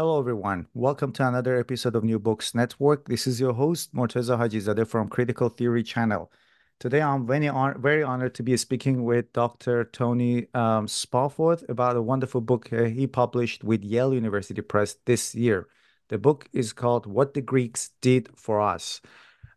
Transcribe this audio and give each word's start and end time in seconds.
Hello, 0.00 0.18
everyone. 0.18 0.66
Welcome 0.72 1.12
to 1.12 1.28
another 1.28 1.60
episode 1.60 1.94
of 1.94 2.04
New 2.04 2.18
Books 2.18 2.54
Network. 2.54 3.06
This 3.06 3.26
is 3.26 3.38
your 3.38 3.52
host, 3.52 3.94
Morteza 3.94 4.38
Hajizadeh 4.38 4.88
from 4.88 5.10
Critical 5.10 5.50
Theory 5.50 5.82
Channel. 5.82 6.32
Today, 6.78 7.02
I'm 7.02 7.26
very, 7.26 7.50
very 7.76 8.02
honored 8.02 8.34
to 8.36 8.42
be 8.42 8.56
speaking 8.56 9.04
with 9.04 9.30
Dr. 9.34 9.84
Tony 9.84 10.46
um, 10.54 10.86
Spawforth 10.86 11.68
about 11.68 11.96
a 11.96 12.00
wonderful 12.00 12.40
book 12.40 12.72
uh, 12.72 12.84
he 12.84 13.06
published 13.06 13.62
with 13.62 13.84
Yale 13.84 14.14
University 14.14 14.62
Press 14.62 14.96
this 15.04 15.34
year. 15.34 15.68
The 16.08 16.16
book 16.16 16.48
is 16.54 16.72
called 16.72 17.04
What 17.04 17.34
the 17.34 17.42
Greeks 17.42 17.90
Did 18.00 18.30
for 18.34 18.58
Us. 18.58 19.02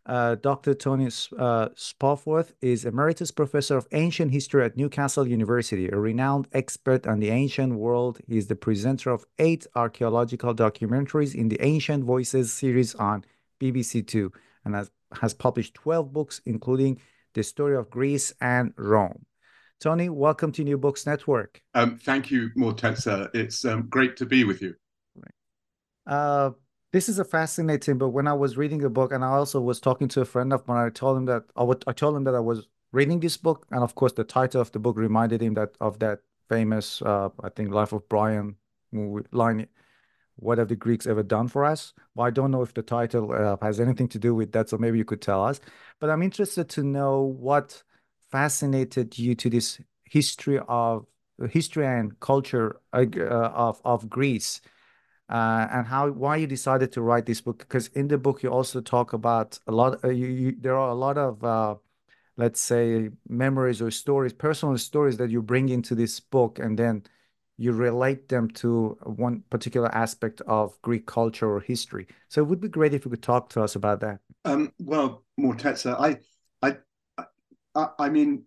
Uh, 0.06 0.34
Dr. 0.34 0.74
Tony 0.74 1.06
uh, 1.06 1.68
Spawforth 1.74 2.52
is 2.60 2.84
Emeritus 2.84 3.30
Professor 3.30 3.78
of 3.78 3.88
Ancient 3.92 4.32
History 4.32 4.62
at 4.62 4.76
Newcastle 4.76 5.26
University, 5.26 5.88
a 5.88 5.96
renowned 5.96 6.46
expert 6.52 7.06
on 7.06 7.20
the 7.20 7.30
ancient 7.30 7.74
world. 7.74 8.20
He 8.28 8.36
is 8.36 8.48
the 8.48 8.54
presenter 8.54 9.10
of 9.10 9.24
eight 9.38 9.66
archaeological 9.74 10.54
documentaries 10.54 11.34
in 11.34 11.48
the 11.48 11.58
Ancient 11.64 12.04
Voices 12.04 12.52
series 12.52 12.94
on 12.96 13.24
BBC 13.58 14.06
Two 14.06 14.30
and 14.66 14.74
has, 14.74 14.90
has 15.22 15.32
published 15.32 15.72
12 15.72 16.12
books, 16.12 16.40
including 16.44 17.00
The 17.32 17.42
Story 17.42 17.74
of 17.74 17.88
Greece 17.88 18.34
and 18.42 18.74
Rome. 18.76 19.24
Tony, 19.80 20.10
welcome 20.10 20.52
to 20.52 20.64
New 20.64 20.76
Books 20.76 21.06
Network. 21.06 21.62
Um, 21.72 21.96
thank 21.96 22.30
you, 22.30 22.50
Morteza. 22.58 23.30
It's 23.34 23.64
um, 23.64 23.86
great 23.88 24.18
to 24.18 24.26
be 24.26 24.44
with 24.44 24.60
you. 24.60 24.74
Uh, 26.06 26.50
this 26.94 27.08
is 27.08 27.18
a 27.18 27.24
fascinating 27.24 27.98
book. 27.98 28.14
When 28.14 28.28
I 28.28 28.34
was 28.34 28.56
reading 28.56 28.78
the 28.78 28.88
book, 28.88 29.10
and 29.10 29.24
I 29.24 29.30
also 29.30 29.60
was 29.60 29.80
talking 29.80 30.06
to 30.08 30.20
a 30.20 30.24
friend 30.24 30.52
of 30.52 30.66
mine, 30.68 30.86
I 30.86 30.90
told 30.90 31.16
him 31.18 31.24
that 31.24 31.42
I 31.56 31.64
would, 31.64 31.82
I 31.88 31.92
told 31.92 32.16
him 32.16 32.22
that 32.22 32.36
I 32.36 32.40
was 32.40 32.68
reading 32.92 33.18
this 33.18 33.36
book, 33.36 33.66
and 33.72 33.82
of 33.82 33.96
course, 33.96 34.12
the 34.12 34.22
title 34.22 34.60
of 34.60 34.70
the 34.70 34.78
book 34.78 34.96
reminded 34.96 35.42
him 35.42 35.54
that 35.54 35.72
of 35.80 35.98
that 35.98 36.20
famous, 36.48 37.02
uh, 37.02 37.30
I 37.42 37.48
think, 37.48 37.72
Life 37.72 37.92
of 37.92 38.08
Brian 38.08 38.54
movie 38.92 39.26
line. 39.32 39.66
What 40.36 40.58
have 40.58 40.68
the 40.68 40.76
Greeks 40.76 41.08
ever 41.08 41.24
done 41.24 41.48
for 41.48 41.64
us? 41.64 41.94
Well, 42.14 42.28
I 42.28 42.30
don't 42.30 42.52
know 42.52 42.62
if 42.62 42.74
the 42.74 42.82
title 42.82 43.32
uh, 43.32 43.56
has 43.60 43.80
anything 43.80 44.08
to 44.10 44.18
do 44.20 44.32
with 44.32 44.52
that, 44.52 44.68
so 44.68 44.78
maybe 44.78 44.96
you 44.96 45.04
could 45.04 45.22
tell 45.22 45.44
us. 45.44 45.60
But 45.98 46.10
I'm 46.10 46.22
interested 46.22 46.68
to 46.70 46.84
know 46.84 47.22
what 47.22 47.82
fascinated 48.30 49.18
you 49.18 49.34
to 49.34 49.50
this 49.50 49.80
history 50.04 50.60
of 50.68 51.06
history 51.50 51.86
and 51.86 52.20
culture 52.20 52.76
uh, 52.92 53.04
of 53.66 53.80
of 53.84 54.08
Greece 54.08 54.60
uh, 55.28 55.66
and 55.72 55.86
how 55.86 56.10
why 56.10 56.36
you 56.36 56.46
decided 56.46 56.92
to 56.92 57.00
write 57.00 57.26
this 57.26 57.40
book 57.40 57.58
because 57.58 57.88
in 57.88 58.08
the 58.08 58.18
book 58.18 58.42
you 58.42 58.50
also 58.50 58.80
talk 58.80 59.12
about 59.12 59.58
a 59.66 59.72
lot 59.72 60.02
uh, 60.04 60.08
you, 60.08 60.26
you, 60.26 60.56
there 60.60 60.76
are 60.76 60.90
a 60.90 60.94
lot 60.94 61.16
of 61.16 61.42
uh, 61.42 61.74
let's 62.36 62.60
say 62.60 63.10
memories 63.28 63.80
or 63.80 63.90
stories 63.90 64.32
personal 64.32 64.76
stories 64.76 65.16
that 65.16 65.30
you 65.30 65.40
bring 65.40 65.68
into 65.68 65.94
this 65.94 66.20
book 66.20 66.58
and 66.58 66.78
then 66.78 67.02
you 67.56 67.72
relate 67.72 68.28
them 68.28 68.48
to 68.50 68.98
one 69.04 69.42
particular 69.48 69.92
aspect 69.94 70.40
of 70.42 70.80
greek 70.82 71.06
culture 71.06 71.48
or 71.48 71.60
history. 71.60 72.06
So 72.28 72.42
it 72.42 72.48
would 72.48 72.60
be 72.60 72.68
great 72.68 72.94
if 72.94 73.04
you 73.04 73.10
could 73.10 73.22
talk 73.22 73.48
to 73.50 73.62
us 73.62 73.76
about 73.76 74.00
that. 74.00 74.18
Um, 74.44 74.72
well 74.78 75.24
morteza 75.40 75.96
i 75.98 76.18
i 76.62 76.76
i, 77.74 77.88
I 77.98 78.08
mean 78.08 78.44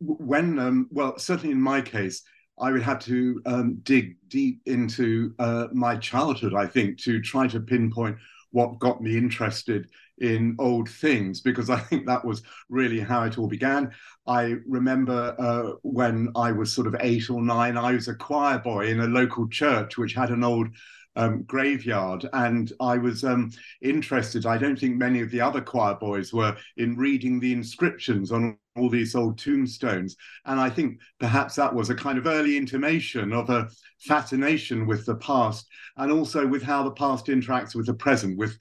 when 0.00 0.58
um, 0.58 0.88
well 0.90 1.18
certainly 1.18 1.52
in 1.52 1.60
my 1.60 1.80
case 1.80 2.22
I 2.62 2.70
would 2.72 2.82
have 2.82 3.00
to 3.00 3.42
um, 3.44 3.68
dig 3.82 4.16
deep 4.28 4.62
into 4.66 5.34
uh, 5.38 5.66
my 5.72 5.96
childhood, 5.96 6.54
I 6.54 6.66
think, 6.66 6.98
to 7.02 7.20
try 7.20 7.48
to 7.48 7.60
pinpoint 7.60 8.16
what 8.52 8.78
got 8.78 9.02
me 9.02 9.16
interested 9.16 9.88
in 10.18 10.56
old 10.58 10.88
things, 10.88 11.40
because 11.40 11.68
I 11.70 11.80
think 11.80 12.06
that 12.06 12.24
was 12.24 12.42
really 12.68 13.00
how 13.00 13.24
it 13.24 13.38
all 13.38 13.48
began. 13.48 13.90
I 14.26 14.56
remember 14.68 15.34
uh, 15.38 15.72
when 15.82 16.30
I 16.36 16.52
was 16.52 16.72
sort 16.72 16.86
of 16.86 16.94
eight 17.00 17.28
or 17.30 17.42
nine, 17.42 17.76
I 17.76 17.92
was 17.92 18.08
a 18.08 18.14
choir 18.14 18.58
boy 18.58 18.88
in 18.88 19.00
a 19.00 19.06
local 19.06 19.48
church 19.48 19.98
which 19.98 20.14
had 20.14 20.30
an 20.30 20.44
old 20.44 20.68
um, 21.16 21.42
graveyard. 21.42 22.28
And 22.32 22.72
I 22.78 22.98
was 22.98 23.24
um, 23.24 23.50
interested, 23.80 24.46
I 24.46 24.58
don't 24.58 24.78
think 24.78 24.96
many 24.96 25.20
of 25.22 25.30
the 25.30 25.40
other 25.40 25.60
choir 25.60 25.94
boys 25.94 26.32
were, 26.32 26.56
in 26.76 26.96
reading 26.96 27.40
the 27.40 27.52
inscriptions 27.52 28.30
on 28.30 28.58
all 28.76 28.88
these 28.88 29.14
old 29.14 29.38
tombstones. 29.38 30.16
And 30.46 30.58
I 30.58 30.70
think 30.70 31.00
perhaps 31.20 31.56
that 31.56 31.74
was 31.74 31.90
a 31.90 31.94
kind 31.94 32.18
of 32.18 32.26
early 32.26 32.56
intimation 32.56 33.32
of 33.32 33.50
a 33.50 33.68
fascination 34.00 34.86
with 34.86 35.04
the 35.06 35.16
past 35.16 35.66
and 35.96 36.10
also 36.10 36.46
with 36.46 36.62
how 36.62 36.82
the 36.82 36.92
past 36.92 37.26
interacts 37.26 37.74
with 37.74 37.86
the 37.86 37.94
present, 37.94 38.38
with, 38.38 38.56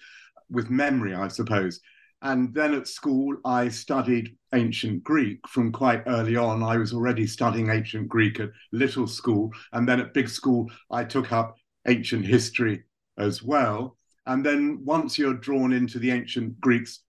with 0.49 0.69
memory, 0.69 1.13
I 1.13 1.27
suppose. 1.27 1.79
And 2.23 2.53
then 2.53 2.73
at 2.73 2.87
school, 2.87 3.35
I 3.45 3.69
studied 3.69 4.35
ancient 4.53 5.03
Greek 5.03 5.39
from 5.47 5.71
quite 5.71 6.03
early 6.05 6.35
on. 6.35 6.61
I 6.61 6.77
was 6.77 6.93
already 6.93 7.25
studying 7.25 7.69
ancient 7.69 8.07
Greek 8.09 8.39
at 8.39 8.51
little 8.71 9.07
school. 9.07 9.51
And 9.71 9.87
then 9.87 9.99
at 9.99 10.13
big 10.13 10.29
school, 10.29 10.69
I 10.91 11.03
took 11.03 11.31
up 11.31 11.55
ancient 11.87 12.25
history 12.25 12.83
as 13.17 13.41
well. 13.41 13.97
And 14.27 14.45
then 14.45 14.81
once 14.85 15.17
you're 15.17 15.33
drawn 15.33 15.73
into 15.73 15.97
the 15.97 16.11
ancient 16.11 16.59
Greeks 16.61 16.99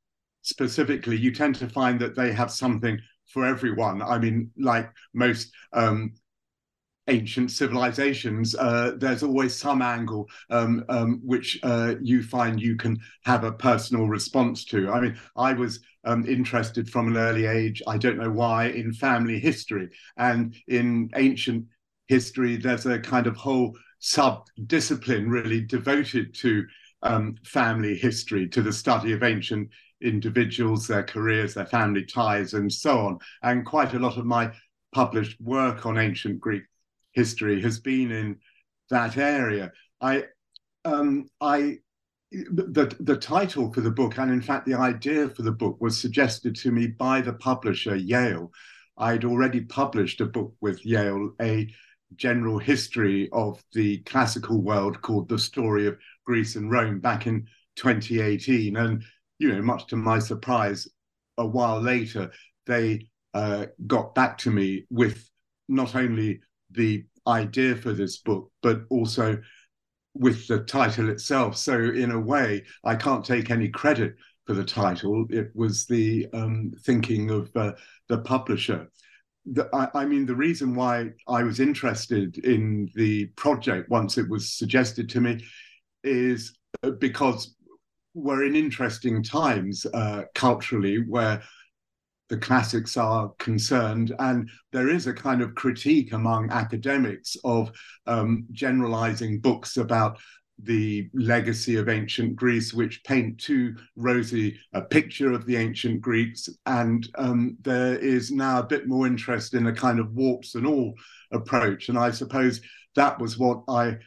specifically, 0.42 1.16
you 1.16 1.32
tend 1.32 1.54
to 1.56 1.68
find 1.68 2.00
that 2.00 2.14
they 2.14 2.32
have 2.32 2.50
something 2.50 3.00
for 3.26 3.44
everyone. 3.44 4.02
I 4.02 4.18
mean, 4.18 4.50
like 4.58 4.90
most 5.14 5.52
um, 5.72 6.12
ancient 7.08 7.50
civilizations, 7.50 8.54
uh, 8.54 8.92
there's 8.96 9.22
always 9.22 9.56
some 9.56 9.82
angle 9.82 10.28
um, 10.50 10.84
um, 10.88 11.20
which 11.24 11.58
uh, 11.62 11.94
you 12.00 12.22
find 12.22 12.60
you 12.60 12.76
can 12.76 12.98
have 13.24 13.44
a 13.44 13.52
personal 13.52 14.06
response 14.06 14.64
to. 14.66 14.90
I 14.90 15.00
mean, 15.00 15.18
I 15.36 15.52
was 15.52 15.80
um, 16.04 16.26
interested 16.26 16.88
from 16.90 17.08
an 17.08 17.16
early 17.16 17.46
age, 17.46 17.82
I 17.86 17.98
don't 17.98 18.18
know 18.18 18.30
why, 18.30 18.66
in 18.66 18.92
family 18.92 19.38
history. 19.38 19.88
And 20.16 20.54
in 20.68 21.10
ancient 21.16 21.66
history, 22.06 22.56
there's 22.56 22.86
a 22.86 22.98
kind 22.98 23.26
of 23.26 23.36
whole 23.36 23.76
sub 23.98 24.46
discipline 24.66 25.30
really 25.30 25.60
devoted 25.60 26.34
to 26.34 26.64
um, 27.02 27.36
family 27.44 27.96
history, 27.96 28.48
to 28.48 28.62
the 28.62 28.72
study 28.72 29.12
of 29.12 29.22
ancient 29.22 29.68
individuals, 30.02 30.86
their 30.86 31.02
careers, 31.02 31.54
their 31.54 31.66
family 31.66 32.04
ties, 32.04 32.54
and 32.54 32.72
so 32.72 32.98
on. 32.98 33.18
And 33.42 33.66
quite 33.66 33.94
a 33.94 33.98
lot 33.98 34.18
of 34.18 34.26
my 34.26 34.52
published 34.92 35.40
work 35.40 35.86
on 35.86 35.98
ancient 35.98 36.40
Greek 36.40 36.64
history 37.12 37.60
has 37.62 37.80
been 37.80 38.10
in 38.10 38.38
that 38.90 39.16
area. 39.16 39.72
I, 40.00 40.24
um, 40.84 41.28
I, 41.40 41.78
the 42.30 42.94
the 43.00 43.16
title 43.16 43.72
for 43.72 43.82
the 43.82 43.90
book, 43.90 44.18
and 44.18 44.30
in 44.30 44.40
fact 44.40 44.66
the 44.66 44.74
idea 44.74 45.28
for 45.28 45.42
the 45.42 45.52
book, 45.52 45.80
was 45.80 46.00
suggested 46.00 46.56
to 46.56 46.70
me 46.70 46.86
by 46.86 47.20
the 47.20 47.34
publisher 47.34 47.96
Yale. 47.96 48.50
I'd 48.96 49.24
already 49.24 49.62
published 49.62 50.20
a 50.20 50.26
book 50.26 50.54
with 50.60 50.84
Yale, 50.84 51.32
a 51.40 51.68
general 52.16 52.58
history 52.58 53.28
of 53.32 53.62
the 53.72 53.98
classical 53.98 54.60
world 54.60 55.00
called 55.02 55.28
The 55.28 55.38
Story 55.38 55.86
of 55.86 55.98
Greece 56.24 56.56
and 56.56 56.70
Rome 56.70 57.00
back 57.00 57.26
in 57.26 57.46
2018. 57.76 58.76
And, 58.76 59.04
you 59.42 59.52
know, 59.52 59.62
much 59.62 59.86
to 59.88 59.96
my 59.96 60.18
surprise, 60.18 60.88
a 61.36 61.46
while 61.46 61.80
later, 61.80 62.30
they 62.66 63.08
uh, 63.34 63.66
got 63.86 64.14
back 64.14 64.38
to 64.38 64.50
me 64.50 64.86
with 64.90 65.28
not 65.68 65.96
only 65.96 66.40
the 66.70 67.04
idea 67.26 67.74
for 67.74 67.92
this 67.92 68.18
book, 68.18 68.50
but 68.62 68.82
also 68.90 69.38
with 70.14 70.46
the 70.46 70.60
title 70.60 71.08
itself. 71.08 71.56
So, 71.56 71.74
in 71.74 72.12
a 72.12 72.20
way, 72.20 72.64
I 72.84 72.94
can't 72.94 73.24
take 73.24 73.50
any 73.50 73.68
credit 73.68 74.14
for 74.46 74.54
the 74.54 74.64
title. 74.64 75.26
It 75.30 75.50
was 75.54 75.86
the 75.86 76.28
um, 76.32 76.72
thinking 76.84 77.30
of 77.30 77.50
uh, 77.56 77.72
the 78.08 78.18
publisher 78.18 78.88
the, 79.46 79.68
I, 79.72 80.02
I, 80.02 80.04
mean, 80.04 80.24
the 80.26 80.36
reason 80.36 80.74
why 80.74 81.10
I 81.26 81.42
was 81.42 81.58
interested 81.58 82.38
in 82.38 82.88
the 82.94 83.26
project 83.36 83.90
once 83.90 84.18
it 84.18 84.28
was 84.28 84.52
suggested 84.52 85.08
to 85.10 85.20
me 85.20 85.44
is 86.04 86.56
uh, 86.82 86.90
because 86.90 87.56
we're 88.14 88.44
in 88.44 88.56
interesting 88.56 89.22
times 89.22 89.86
uh, 89.92 90.22
culturally 90.34 91.04
where 91.08 91.42
the 92.28 92.36
classics 92.38 92.96
are 92.96 93.30
concerned, 93.38 94.14
and 94.18 94.48
there 94.72 94.88
is 94.88 95.06
a 95.06 95.12
kind 95.12 95.42
of 95.42 95.54
critique 95.54 96.12
among 96.12 96.50
academics 96.50 97.36
of 97.44 97.70
um, 98.06 98.46
generalizing 98.52 99.38
books 99.38 99.76
about 99.76 100.18
the 100.58 101.10
legacy 101.12 101.76
of 101.76 101.88
ancient 101.88 102.36
Greece, 102.36 102.72
which 102.72 103.02
paint 103.04 103.38
too 103.38 103.74
rosy 103.96 104.58
a 104.72 104.80
picture 104.80 105.32
of 105.32 105.44
the 105.44 105.56
ancient 105.56 106.00
Greeks. 106.00 106.48
And 106.66 107.06
um, 107.16 107.56
there 107.60 107.98
is 107.98 108.30
now 108.30 108.60
a 108.60 108.66
bit 108.66 108.86
more 108.86 109.06
interest 109.06 109.54
in 109.54 109.66
a 109.66 109.72
kind 109.72 109.98
of 109.98 110.12
warts 110.12 110.54
and 110.54 110.66
all 110.66 110.94
approach. 111.32 111.88
And 111.88 111.98
I 111.98 112.10
suppose 112.12 112.60
that 112.94 113.18
was 113.18 113.38
what 113.38 113.62
I 113.68 113.98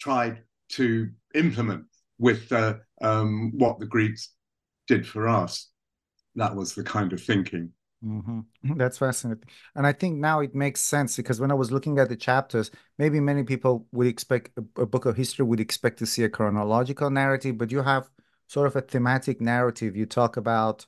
tried 0.00 0.42
to 0.70 1.08
implement 1.34 1.84
with 2.18 2.50
uh, 2.52 2.74
um, 3.02 3.52
what 3.56 3.78
the 3.78 3.86
Greeks 3.86 4.30
did 4.86 5.06
for 5.06 5.28
us. 5.28 5.68
That 6.34 6.56
was 6.56 6.74
the 6.74 6.82
kind 6.82 7.12
of 7.12 7.22
thinking. 7.22 7.70
Mm-hmm. 8.04 8.40
That's 8.76 8.98
fascinating. 8.98 9.44
And 9.74 9.86
I 9.86 9.92
think 9.92 10.18
now 10.18 10.40
it 10.40 10.54
makes 10.54 10.80
sense 10.80 11.16
because 11.16 11.40
when 11.40 11.50
I 11.50 11.54
was 11.54 11.70
looking 11.70 11.98
at 11.98 12.08
the 12.08 12.16
chapters, 12.16 12.70
maybe 12.98 13.20
many 13.20 13.44
people 13.44 13.86
would 13.92 14.06
expect 14.06 14.50
a, 14.56 14.86
book 14.86 15.06
of 15.06 15.16
history 15.16 15.44
would 15.44 15.60
expect 15.60 15.98
to 15.98 16.06
see 16.06 16.24
a 16.24 16.28
chronological 16.28 17.10
narrative, 17.10 17.58
but 17.58 17.70
you 17.70 17.82
have 17.82 18.08
sort 18.48 18.66
of 18.66 18.76
a 18.76 18.80
thematic 18.80 19.40
narrative. 19.40 19.96
You 19.96 20.06
talk 20.06 20.36
about 20.36 20.86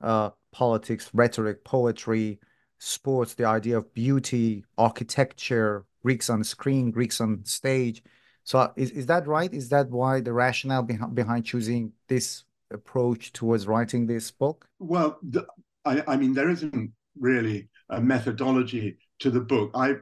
uh, 0.00 0.30
politics, 0.52 1.10
rhetoric, 1.12 1.64
poetry, 1.64 2.38
sports, 2.78 3.34
the 3.34 3.46
idea 3.46 3.78
of 3.78 3.92
beauty, 3.94 4.64
architecture, 4.78 5.86
Greeks 6.02 6.28
on 6.28 6.44
screen, 6.44 6.90
Greeks 6.90 7.20
on 7.20 7.44
stage. 7.44 8.02
So 8.44 8.72
is, 8.76 8.90
is 8.90 9.06
that 9.06 9.26
right? 9.26 9.52
Is 9.52 9.70
that 9.70 9.90
why 9.90 10.20
the 10.20 10.32
rationale 10.32 10.82
behind, 10.82 11.14
behind 11.14 11.46
choosing 11.46 11.92
this 12.08 12.44
approach 12.70 13.32
towards 13.32 13.66
writing 13.66 14.06
this 14.06 14.30
book? 14.30 14.66
Well, 14.78 15.18
the, 15.22 15.46
I, 15.84 16.02
I 16.06 16.16
mean, 16.16 16.34
there 16.34 16.50
isn't 16.50 16.92
really 17.18 17.68
a 17.88 18.00
methodology 18.00 18.98
to 19.20 19.30
the 19.30 19.40
book. 19.40 19.70
I 19.74 19.94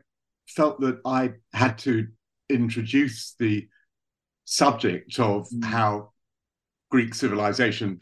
felt 0.48 0.80
that 0.80 1.00
I 1.04 1.32
had 1.52 1.78
to 1.78 2.08
introduce 2.48 3.34
the 3.38 3.68
subject 4.44 5.18
of 5.18 5.48
mm. 5.50 5.64
how 5.64 6.10
Greek 6.90 7.14
civilization 7.14 8.00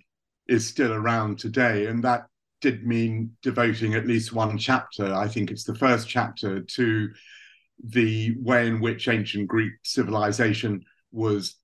is 0.49 0.67
still 0.67 0.93
around 0.93 1.39
today. 1.39 1.87
And 1.87 2.03
that 2.05 2.27
did 2.61 2.87
mean 2.87 3.37
devoting 3.43 3.95
at 3.95 4.07
least 4.07 4.33
one 4.33 4.59
chapter. 4.59 5.15
I 5.15 5.29
think 5.29 5.51
it's 5.51 5.65
the 5.65 5.75
first 5.75 6.09
chapter 6.09 6.61
to 6.61 7.09
the 7.85 8.35
way 8.39 8.67
in 8.67 8.81
which 8.81 9.09
ancient 9.09 9.49
Greek 9.49 9.73
civilization 9.83 10.85
was, 11.13 11.57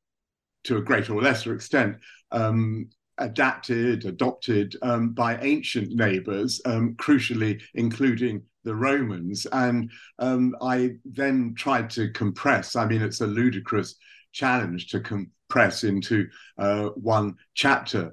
to 0.64 0.76
a 0.76 0.82
greater 0.82 1.14
or 1.14 1.22
lesser 1.22 1.54
extent, 1.54 1.96
um, 2.32 2.88
adapted, 3.18 4.04
adopted 4.04 4.76
um, 4.82 5.10
by 5.10 5.38
ancient 5.38 5.92
neighbors, 5.92 6.60
um, 6.64 6.94
crucially 6.96 7.60
including 7.74 8.42
the 8.64 8.74
Romans. 8.74 9.46
And 9.52 9.90
um, 10.18 10.54
I 10.60 10.96
then 11.04 11.54
tried 11.56 11.90
to 11.90 12.10
compress, 12.10 12.76
I 12.76 12.86
mean, 12.86 13.02
it's 13.02 13.20
a 13.20 13.26
ludicrous 13.26 13.94
challenge 14.32 14.88
to 14.88 15.00
compress 15.00 15.84
into 15.84 16.28
uh, 16.58 16.88
one 16.96 17.36
chapter 17.54 18.12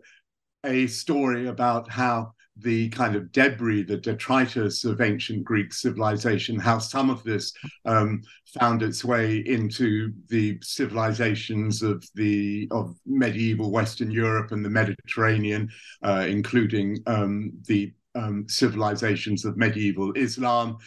a 0.65 0.87
story 0.87 1.47
about 1.47 1.89
how 1.91 2.33
the 2.57 2.89
kind 2.89 3.15
of 3.15 3.31
debris, 3.31 3.83
the 3.83 3.97
detritus 3.97 4.85
of 4.85 5.01
ancient 5.01 5.43
Greek 5.43 5.73
civilization, 5.73 6.59
how 6.59 6.77
some 6.77 7.09
of 7.09 7.23
this 7.23 7.53
um, 7.85 8.21
found 8.59 8.83
its 8.83 9.03
way 9.03 9.37
into 9.37 10.13
the 10.29 10.59
civilizations 10.61 11.81
of 11.81 12.03
the 12.15 12.67
of 12.71 12.95
medieval 13.05 13.71
Western 13.71 14.11
Europe 14.11 14.51
and 14.51 14.63
the 14.63 14.69
Mediterranean, 14.69 15.69
uh, 16.03 16.25
including 16.27 16.97
um, 17.07 17.51
the 17.67 17.91
um, 18.15 18.45
civilizations 18.47 19.45
of 19.45 19.57
medieval 19.57 20.11
Islam, 20.13 20.77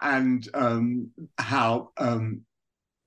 and 0.00 0.48
um, 0.54 1.10
how 1.38 1.90
um, 1.98 2.42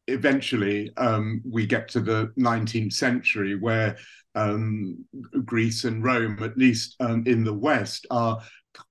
eventually 0.07 0.91
um, 0.97 1.41
we 1.49 1.65
get 1.65 1.87
to 1.89 1.99
the 1.99 2.31
19th 2.37 2.93
century 2.93 3.55
where 3.55 3.97
um, 4.35 5.03
Greece 5.45 5.85
and 5.85 6.03
Rome, 6.03 6.41
at 6.43 6.57
least 6.57 6.95
um, 6.99 7.23
in 7.25 7.43
the 7.43 7.53
West, 7.53 8.05
are 8.11 8.41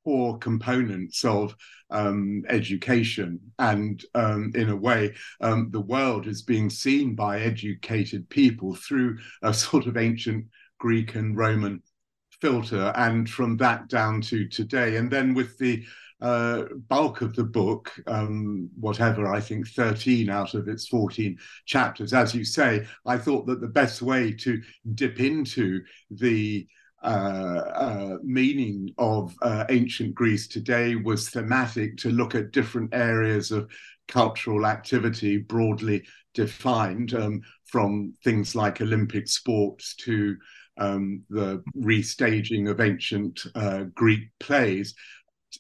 core 0.05 0.39
components 0.39 1.25
of 1.25 1.55
um, 1.91 2.43
education. 2.49 3.39
And 3.59 4.03
um, 4.15 4.53
in 4.55 4.71
a 4.71 4.77
way, 4.77 5.15
um, 5.41 5.71
the 5.71 5.81
world 5.81 6.27
is 6.27 6.43
being 6.43 6.71
seen 6.71 7.15
by 7.15 7.41
educated 7.41 8.29
people 8.31 8.75
through 8.75 9.19
a 9.43 9.53
sort 9.55 9.87
of 9.87 9.97
ancient 9.97 10.47
Greek 10.79 11.15
and 11.15 11.37
Roman 11.37 11.83
filter. 12.41 12.93
And 12.97 13.29
from 13.29 13.57
that 13.59 13.89
down 13.89 14.21
to 14.23 14.49
today. 14.49 14.97
And 14.97 15.11
then 15.11 15.35
with 15.35 15.57
the 15.59 15.85
uh, 16.25 16.65
bulk 16.89 17.21
of 17.21 17.35
the 17.37 17.45
book, 17.45 17.93
um, 18.07 18.71
whatever, 18.81 19.31
I 19.31 19.41
think 19.41 19.69
13 19.69 20.31
out 20.31 20.55
of 20.55 20.69
its 20.69 20.89
14 20.89 21.39
chapters. 21.67 22.15
As 22.15 22.35
you 22.35 22.47
say, 22.47 22.87
I 23.05 23.19
thought 23.19 23.47
that 23.47 23.61
the 23.61 23.69
best 23.69 24.01
way 24.01 24.33
to 24.33 24.63
dip 24.95 25.21
into 25.21 25.83
the 26.11 26.67
uh, 27.03 27.07
uh, 27.75 28.17
meaning 28.23 28.89
of 28.97 29.37
uh, 29.43 29.67
ancient 29.69 30.15
Greece 30.15 30.49
today 30.49 30.97
was 30.97 31.29
thematic 31.29 31.99
to 31.99 32.09
look 32.09 32.35
at 32.35 32.53
different 32.53 32.95
areas 32.95 33.51
of 33.51 33.71
cultural 34.09 34.65
activity 34.65 35.37
broadly 35.37 36.05
defined, 36.33 37.13
um, 37.13 37.43
from 37.67 38.15
things 38.25 38.55
like 38.55 38.81
Olympic 38.81 39.29
sports 39.29 39.95
to 39.97 40.37
um, 40.79 41.23
the 41.29 41.63
restaging 41.77 42.71
of 42.71 42.81
ancient 42.81 43.45
uh, 43.55 43.85
Greek 43.95 44.23
plays 44.41 44.95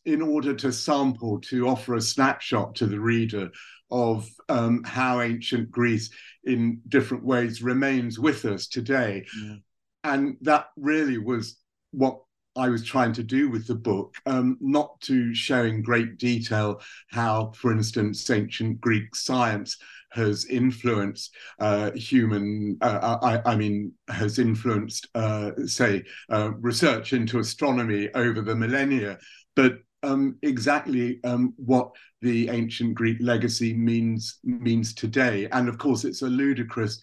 in 0.05 0.23
order 0.23 0.55
to 0.55 0.73
sample, 0.73 1.41
to 1.43 1.69
offer 1.69 1.94
a 1.94 2.00
snapshot 2.00 2.75
to 2.76 2.87
the 2.87 3.00
reader 3.00 3.50
of 3.91 4.29
um, 4.49 4.82
how 4.85 5.20
ancient 5.20 5.70
Greece, 5.70 6.11
in 6.44 6.81
different 6.88 7.25
ways, 7.25 7.62
remains 7.62 8.19
with 8.19 8.44
us 8.44 8.67
today. 8.67 9.25
Yeah. 9.43 9.56
And 10.05 10.37
that 10.43 10.67
really 10.76 11.19
was 11.19 11.56
what 11.93 12.20
I 12.56 12.69
was 12.69 12.85
trying 12.85 13.12
to 13.14 13.23
do 13.23 13.50
with 13.50 13.67
the 13.67 13.75
book, 13.75 14.17
um, 14.26 14.58
not 14.61 15.00
to 15.02 15.35
show 15.35 15.64
in 15.64 15.82
great 15.82 16.19
detail 16.19 16.81
how, 17.11 17.52
for 17.56 17.73
instance, 17.73 18.29
ancient 18.31 18.81
Greek 18.81 19.14
science 19.17 19.76
has 20.11 20.46
influenced 20.46 21.35
uh, 21.58 21.91
human, 21.93 22.79
uh, 22.81 23.19
I, 23.20 23.52
I, 23.52 23.56
mean, 23.56 23.93
has 24.08 24.38
influenced, 24.38 25.08
uh, 25.17 25.50
say, 25.67 26.05
uh, 26.31 26.52
research 26.61 27.12
into 27.12 27.41
astronomy 27.41 28.08
over 28.14 28.41
the 28.41 28.55
millennia, 28.55 29.19
but 29.56 29.81
um, 30.03 30.37
exactly 30.43 31.21
um, 31.25 31.55
what 31.56 31.93
the 32.21 32.49
ancient 32.51 32.95
Greek 32.95 33.19
legacy 33.21 33.73
means 33.75 34.39
means 34.45 34.95
today. 34.95 35.49
And 35.51 35.69
of 35.69 35.79
course, 35.79 36.05
it's 36.05 36.23
a 36.23 36.27
ludicrous 36.27 37.01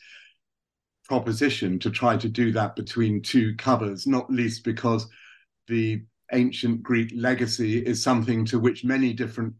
proposition 1.08 1.80
to 1.80 1.90
try 1.90 2.16
to 2.18 2.30
do 2.30 2.52
that 2.54 2.76
between 2.76 3.22
two 3.22 3.56
covers, 3.56 4.08
not 4.08 4.32
least 4.32 4.64
because 4.64 5.08
the 5.68 6.04
ancient 6.32 6.82
Greek 6.84 7.12
legacy 7.16 7.80
is 7.80 8.02
something 8.02 8.46
to 8.46 8.60
which 8.60 8.86
many 8.86 9.14
different 9.14 9.54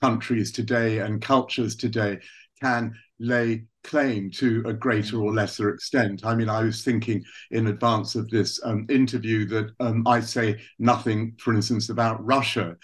countries 0.00 0.52
today 0.52 0.98
and 0.98 1.22
cultures 1.22 1.74
today 1.74 2.20
can 2.62 2.94
lay 3.18 3.64
claim 3.82 4.30
to 4.30 4.62
a 4.66 4.72
greater 4.72 5.18
or 5.18 5.32
lesser 5.32 5.70
extent. 5.70 6.24
I 6.24 6.34
mean, 6.34 6.48
I 6.48 6.62
was 6.62 6.82
thinking 6.82 7.22
in 7.50 7.66
advance 7.66 8.14
of 8.14 8.28
this 8.30 8.60
um, 8.64 8.86
interview 8.88 9.46
that 9.46 9.70
um, 9.80 10.06
I 10.06 10.20
say 10.20 10.60
nothing, 10.78 11.34
for 11.38 11.54
instance, 11.54 11.90
about 11.90 12.24
Russia. 12.24 12.76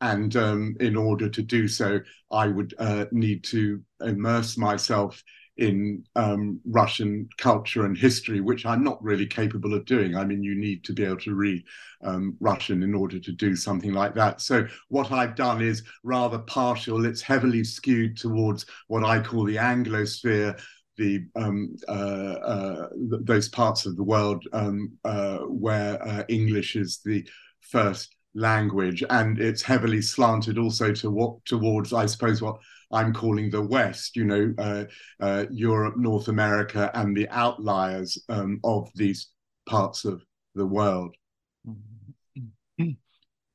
And 0.00 0.34
um, 0.36 0.76
in 0.80 0.96
order 0.96 1.28
to 1.28 1.42
do 1.42 1.68
so, 1.68 2.00
I 2.30 2.48
would 2.48 2.74
uh, 2.78 3.06
need 3.12 3.44
to 3.44 3.82
immerse 4.00 4.58
myself 4.58 5.22
in 5.56 6.04
um, 6.16 6.60
Russian 6.66 7.28
culture 7.38 7.86
and 7.86 7.96
history, 7.96 8.40
which 8.40 8.66
I'm 8.66 8.84
not 8.84 9.02
really 9.02 9.26
capable 9.26 9.74
of 9.74 9.86
doing. 9.86 10.14
I 10.14 10.24
mean, 10.24 10.42
you 10.42 10.54
need 10.54 10.84
to 10.84 10.92
be 10.92 11.04
able 11.04 11.18
to 11.18 11.34
read 11.34 11.64
um, 12.02 12.36
Russian 12.40 12.82
in 12.82 12.94
order 12.94 13.18
to 13.18 13.32
do 13.32 13.56
something 13.56 13.92
like 13.92 14.14
that. 14.14 14.40
So, 14.40 14.66
what 14.88 15.12
I've 15.12 15.34
done 15.34 15.62
is 15.62 15.82
rather 16.02 16.38
partial, 16.38 17.06
it's 17.06 17.22
heavily 17.22 17.64
skewed 17.64 18.16
towards 18.16 18.66
what 18.88 19.04
I 19.04 19.20
call 19.20 19.44
the 19.44 19.56
Anglosphere. 19.56 20.60
The 20.98 21.26
um, 21.36 21.76
uh, 21.88 21.92
uh, 21.92 22.88
th- 22.88 23.22
those 23.24 23.50
parts 23.50 23.84
of 23.84 23.96
the 23.96 24.02
world 24.02 24.42
um, 24.54 24.92
uh, 25.04 25.40
where 25.40 26.02
uh, 26.02 26.24
English 26.28 26.74
is 26.74 27.00
the 27.04 27.28
first 27.60 28.16
language, 28.34 29.02
and 29.10 29.38
it's 29.38 29.62
heavily 29.62 30.00
slanted 30.00 30.56
also 30.58 30.92
to 30.92 31.10
what 31.10 31.44
towards, 31.44 31.92
I 31.92 32.06
suppose, 32.06 32.40
what 32.40 32.56
I'm 32.92 33.12
calling 33.12 33.50
the 33.50 33.62
West, 33.62 34.16
you 34.16 34.24
know, 34.24 34.54
uh, 34.58 34.84
uh, 35.20 35.46
Europe, 35.50 35.96
North 35.96 36.28
America, 36.28 36.90
and 36.94 37.16
the 37.16 37.28
outliers 37.30 38.18
um, 38.28 38.60
of 38.64 38.90
these 38.94 39.28
parts 39.66 40.04
of 40.04 40.22
the 40.54 40.66
world. 40.66 41.14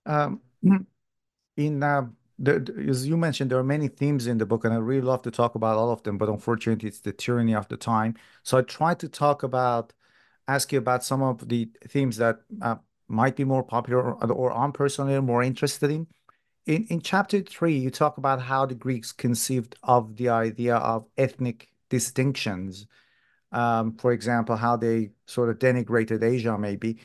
Um, 0.06 0.42
in 1.58 1.84
uh, 1.84 2.08
the, 2.40 2.86
as 2.90 3.08
you 3.08 3.18
mentioned, 3.18 3.52
there 3.52 3.60
are 3.60 3.64
many 3.64 3.88
themes 3.88 4.28
in 4.28 4.38
the 4.38 4.46
book, 4.46 4.66
and 4.66 4.74
I 4.74 4.78
really 4.78 5.02
love 5.02 5.22
to 5.24 5.32
talk 5.32 5.56
about 5.56 5.78
all 5.78 5.92
of 5.92 6.04
them. 6.04 6.18
But 6.18 6.30
unfortunately, 6.30 6.90
it's 6.90 7.00
the 7.00 7.14
tyranny 7.14 7.56
of 7.56 7.68
the 7.68 7.78
time. 7.78 8.16
So 8.44 8.58
I 8.58 8.64
tried 8.64 9.00
to 9.00 9.10
talk 9.10 9.44
about, 9.44 9.94
ask 10.48 10.72
you 10.72 10.80
about 10.80 11.04
some 11.04 11.22
of 11.22 11.48
the 11.48 11.70
themes 11.88 12.18
that 12.18 12.40
uh, 12.62 12.76
might 13.08 13.36
be 13.36 13.44
more 13.44 13.64
popular 13.64 14.02
or, 14.02 14.32
or 14.32 14.52
I'm 14.52 14.72
personally 14.72 15.20
more 15.22 15.44
interested 15.44 15.92
in 15.92 16.08
in, 16.66 16.86
in 16.90 17.02
chapter 17.02 17.42
three, 17.42 17.78
you 17.78 17.90
talk 17.90 18.18
about 18.18 18.42
how 18.42 18.66
the 18.66 18.76
Greeks 18.76 19.12
conceived 19.12 19.76
of 19.84 20.16
the 20.16 20.30
idea 20.30 20.76
of 20.76 21.06
ethnic 21.18 21.70
distinctions. 21.90 22.88
Um, 23.52 23.98
for 23.98 24.14
example, 24.14 24.56
how 24.56 24.78
they 24.78 25.12
sort 25.26 25.50
of 25.50 25.60
denigrated 25.60 26.24
Asia, 26.24 26.58
maybe. 26.58 27.00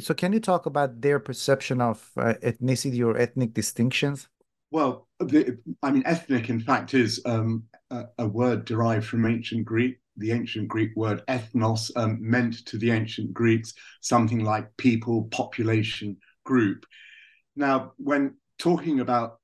So, 0.00 0.14
can 0.14 0.32
you 0.32 0.40
talk 0.40 0.66
about 0.66 1.00
their 1.00 1.18
perception 1.18 1.80
of 1.80 2.10
uh, 2.16 2.34
ethnicity 2.42 3.04
or 3.04 3.18
ethnic 3.18 3.52
distinctions? 3.52 4.28
Well, 4.70 5.08
the, 5.18 5.58
I 5.82 5.90
mean, 5.90 6.04
ethnic, 6.06 6.48
in 6.48 6.60
fact, 6.60 6.94
is 6.94 7.20
um, 7.26 7.64
a, 7.90 8.04
a, 8.18 8.26
word 8.28 8.64
derived 8.64 9.06
from 9.06 9.26
ancient 9.26 9.64
Greek. 9.64 9.98
The 10.16 10.30
ancient 10.30 10.68
Greek 10.68 10.92
word 10.94 11.22
ethnos 11.26 11.90
um, 11.96 12.18
meant 12.20 12.64
to 12.66 12.78
the 12.78 12.92
ancient 12.92 13.34
Greeks 13.34 13.74
something 14.00 14.44
like 14.44 14.76
people, 14.76 15.24
population, 15.24 16.16
group. 16.44 16.86
Now, 17.56 17.92
when 17.96 18.34
talking 18.60 19.00
about 19.00 19.40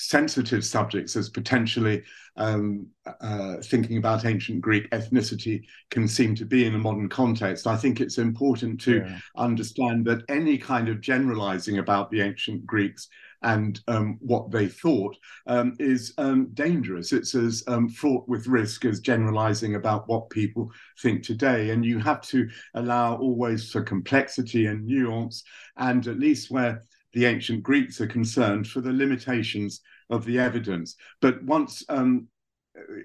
sensitive 0.00 0.64
subjects 0.64 1.14
as 1.14 1.28
potentially 1.28 2.02
um, 2.36 2.86
uh, 3.20 3.56
thinking 3.62 3.98
about 3.98 4.24
ancient 4.24 4.62
Greek 4.62 4.88
ethnicity 4.90 5.62
can 5.90 6.08
seem 6.08 6.34
to 6.34 6.46
be 6.46 6.64
in 6.64 6.74
a 6.74 6.78
modern 6.78 7.08
context. 7.08 7.66
I 7.66 7.76
think 7.76 8.00
it's 8.00 8.16
important 8.16 8.80
to 8.82 9.04
yeah. 9.04 9.18
understand 9.36 10.06
that 10.06 10.22
any 10.30 10.56
kind 10.56 10.88
of 10.88 11.02
generalizing 11.02 11.78
about 11.78 12.10
the 12.10 12.22
ancient 12.22 12.64
Greeks 12.64 13.08
and 13.42 13.78
um, 13.88 14.16
what 14.20 14.50
they 14.50 14.68
thought 14.68 15.16
um, 15.46 15.76
is 15.78 16.14
um, 16.16 16.48
dangerous. 16.54 17.12
It's 17.12 17.34
as 17.34 17.62
um, 17.66 17.88
fraught 17.88 18.26
with 18.26 18.46
risk 18.46 18.86
as 18.86 19.00
generalizing 19.00 19.74
about 19.74 20.08
what 20.08 20.30
people 20.30 20.70
think 21.00 21.22
today. 21.22 21.70
And 21.70 21.84
you 21.84 21.98
have 21.98 22.22
to 22.28 22.48
allow 22.74 23.16
always 23.16 23.70
for 23.70 23.82
complexity 23.82 24.66
and 24.66 24.86
nuance, 24.86 25.44
and 25.76 26.06
at 26.06 26.18
least 26.18 26.50
where 26.50 26.84
the 27.12 27.26
ancient 27.26 27.62
Greeks 27.62 28.00
are 28.00 28.06
concerned, 28.06 28.68
for 28.68 28.80
the 28.80 28.92
limitations 28.92 29.80
of 30.10 30.24
the 30.24 30.38
evidence. 30.38 30.96
But 31.20 31.42
once 31.42 31.84
um, 31.88 32.28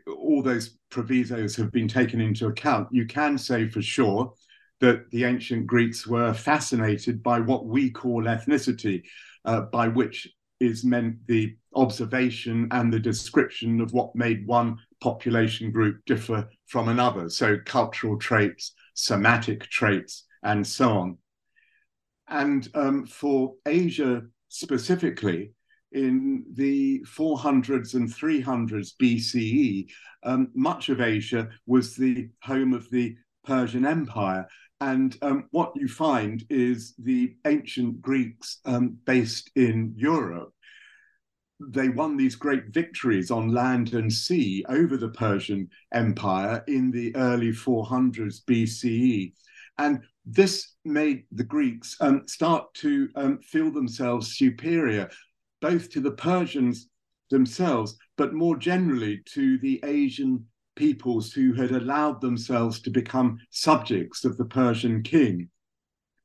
all 0.08 0.42
those 0.42 0.78
provisos 0.90 1.56
have 1.56 1.72
been 1.72 1.88
taken 1.88 2.22
into 2.22 2.48
account, 2.48 2.88
you 2.92 3.06
can 3.06 3.38
say 3.38 3.68
for 3.68 3.82
sure 3.82 4.34
that 4.82 5.10
the 5.12 5.24
ancient 5.24 5.68
Greeks 5.68 6.06
were 6.06 6.34
fascinated 6.34 7.24
by 7.24 7.40
what 7.40 7.66
we 7.66 7.90
call 7.90 8.24
ethnicity, 8.24 9.04
uh, 9.46 9.62
by 9.62 9.88
which 9.88 10.28
is 10.60 10.86
meant 10.86 11.16
the 11.28 11.56
observation 11.76 12.68
and 12.72 12.92
the 12.92 13.00
description 13.00 13.82
of 13.82 13.94
what 13.94 14.16
made 14.16 14.48
one 14.48 14.78
population 15.02 15.72
group 15.72 16.00
differ 16.06 16.50
from 16.68 16.88
another. 16.90 17.30
So, 17.30 17.58
cultural 17.66 18.18
traits, 18.18 18.74
somatic 18.94 19.64
traits, 19.70 20.26
and 20.44 20.66
so 20.66 20.90
on. 20.92 21.18
And 22.28 22.68
um, 22.74 23.06
for 23.06 23.54
Asia 23.66 24.24
specifically, 24.50 25.52
in 25.92 26.44
the 26.54 27.02
400s 27.08 27.94
and 27.94 28.10
300s 28.10 28.94
BCE, 29.02 29.88
um, 30.24 30.50
much 30.54 30.90
of 30.90 31.00
Asia 31.00 31.50
was 31.66 31.96
the 31.96 32.30
home 32.44 32.74
of 32.74 32.90
the 32.90 33.16
Persian 33.46 33.86
Empire. 33.86 34.48
And 34.82 35.18
um, 35.22 35.46
what 35.52 35.72
you 35.76 35.88
find 35.88 36.44
is 36.50 36.96
the 36.98 37.36
ancient 37.46 38.02
Greeks 38.02 38.60
um, 38.66 38.98
based 39.06 39.50
in 39.56 39.94
Europe. 39.96 40.52
They 41.62 41.88
won 41.88 42.18
these 42.18 42.36
great 42.36 42.74
victories 42.74 43.32
on 43.32 43.54
land 43.54 43.94
and 43.94 44.12
sea 44.12 44.66
over 44.68 44.98
the 44.98 45.10
Persian 45.10 45.70
Empire 45.94 46.62
in 46.68 46.92
the 46.92 47.16
early 47.16 47.52
400s 47.52 48.44
BCE. 48.44 49.32
And 49.78 50.02
this 50.26 50.76
made 50.86 51.24
the 51.32 51.44
Greeks 51.44 51.96
um, 52.00 52.28
start 52.28 52.74
to 52.76 53.10
um, 53.16 53.40
feel 53.40 53.72
themselves 53.72 54.38
superior, 54.38 55.10
both 55.62 55.90
to 55.92 56.00
the 56.00 56.12
Persians 56.12 56.88
themselves, 57.30 57.98
but 58.18 58.34
more 58.34 58.56
generally 58.56 59.22
to 59.34 59.58
the 59.60 59.82
Asian 59.84 60.46
peoples 60.76 61.32
who 61.32 61.54
had 61.54 61.72
allowed 61.72 62.22
themselves 62.22 62.82
to 62.82 62.90
become 62.90 63.40
subjects 63.50 64.26
of 64.26 64.38
the 64.38 64.46
Persian 64.46 65.04
king. 65.04 65.50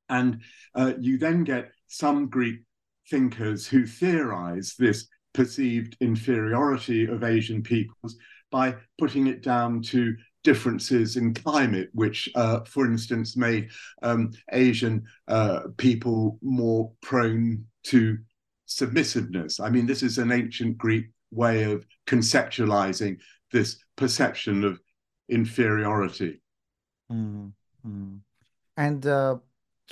And 0.08 0.42
uh, 0.74 0.94
you 0.98 1.18
then 1.18 1.44
get 1.44 1.70
some 1.86 2.28
Greek 2.28 2.60
thinkers 3.08 3.66
who 3.66 3.86
theorize 3.86 4.74
this 4.78 5.06
perceived 5.32 5.96
inferiority 6.00 7.06
of 7.06 7.22
Asian 7.22 7.62
peoples 7.62 8.16
by 8.50 8.76
putting 8.98 9.28
it 9.28 9.42
down 9.42 9.82
to 9.82 10.16
differences 10.42 11.16
in 11.16 11.34
climate, 11.34 11.90
which, 11.92 12.28
uh, 12.34 12.60
for 12.64 12.86
instance, 12.86 13.36
made 13.36 13.68
um, 14.02 14.32
Asian 14.52 15.04
uh, 15.28 15.60
people 15.76 16.38
more 16.42 16.92
prone 17.02 17.64
to 17.84 18.18
submissiveness. 18.66 19.60
I 19.60 19.68
mean, 19.70 19.86
this 19.86 20.02
is 20.02 20.18
an 20.18 20.32
ancient 20.32 20.78
Greek 20.78 21.06
way 21.30 21.64
of 21.64 21.86
conceptualizing 22.06 23.18
this 23.52 23.78
perception 23.96 24.64
of 24.64 24.80
inferiority. 25.28 26.40
Mm-hmm. 27.12 28.16
And 28.76 29.06
uh, 29.06 29.36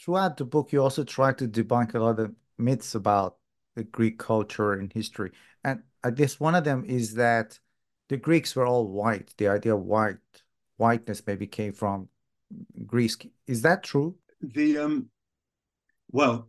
throughout 0.00 0.37
the 0.37 0.45
book, 0.45 0.73
you 0.73 0.83
also 0.83 1.05
try 1.05 1.33
to 1.33 1.49
debunk 1.49 1.95
a 1.95 1.99
lot 1.99 2.21
of 2.21 2.33
myths 2.57 2.95
about 2.95 3.37
the 3.76 3.85
Greek 3.85 4.19
culture 4.19 4.73
and 4.73 4.93
history. 4.93 5.33
And 5.64 5.83
I 6.02 6.11
guess 6.11 6.40
one 6.40 6.55
of 6.55 6.64
them 6.64 6.85
is 6.85 7.14
that 7.14 7.59
the 8.09 8.17
Greeks 8.17 8.57
were 8.57 8.67
all 8.67 8.87
white. 8.87 9.35
The 9.37 9.49
idea 9.49 9.75
of 9.75 9.83
white 9.83 10.17
whiteness 10.77 11.23
maybe 11.27 11.47
came 11.47 11.73
from 11.73 12.09
Greece. 12.87 13.17
Is 13.47 13.62
that 13.62 13.83
true? 13.83 14.17
The 14.41 14.79
um, 14.79 15.11
well, 16.11 16.49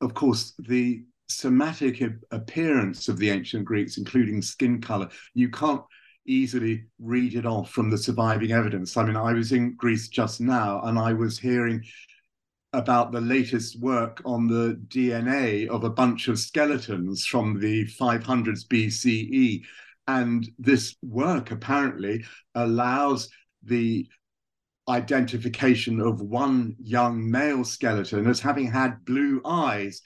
of 0.00 0.14
course, 0.14 0.54
the 0.58 1.04
somatic 1.28 2.02
appearance 2.30 3.08
of 3.08 3.18
the 3.18 3.30
ancient 3.30 3.64
Greeks, 3.64 3.98
including 3.98 4.42
skin 4.42 4.80
color, 4.80 5.08
you 5.34 5.50
can't 5.50 5.82
easily 6.26 6.84
read 6.98 7.34
it 7.34 7.46
off 7.46 7.70
from 7.70 7.90
the 7.90 7.98
surviving 7.98 8.52
evidence. 8.52 8.96
I 8.96 9.04
mean, 9.04 9.16
I 9.16 9.32
was 9.32 9.52
in 9.52 9.74
Greece 9.74 10.08
just 10.08 10.40
now 10.40 10.80
and 10.82 10.98
I 10.98 11.12
was 11.12 11.38
hearing 11.38 11.84
about 12.72 13.12
the 13.12 13.20
latest 13.20 13.80
work 13.80 14.20
on 14.24 14.46
the 14.46 14.78
DNA 14.88 15.68
of 15.68 15.84
a 15.84 15.90
bunch 15.90 16.28
of 16.28 16.38
skeletons 16.38 17.24
from 17.24 17.58
the 17.58 17.86
500s 17.86 18.66
BCE. 18.66 19.62
And 20.08 20.48
this 20.58 20.96
work 21.02 21.50
apparently 21.50 22.24
allows 22.54 23.28
the 23.62 24.08
identification 24.88 26.00
of 26.00 26.20
one 26.20 26.76
young 26.80 27.28
male 27.28 27.64
skeleton 27.64 28.26
as 28.28 28.40
having 28.40 28.70
had 28.70 29.04
blue 29.04 29.40
eyes. 29.44 30.00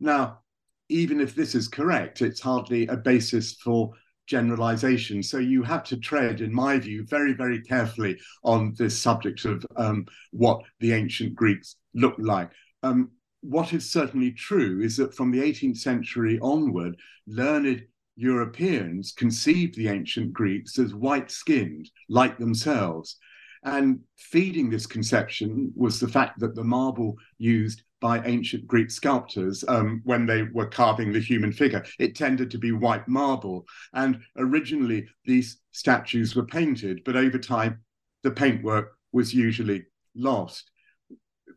Now, 0.00 0.40
even 0.88 1.20
if 1.20 1.34
this 1.34 1.54
is 1.54 1.68
correct, 1.68 2.22
it's 2.22 2.40
hardly 2.40 2.86
a 2.86 2.96
basis 2.96 3.54
for 3.54 3.92
generalization. 4.26 5.22
So 5.22 5.38
you 5.38 5.62
have 5.62 5.84
to 5.84 5.96
tread, 5.96 6.40
in 6.40 6.54
my 6.54 6.78
view, 6.78 7.04
very, 7.04 7.34
very 7.34 7.60
carefully 7.60 8.18
on 8.44 8.74
this 8.78 9.00
subject 9.00 9.44
of 9.44 9.66
um, 9.76 10.06
what 10.30 10.62
the 10.80 10.92
ancient 10.92 11.34
Greeks 11.34 11.76
looked 11.94 12.20
like. 12.20 12.50
Um, 12.82 13.10
what 13.42 13.72
is 13.72 13.90
certainly 13.90 14.32
true 14.32 14.80
is 14.80 14.96
that 14.96 15.14
from 15.14 15.30
the 15.30 15.40
18th 15.40 15.78
century 15.78 16.38
onward, 16.40 16.96
learned 17.26 17.84
Europeans 18.16 19.12
conceived 19.12 19.76
the 19.76 19.88
ancient 19.88 20.32
Greeks 20.32 20.78
as 20.78 20.94
white 20.94 21.30
skinned, 21.30 21.90
like 22.08 22.38
themselves. 22.38 23.16
And 23.64 24.00
feeding 24.16 24.70
this 24.70 24.86
conception 24.86 25.72
was 25.76 26.00
the 26.00 26.08
fact 26.08 26.40
that 26.40 26.54
the 26.54 26.64
marble 26.64 27.16
used 27.38 27.82
by 28.00 28.20
ancient 28.24 28.66
Greek 28.66 28.90
sculptors 28.90 29.64
um, 29.68 30.02
when 30.04 30.26
they 30.26 30.42
were 30.42 30.66
carving 30.66 31.12
the 31.12 31.20
human 31.20 31.52
figure. 31.52 31.84
It 32.00 32.16
tended 32.16 32.50
to 32.50 32.58
be 32.58 32.72
white 32.72 33.06
marble. 33.06 33.64
And 33.94 34.20
originally, 34.36 35.06
these 35.24 35.60
statues 35.70 36.34
were 36.34 36.44
painted, 36.44 37.02
but 37.04 37.16
over 37.16 37.38
time, 37.38 37.80
the 38.24 38.32
paintwork 38.32 38.98
was 39.12 39.32
usually 39.32 39.84
lost. 40.16 40.70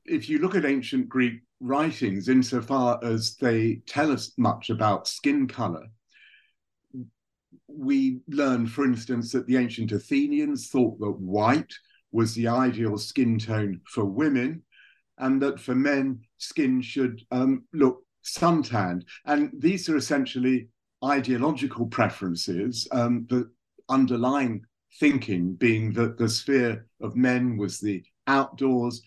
If 0.06 0.30
you 0.30 0.38
look 0.38 0.56
at 0.56 0.66
ancient 0.66 1.10
Greek 1.10 1.42
writings, 1.60 2.30
insofar 2.30 3.00
as 3.04 3.36
they 3.38 3.82
tell 3.88 4.12
us 4.12 4.32
much 4.38 4.70
about 4.70 5.08
skin 5.08 5.48
color, 5.48 5.88
we 7.68 8.20
learn, 8.28 8.68
for 8.68 8.86
instance, 8.86 9.32
that 9.32 9.48
the 9.48 9.58
ancient 9.58 9.92
Athenians 9.92 10.70
thought 10.70 11.00
that 11.00 11.20
white 11.20 11.74
was 12.12 12.34
the 12.34 12.48
ideal 12.48 12.98
skin 12.98 13.38
tone 13.38 13.82
for 13.88 14.06
women, 14.06 14.64
and 15.18 15.42
that 15.42 15.60
for 15.60 15.76
men, 15.76 16.22
skin 16.38 16.82
should 16.82 17.22
um, 17.32 17.64
look 17.74 18.04
suntanned. 18.22 19.06
And 19.26 19.52
these 19.58 19.90
are 19.90 19.98
essentially 19.98 20.70
ideological 21.04 21.88
preferences, 21.88 22.88
um, 22.92 23.26
the 23.30 23.50
underlying 23.90 24.64
thinking 25.00 25.54
being 25.54 25.94
that 25.94 26.18
the 26.18 26.30
sphere 26.30 26.88
of 27.02 27.16
men 27.16 27.58
was 27.58 27.80
the 27.80 28.04
outdoors, 28.28 29.02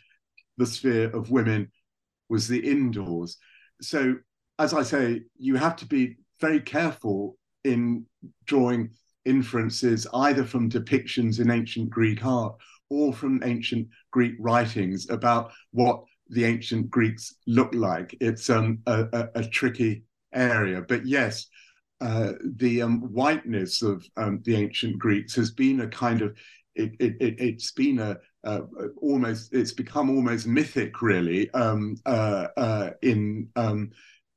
the 0.59 0.67
sphere 0.67 1.11
of 1.11 1.31
women 1.31 1.71
was 2.29 2.47
the 2.47 2.59
indoors. 2.59 3.39
So, 3.81 4.17
as 4.59 4.75
I 4.75 4.83
say, 4.83 5.23
you 5.39 5.57
have 5.57 5.77
to 5.77 5.87
be 5.87 6.17
very 6.41 6.61
careful 6.61 7.37
in 7.69 8.05
drawing 8.47 8.91
inferences 9.25 10.07
either 10.15 10.45
from 10.45 10.71
depictions 10.71 11.39
in 11.41 11.51
ancient 11.51 11.91
Greek 11.91 12.25
art 12.25 12.57
or 12.91 13.13
from 13.13 13.43
ancient 13.45 13.87
Greek 14.11 14.35
writings 14.39 15.09
about 15.11 15.53
what 15.73 16.03
the 16.31 16.45
ancient 16.45 16.91
Greeks 16.91 17.35
looked 17.47 17.75
like. 17.75 18.17
It's 18.21 18.49
um, 18.51 18.79
a, 18.87 19.07
a, 19.13 19.41
a 19.41 19.49
tricky 19.49 20.05
area. 20.33 20.83
But 20.83 21.07
yes, 21.07 21.47
uh, 22.01 22.33
the 22.57 22.83
um, 22.83 23.01
whiteness 23.13 23.83
of 23.83 24.07
um, 24.17 24.41
the 24.45 24.57
ancient 24.57 24.99
Greeks 24.99 25.35
has 25.35 25.51
been 25.51 25.81
a 25.81 25.89
kind 25.89 26.23
of 26.23 26.37
it, 26.75 26.93
it, 27.01 27.17
it 27.21 27.55
has 27.55 27.73
been 27.73 27.99
a 27.99 28.19
uh, 28.45 28.61
almost 29.03 29.53
it's 29.53 29.73
become 29.73 30.11
almost 30.11 30.47
mythic 30.47 31.03
really 31.03 31.51
um, 31.51 31.97
uh, 32.07 32.47
uh, 32.57 32.91
in 33.03 33.49
um, 33.57 33.91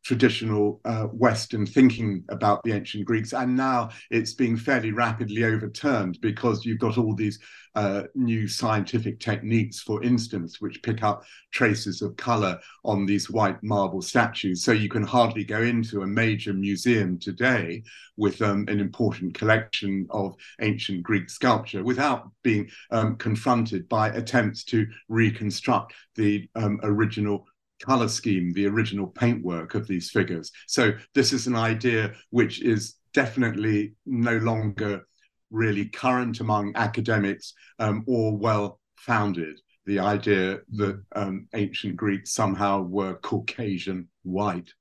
traditional 0.03 0.81
uh, 0.85 1.03
Western 1.05 1.65
thinking 1.65 2.23
about 2.29 2.63
the 2.63 2.71
ancient 2.71 3.05
Greeks, 3.05 3.33
and 3.33 3.55
now 3.55 3.89
it's 4.09 4.33
being 4.33 4.57
fairly 4.57 4.91
rapidly 4.91 5.43
overturned 5.43 6.19
because 6.21 6.65
you've 6.65 6.79
got 6.79 6.97
all 6.97 7.15
these 7.15 7.39
uh, 7.75 8.03
new 8.15 8.47
scientific 8.47 9.19
techniques, 9.19 9.79
for 9.79 10.03
instance, 10.03 10.59
which 10.59 10.83
pick 10.83 11.03
up 11.03 11.23
traces 11.51 12.01
of 12.01 12.15
color 12.17 12.59
on 12.83 13.05
these 13.05 13.29
white 13.29 13.61
marble 13.63 14.01
statues. 14.01 14.63
So 14.63 14.71
you 14.71 14.89
can 14.89 15.03
hardly 15.03 15.43
go 15.43 15.61
into 15.61 16.01
a 16.01 16.07
major 16.07 16.53
museum 16.53 17.17
today 17.17 17.83
with 18.17 18.41
um, 18.41 18.65
an 18.67 18.79
important 18.79 19.33
collection 19.33 20.05
of 20.09 20.35
ancient 20.59 21.03
Greek 21.03 21.29
sculpture 21.29 21.83
without 21.83 22.29
being 22.43 22.69
um, 22.91 23.15
confronted 23.15 23.87
by 23.87 24.09
attempts 24.09 24.63
to 24.65 24.85
reconstruct 25.07 25.93
the 26.15 26.49
um, 26.55 26.79
original 26.83 27.45
color 27.81 28.07
scheme, 28.07 28.53
the 28.53 28.67
original 28.67 29.07
paintwork 29.07 29.75
of 29.75 29.87
these 29.87 30.09
figures. 30.09 30.51
So 30.67 30.93
this 31.13 31.33
is 31.33 31.47
an 31.47 31.55
idea 31.55 32.13
which 32.29 32.61
is 32.61 32.95
definitely 33.13 33.93
no 34.05 34.37
longer 34.37 35.05
really 35.49 35.85
current 35.85 36.39
among 36.39 36.73
academics 36.75 37.53
um, 37.79 38.03
or 38.07 38.37
well 38.37 38.79
founded. 38.95 39.59
The 39.85 39.99
idea 39.99 40.59
that 40.73 41.03
um, 41.15 41.47
ancient 41.53 41.97
Greeks 41.97 42.33
somehow 42.33 42.83
were 42.83 43.15
Caucasian 43.15 44.07
white. 44.23 44.71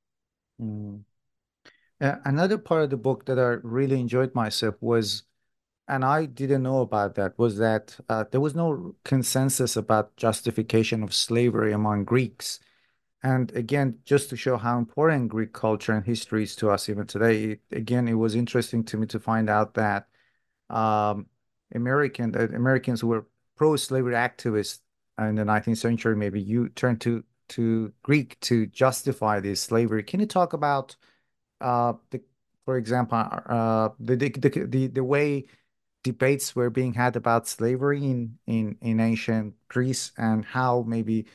Mm. 0.61 1.01
Uh, 2.01 2.17
another 2.25 2.59
part 2.59 2.85
of 2.85 2.91
the 2.91 2.97
book 2.97 3.27
that 3.27 3.39
I 3.39 3.59
really 3.63 4.01
enjoyed 4.01 4.35
myself 4.35 4.75
was, 4.81 5.25
and 5.89 6.05
I 6.05 6.27
didn't 6.27 6.63
know 6.63 6.81
about 6.81 7.15
that, 7.17 7.39
was 7.39 7.59
that 7.59 7.97
uh, 8.09 8.25
there 8.31 8.41
was 8.41 8.55
no 8.55 8.95
consensus 9.05 9.77
about 9.77 10.17
justification 10.17 11.03
of 11.03 11.13
slavery 11.13 11.73
among 11.73 12.05
Greeks. 12.05 12.61
And 13.23 13.55
again, 13.55 13.99
just 14.05 14.31
to 14.31 14.37
show 14.37 14.57
how 14.57 14.79
important 14.79 15.29
Greek 15.29 15.53
culture 15.53 15.93
and 15.93 16.05
history 16.05 16.45
is 16.45 16.57
to 16.57 16.71
us 16.71 16.89
even 16.89 17.07
today, 17.07 17.59
again, 17.71 18.09
it 18.09 18.15
was 18.15 18.35
interesting 18.35 18.83
to 18.85 18.97
me 18.97 19.07
to 19.09 19.21
find 19.21 19.51
out 19.51 19.75
that 19.75 20.09
um, 20.71 21.27
American 21.75 22.35
Americans 22.35 23.01
who 23.01 23.09
were 23.09 23.27
pro-slavery 23.57 24.15
activists 24.15 24.81
in 25.19 25.35
the 25.35 25.45
19th 25.45 25.79
century, 25.79 26.17
maybe 26.17 26.41
you 26.41 26.69
turned 26.71 27.01
to 27.03 27.25
to 27.49 27.93
Greek 28.03 28.39
to 28.41 28.67
justify 28.67 29.41
this 29.41 29.61
slavery. 29.61 30.03
Can 30.03 30.21
you 30.21 30.27
talk 30.27 30.53
about 30.53 30.97
uh, 31.61 31.95
the, 32.11 32.23
for 32.65 32.77
example, 32.79 33.19
uh, 33.19 33.91
the, 33.99 34.17
the 34.17 34.67
the 34.67 34.87
the 34.87 35.05
way 35.05 35.47
debates 36.03 36.57
were 36.57 36.71
being 36.71 36.95
had 36.95 37.17
about 37.17 37.49
slavery 37.49 38.03
in 38.05 38.39
in 38.47 38.79
in 38.81 39.01
ancient 39.01 39.55
Greece 39.69 40.13
and 40.17 40.45
how 40.45 40.85
maybe 40.87 41.27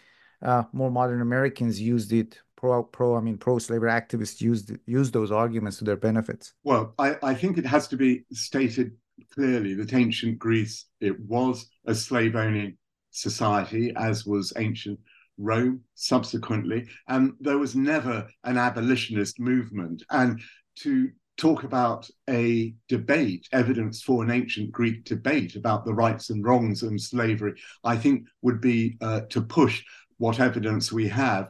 more 0.72 0.92
modern 0.92 1.22
Americans 1.22 1.80
used 1.80 2.14
it 2.14 2.40
pro 2.56 2.84
pro 2.84 3.16
I 3.16 3.22
mean 3.22 3.38
pro 3.38 3.60
slavery 3.60 3.92
activists 3.92 4.42
used 4.42 4.72
used 4.86 5.14
those 5.14 5.32
arguments 5.32 5.78
to 5.80 5.84
their 5.86 5.98
benefits. 5.98 6.54
Well, 6.64 6.94
I, 6.98 7.18
I 7.24 7.34
think 7.34 7.58
it 7.58 7.66
has 7.66 7.88
to 7.90 7.98
be 7.98 8.26
stated 8.32 8.92
clearly 9.34 9.74
that 9.76 9.94
ancient 9.94 10.40
Greece 10.40 10.86
it 11.00 11.20
was 11.20 11.68
a 11.86 11.96
slave 11.96 12.36
owning 12.36 12.78
society, 13.12 13.94
as 13.96 14.26
was 14.26 14.54
ancient 14.58 15.00
Rome 15.38 15.82
subsequently, 15.96 16.88
and 17.08 17.34
there 17.40 17.58
was 17.58 17.76
never 17.76 18.28
an 18.44 18.58
abolitionist 18.58 19.40
movement. 19.40 20.04
And 20.10 20.42
to 20.78 21.10
talk 21.38 21.64
about 21.64 22.10
a 22.30 22.74
debate, 22.88 23.48
evidence 23.52 24.02
for 24.02 24.24
an 24.24 24.32
ancient 24.32 24.72
Greek 24.72 25.04
debate 25.04 25.56
about 25.56 25.84
the 25.84 25.94
rights 25.94 26.30
and 26.30 26.46
wrongs 26.46 26.84
of 26.84 27.00
slavery, 27.02 27.54
I 27.84 27.98
think 27.98 28.28
would 28.42 28.62
be 28.62 28.98
uh, 29.02 29.22
to 29.30 29.42
push 29.42 29.84
what 30.18 30.40
evidence 30.40 30.92
we 30.92 31.08
have 31.08 31.50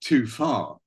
too 0.00 0.26
far. 0.26 0.78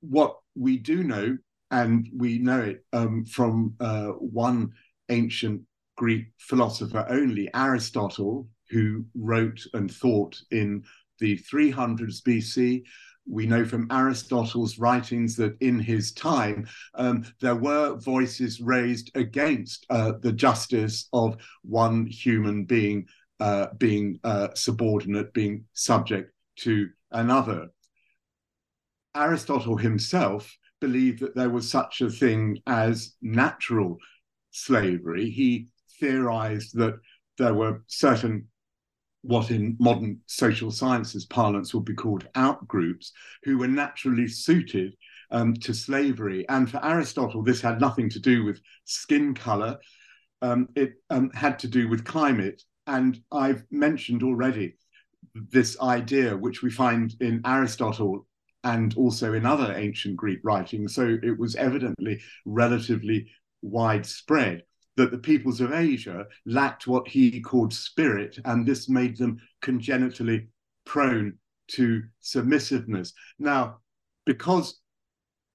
What 0.00 0.36
we 0.54 0.78
do 0.78 1.04
know, 1.04 1.38
and 1.70 2.08
we 2.16 2.38
know 2.38 2.60
it 2.60 2.84
um, 2.92 3.24
from 3.24 3.74
uh, 3.80 4.08
one 4.08 4.72
ancient 5.08 5.62
Greek 5.96 6.26
philosopher 6.38 7.06
only, 7.08 7.48
Aristotle, 7.54 8.48
who 8.70 9.04
wrote 9.14 9.60
and 9.74 9.90
thought 9.90 10.40
in 10.50 10.82
the 11.18 11.36
300s 11.38 12.22
BC. 12.22 12.82
We 13.28 13.46
know 13.46 13.64
from 13.64 13.86
Aristotle's 13.90 14.78
writings 14.78 15.36
that 15.36 15.56
in 15.60 15.78
his 15.78 16.12
time 16.12 16.66
um, 16.94 17.24
there 17.40 17.54
were 17.54 17.96
voices 17.96 18.60
raised 18.60 19.10
against 19.14 19.86
uh, 19.90 20.12
the 20.20 20.32
justice 20.32 21.08
of 21.12 21.36
one 21.62 22.06
human 22.06 22.64
being 22.64 23.06
uh, 23.38 23.68
being 23.78 24.20
uh, 24.22 24.48
subordinate, 24.54 25.32
being 25.32 25.64
subject 25.72 26.30
to 26.56 26.88
another. 27.10 27.68
Aristotle 29.14 29.76
himself 29.76 30.56
believed 30.80 31.20
that 31.20 31.34
there 31.34 31.50
was 31.50 31.70
such 31.70 32.00
a 32.00 32.10
thing 32.10 32.58
as 32.66 33.14
natural 33.20 33.98
slavery. 34.50 35.30
He 35.30 35.68
theorized 35.98 36.76
that 36.76 36.98
there 37.38 37.54
were 37.54 37.82
certain 37.86 38.48
what 39.22 39.50
in 39.50 39.76
modern 39.78 40.18
social 40.26 40.70
sciences 40.70 41.26
parlance 41.26 41.74
would 41.74 41.84
be 41.84 41.94
called 41.94 42.26
outgroups 42.34 43.10
who 43.42 43.58
were 43.58 43.68
naturally 43.68 44.26
suited 44.26 44.94
um, 45.30 45.54
to 45.54 45.74
slavery. 45.74 46.48
And 46.48 46.70
for 46.70 46.82
Aristotle, 46.82 47.42
this 47.42 47.60
had 47.60 47.80
nothing 47.80 48.08
to 48.10 48.18
do 48.18 48.44
with 48.44 48.60
skin 48.84 49.34
color. 49.34 49.78
Um, 50.42 50.68
it 50.74 50.94
um, 51.10 51.30
had 51.34 51.58
to 51.60 51.68
do 51.68 51.88
with 51.88 52.04
climate. 52.04 52.62
And 52.86 53.20
I've 53.30 53.62
mentioned 53.70 54.22
already 54.22 54.76
this 55.34 55.80
idea, 55.80 56.36
which 56.36 56.62
we 56.62 56.70
find 56.70 57.14
in 57.20 57.40
Aristotle 57.44 58.26
and 58.64 58.94
also 58.96 59.32
in 59.32 59.46
other 59.46 59.72
ancient 59.74 60.16
Greek 60.16 60.40
writings. 60.44 60.94
So 60.94 61.18
it 61.22 61.38
was 61.38 61.56
evidently 61.56 62.20
relatively 62.44 63.30
widespread 63.62 64.64
that 64.96 65.10
the 65.10 65.18
peoples 65.18 65.60
of 65.60 65.72
Asia 65.72 66.26
lacked 66.44 66.86
what 66.86 67.08
he 67.08 67.40
called 67.40 67.72
spirit, 67.72 68.38
and 68.44 68.66
this 68.66 68.88
made 68.88 69.16
them 69.16 69.40
congenitally 69.62 70.48
prone 70.84 71.38
to 71.68 72.02
submissiveness. 72.20 73.12
Now, 73.38 73.78
because 74.26 74.80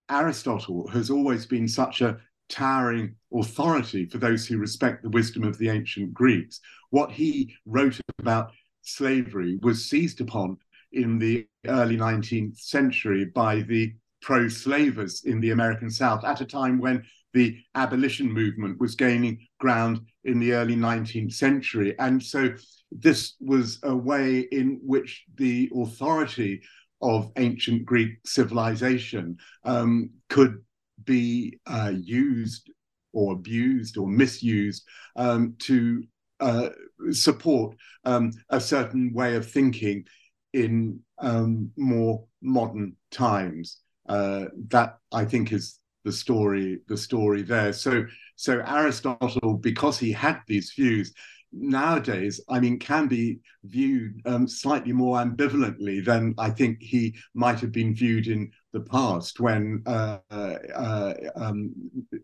Aristotle 0.10 0.88
has 0.88 1.10
always 1.10 1.46
been 1.46 1.68
such 1.68 2.02
a 2.02 2.18
towering 2.50 3.16
authority 3.34 4.06
for 4.06 4.18
those 4.18 4.48
who 4.48 4.58
respect 4.58 5.04
the 5.04 5.10
wisdom 5.10 5.44
of 5.44 5.58
the 5.58 5.70
ancient 5.70 6.14
Greeks, 6.14 6.62
what 6.90 7.12
he 7.12 7.56
wrote 7.66 8.00
about 8.20 8.52
slavery 8.86 9.60
was 9.62 9.90
seized 9.90 10.22
upon 10.22 10.58
in 10.92 11.20
the 11.20 11.48
early 11.68 11.98
19th 11.98 12.58
century 12.58 13.26
by 13.26 13.62
the 13.62 13.94
pro 14.22 14.48
slavers 14.48 15.24
in 15.26 15.40
the 15.40 15.52
American 15.52 15.90
South 15.90 16.24
at 16.24 16.42
a 16.42 16.46
time 16.46 16.80
when 16.80 17.04
the 17.34 17.58
abolition 17.76 18.32
movement 18.32 18.80
was 18.80 18.96
gaining 18.96 19.38
ground 19.60 20.00
in 20.24 20.40
the 20.40 20.54
early 20.54 20.76
19th 20.76 21.34
century. 21.34 21.94
And 22.00 22.24
so 22.24 22.56
this 22.92 23.36
was 23.42 23.80
a 23.84 23.96
way 23.96 24.40
in 24.52 24.80
which 24.82 25.26
the 25.36 25.70
authority 25.76 26.62
of 27.02 27.32
ancient 27.36 27.86
Greek 27.86 28.12
civilization 28.26 29.38
um, 29.64 30.10
could 30.30 30.64
be 31.04 31.60
uh, 31.68 31.92
used 31.94 32.72
or 33.14 33.34
abused 33.34 33.98
or 33.98 34.08
misused 34.08 34.84
um, 35.16 35.56
to 35.60 36.04
uh, 36.40 36.70
support 37.12 37.76
um, 38.04 38.32
a 38.50 38.60
certain 38.60 39.14
way 39.14 39.36
of 39.36 39.50
thinking 39.50 40.06
in 40.54 41.00
um, 41.20 41.72
more 41.78 42.26
modern 42.42 42.96
times. 43.12 43.82
Uh, 44.08 44.46
that 44.70 44.98
I 45.12 45.26
think 45.26 45.52
is 45.52 45.80
the 46.04 46.12
story. 46.12 46.80
The 46.88 46.98
story 46.98 47.42
there. 47.42 47.74
So 47.74 48.06
so 48.36 48.62
Aristotle, 48.66 49.56
because 49.56 49.98
he 49.98 50.12
had 50.12 50.42
these 50.48 50.74
views, 50.76 51.14
nowadays, 51.52 52.42
I 52.50 52.60
mean, 52.60 52.80
can 52.80 53.08
be 53.08 53.40
viewed 53.64 54.22
um, 54.26 54.48
slightly 54.48 54.92
more 54.92 55.18
ambivalently 55.18 56.04
than 56.04 56.36
I 56.38 56.50
think 56.50 56.82
he 56.82 57.16
might 57.34 57.60
have 57.62 57.72
been 57.72 57.96
viewed 57.96 58.28
in 58.28 58.52
the 58.74 58.82
past 58.82 59.40
when 59.40 59.82
uh, 59.86 60.20
uh, 60.30 61.14
um, 61.36 61.74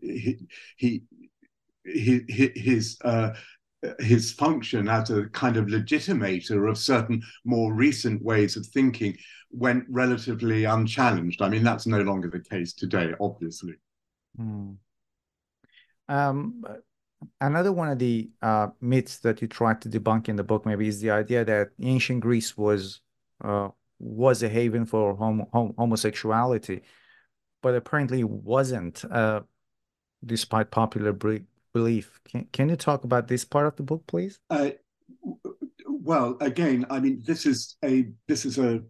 he, 0.00 0.38
he, 0.76 1.02
his 1.84 2.98
uh, 3.04 3.30
his 3.98 4.32
function 4.32 4.88
as 4.88 5.10
a 5.10 5.24
kind 5.30 5.56
of 5.56 5.66
legitimator 5.66 6.70
of 6.70 6.78
certain 6.78 7.22
more 7.44 7.72
recent 7.72 8.22
ways 8.22 8.56
of 8.56 8.66
thinking 8.66 9.16
went 9.50 9.84
relatively 9.88 10.64
unchallenged. 10.64 11.42
I 11.42 11.48
mean, 11.48 11.64
that's 11.64 11.86
no 11.86 12.00
longer 12.00 12.30
the 12.30 12.40
case 12.40 12.72
today, 12.72 13.12
obviously. 13.20 13.74
Hmm. 14.36 14.72
Um, 16.08 16.64
another 17.40 17.72
one 17.72 17.88
of 17.88 17.98
the 17.98 18.30
uh, 18.40 18.68
myths 18.80 19.18
that 19.18 19.42
you 19.42 19.48
tried 19.48 19.80
to 19.82 19.88
debunk 19.88 20.28
in 20.28 20.36
the 20.36 20.44
book, 20.44 20.64
maybe, 20.64 20.88
is 20.88 21.00
the 21.00 21.10
idea 21.10 21.44
that 21.44 21.70
ancient 21.80 22.20
Greece 22.20 22.56
was 22.56 23.00
uh, 23.42 23.68
was 23.98 24.42
a 24.42 24.48
haven 24.48 24.84
for 24.86 25.16
hom 25.16 25.46
homosexuality, 25.52 26.82
but 27.62 27.74
apparently 27.74 28.24
wasn't, 28.24 29.04
uh, 29.10 29.40
despite 30.24 30.70
popular 30.70 31.12
belief. 31.12 31.42
Can, 32.28 32.46
can 32.52 32.68
you 32.68 32.76
talk 32.76 33.04
about 33.04 33.28
this 33.28 33.44
part 33.44 33.66
of 33.66 33.76
the 33.76 33.82
book, 33.82 34.06
please? 34.06 34.38
Uh, 34.50 34.70
well, 35.86 36.36
again, 36.40 36.86
I 36.90 37.00
mean, 37.00 37.22
this 37.24 37.46
is 37.46 37.76
a 37.84 38.08
this 38.28 38.44
is 38.44 38.58
a 38.58 38.80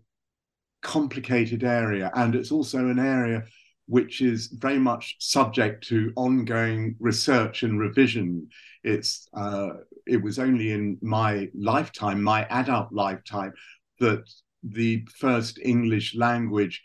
complicated 0.82 1.62
area, 1.64 2.10
and 2.14 2.34
it's 2.34 2.50
also 2.50 2.88
an 2.88 2.98
area 2.98 3.44
which 3.86 4.20
is 4.20 4.46
very 4.46 4.78
much 4.78 5.16
subject 5.18 5.86
to 5.88 6.12
ongoing 6.16 6.96
research 6.98 7.62
and 7.62 7.78
revision. 7.78 8.48
It's 8.82 9.28
uh, 9.34 9.70
it 10.06 10.22
was 10.22 10.38
only 10.38 10.72
in 10.72 10.98
my 11.02 11.48
lifetime, 11.54 12.22
my 12.22 12.46
adult 12.50 12.92
lifetime, 12.92 13.52
that 14.00 14.24
the 14.62 15.06
first 15.18 15.58
English 15.62 16.14
language 16.14 16.82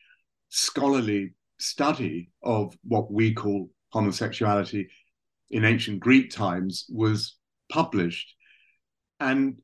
scholarly 0.50 1.34
study 1.60 2.30
of 2.44 2.76
what 2.84 3.12
we 3.12 3.34
call 3.34 3.70
homosexuality 3.90 4.90
in 5.50 5.66
ancient 5.66 6.00
Greek 6.00 6.32
times 6.32 6.86
was 6.90 7.36
published. 7.70 8.34
And 9.20 9.58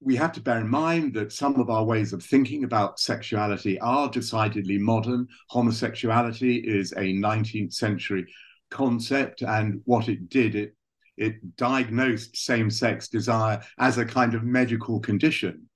we 0.00 0.16
have 0.16 0.32
to 0.32 0.40
bear 0.40 0.60
in 0.60 0.68
mind 0.68 1.14
that 1.14 1.32
some 1.32 1.60
of 1.60 1.70
our 1.70 1.84
ways 1.84 2.12
of 2.12 2.24
thinking 2.24 2.64
about 2.64 2.98
sexuality 2.98 3.78
are 3.80 4.08
decidedly 4.08 4.78
modern. 4.78 5.28
Homosexuality 5.50 6.56
is 6.56 6.92
a 6.92 7.14
19th 7.14 7.72
century 7.72 8.26
concept, 8.70 9.42
and 9.42 9.80
what 9.84 10.08
it 10.08 10.28
did, 10.28 10.54
it 10.56 10.74
it 11.16 11.56
diagnosed 11.56 12.36
same-sex 12.36 13.08
desire 13.08 13.62
as 13.78 13.98
a 13.98 14.04
kind 14.04 14.34
of 14.34 14.44
medical 14.44 15.00
condition. 15.00 15.68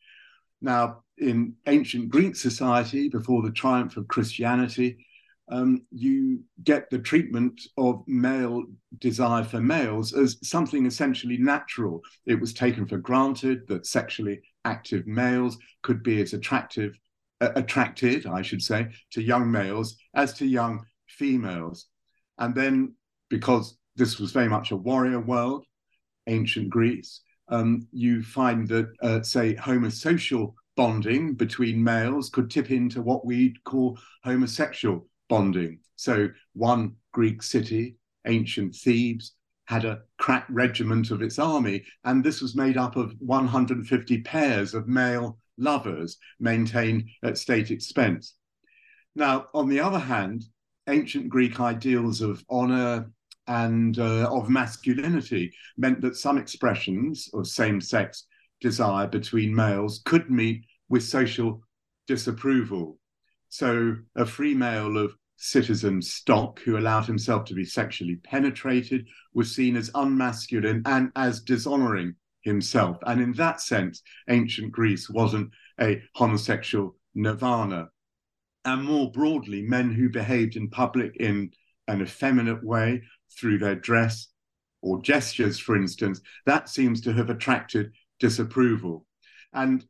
Now, 0.61 1.03
in 1.18 1.55
ancient 1.66 2.09
Greek 2.09 2.37
society, 2.37 3.09
before 3.09 3.42
the 3.42 3.53
triumph 3.53 3.96
of 3.96 4.09
Christianity, 4.09 5.07
um, 5.48 5.82
you 5.90 6.42
get 6.64 6.90
the 6.90 6.98
treatment 6.98 7.61
of 7.76 8.02
male 8.06 8.64
desire 8.98 9.44
for 9.44 9.61
males 9.61 10.12
as 10.12 10.38
something 10.42 10.87
essentially 10.87 11.37
natural. 11.37 12.02
It 12.26 12.40
was 12.40 12.52
taken 12.52 12.87
for 12.87 12.98
granted 12.98 13.66
that 13.68 13.87
sexually 13.87 14.40
active 14.64 15.06
males 15.06 15.59
could 15.82 16.02
be 16.02 16.20
as 16.20 16.32
attractive, 16.32 16.98
uh, 17.40 17.50
attracted, 17.54 18.26
I 18.26 18.42
should 18.42 18.62
say, 18.62 18.88
to 19.12 19.22
young 19.22 19.50
males 19.50 19.96
as 20.14 20.32
to 20.35 20.46
young 20.46 20.85
females. 21.06 21.87
And 22.38 22.54
then, 22.54 22.94
because 23.30 23.78
this 23.94 24.18
was 24.18 24.32
very 24.32 24.48
much 24.48 24.72
a 24.72 24.76
warrior 24.76 25.20
world, 25.20 25.64
ancient 26.26 26.70
Greece, 26.70 27.20
um, 27.48 27.87
you 27.92 28.22
find 28.22 28.66
that, 28.68 28.92
uh, 29.00 29.22
say, 29.22 29.54
homosocial 29.54 30.54
bonding 30.76 31.35
between 31.35 31.82
males 31.82 32.28
could 32.28 32.50
tip 32.50 32.70
into 32.70 33.00
what 33.00 33.24
we'd 33.24 33.62
call 33.64 33.98
homosexual 34.24 35.06
bonding. 35.28 35.80
So 35.96 36.28
one 36.52 36.96
Greek 37.12 37.42
city, 37.42 37.96
ancient 38.26 38.74
Thebes, 38.74 39.32
had 39.66 39.84
a 39.84 40.02
crack 40.18 40.46
regiment 40.48 41.10
of 41.10 41.22
its 41.22 41.38
army, 41.38 41.84
and 42.04 42.22
this 42.22 42.40
was 42.40 42.54
made 42.54 42.76
up 42.76 42.96
of 42.96 43.14
150 43.18 44.22
pairs 44.22 44.74
of 44.74 44.86
male 44.86 45.38
lovers 45.58 46.18
maintained 46.38 47.08
at 47.24 47.38
state 47.38 47.70
expense. 47.70 48.34
Now, 49.14 49.46
on 49.54 49.68
the 49.68 49.80
other 49.80 49.98
hand, 49.98 50.44
ancient 50.88 51.28
Greek 51.28 51.58
ideals 51.58 52.20
of 52.20 52.44
honor 52.48 53.10
and 53.48 53.98
uh, 53.98 54.28
of 54.30 54.48
masculinity 54.48 55.52
meant 55.76 56.00
that 56.00 56.16
some 56.16 56.38
expressions 56.38 57.28
of 57.32 57.46
same 57.46 57.80
sex 57.80 58.26
desire 58.60 59.06
between 59.06 59.54
males 59.54 60.02
could 60.04 60.30
meet 60.30 60.64
with 60.88 61.02
social 61.02 61.62
disapproval. 62.06 62.98
So 63.56 63.96
a 64.14 64.26
free 64.26 64.52
male 64.52 64.98
of 64.98 65.16
citizen 65.38 66.02
stock 66.02 66.60
who 66.60 66.76
allowed 66.76 67.06
himself 67.06 67.46
to 67.46 67.54
be 67.54 67.64
sexually 67.64 68.16
penetrated 68.16 69.06
was 69.32 69.56
seen 69.56 69.76
as 69.76 69.90
unmasculine 69.94 70.82
and 70.84 71.10
as 71.16 71.40
dishonoring 71.40 72.16
himself. 72.42 72.98
And 73.06 73.18
in 73.18 73.32
that 73.32 73.62
sense, 73.62 74.02
ancient 74.28 74.72
Greece 74.72 75.08
wasn't 75.08 75.52
a 75.80 76.02
homosexual 76.14 76.96
nirvana. 77.14 77.88
And 78.66 78.84
more 78.84 79.10
broadly, 79.10 79.62
men 79.62 79.90
who 79.90 80.10
behaved 80.10 80.56
in 80.56 80.68
public 80.68 81.16
in 81.16 81.50
an 81.88 82.02
effeminate 82.02 82.62
way 82.62 83.04
through 83.38 83.56
their 83.56 83.76
dress 83.76 84.28
or 84.82 85.00
gestures, 85.00 85.58
for 85.58 85.76
instance, 85.76 86.20
that 86.44 86.68
seems 86.68 87.00
to 87.00 87.14
have 87.14 87.30
attracted 87.30 87.92
disapproval. 88.20 89.06
And 89.54 89.82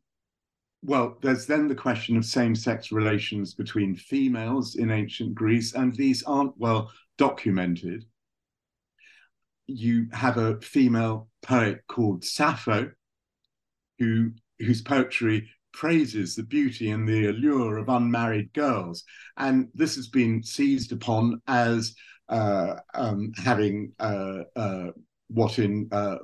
well, 0.87 1.19
there's 1.21 1.47
then 1.47 1.67
the 1.67 1.75
question 1.75 2.17
of 2.17 2.25
same 2.25 2.55
sex 2.55 2.93
relations 2.93 3.55
between 3.55 3.97
females 3.97 4.77
in 4.77 4.93
ancient 4.93 5.35
Greece, 5.35 5.75
and 5.75 5.93
these 5.95 6.23
aren't 6.23 6.57
well 6.59 6.93
documented. 7.19 8.05
You 9.67 10.07
have 10.13 10.37
a 10.37 10.61
female 10.61 11.29
poet 11.43 11.81
called 11.89 12.25
Sappho, 12.25 12.93
who, 13.99 14.31
whose 14.61 14.81
poetry 14.81 15.49
praises 15.73 16.37
the 16.37 16.45
beauty 16.45 16.91
and 16.91 17.07
the 17.07 17.27
allure 17.27 17.79
of 17.79 17.89
unmarried 17.89 18.53
girls. 18.53 19.03
And 19.37 19.69
this 19.75 19.97
has 19.97 20.07
been 20.07 20.45
seized 20.45 20.93
upon 20.93 21.43
as 21.49 21.97
uh, 22.29 22.77
um, 22.95 23.33
having 23.37 23.93
uh, 23.99 24.43
uh, 24.55 24.91
what 25.29 25.59
in 25.59 25.89
uh, 25.93 26.19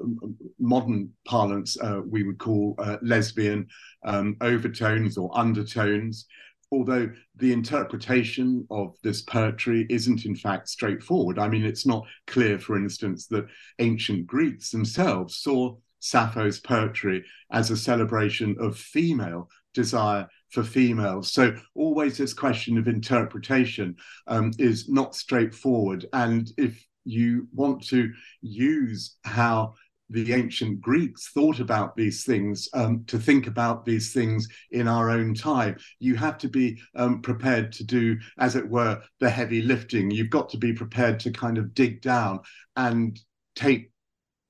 modern 0.59 1.11
parlance 1.27 1.77
uh, 1.81 2.01
we 2.07 2.23
would 2.23 2.39
call 2.39 2.75
uh, 2.79 2.99
lesbian 3.03 3.67
um, 4.05 4.37
overtones 4.41 5.17
or 5.19 5.37
undertones, 5.37 6.27
although 6.71 7.11
the 7.37 7.53
interpretation 7.53 8.67
of 8.71 8.97
this 9.03 9.23
poetry 9.23 9.87
isn't 9.91 10.25
in 10.25 10.37
fact 10.37 10.69
straightforward. 10.69 11.39
I 11.39 11.49
mean, 11.49 11.65
it's 11.65 11.87
not 11.87 12.07
clear, 12.27 12.59
for 12.59 12.77
instance, 12.77 13.27
that 13.29 13.47
ancient 13.79 14.27
Greeks 14.27 14.71
themselves 14.71 15.37
saw 15.37 15.77
Sappho's 16.01 16.59
poetry 16.59 17.25
as 17.51 17.71
a 17.71 17.77
celebration 17.77 18.57
of 18.59 18.77
female 18.77 19.49
desire 19.73 20.29
for 20.51 20.63
females. 20.63 21.33
So 21.33 21.55
always 21.75 22.19
this 22.19 22.35
question 22.35 22.77
of 22.77 22.89
interpretation 22.89 23.97
um, 24.27 24.53
is 24.59 24.89
not 24.89 25.15
straightforward. 25.15 26.07
And 26.13 26.51
if 26.59 26.85
you 27.05 27.49
want 27.53 27.87
to 27.89 28.13
use 28.41 29.17
how 29.25 29.75
the 30.13 30.35
ancient 30.35 30.81
Greeks 30.81 31.31
thought 31.31 31.59
about 31.59 31.97
these 31.97 32.25
things, 32.25 32.69
um, 32.75 33.03
to 33.07 33.19
think 33.19 33.47
about 33.47 33.85
these 33.85 34.13
things 34.13 34.47
in 34.71 34.87
our 34.87 35.11
own 35.11 35.35
time. 35.35 35.77
You 36.01 36.17
have 36.17 36.39
to 36.39 36.49
be 36.49 36.81
um, 36.95 37.23
prepared 37.23 37.73
to 37.73 37.85
do, 37.85 38.19
as 38.39 38.55
it 38.55 38.69
were, 38.69 39.03
the 39.21 39.31
heavy 39.31 39.63
lifting. 39.63 40.11
You've 40.11 40.31
got 40.31 40.51
to 40.51 40.59
be 40.59 40.73
prepared 40.73 41.19
to 41.21 41.31
kind 41.31 41.57
of 41.57 41.75
dig 41.75 42.03
down 42.03 42.41
and 42.77 43.19
take 43.55 43.91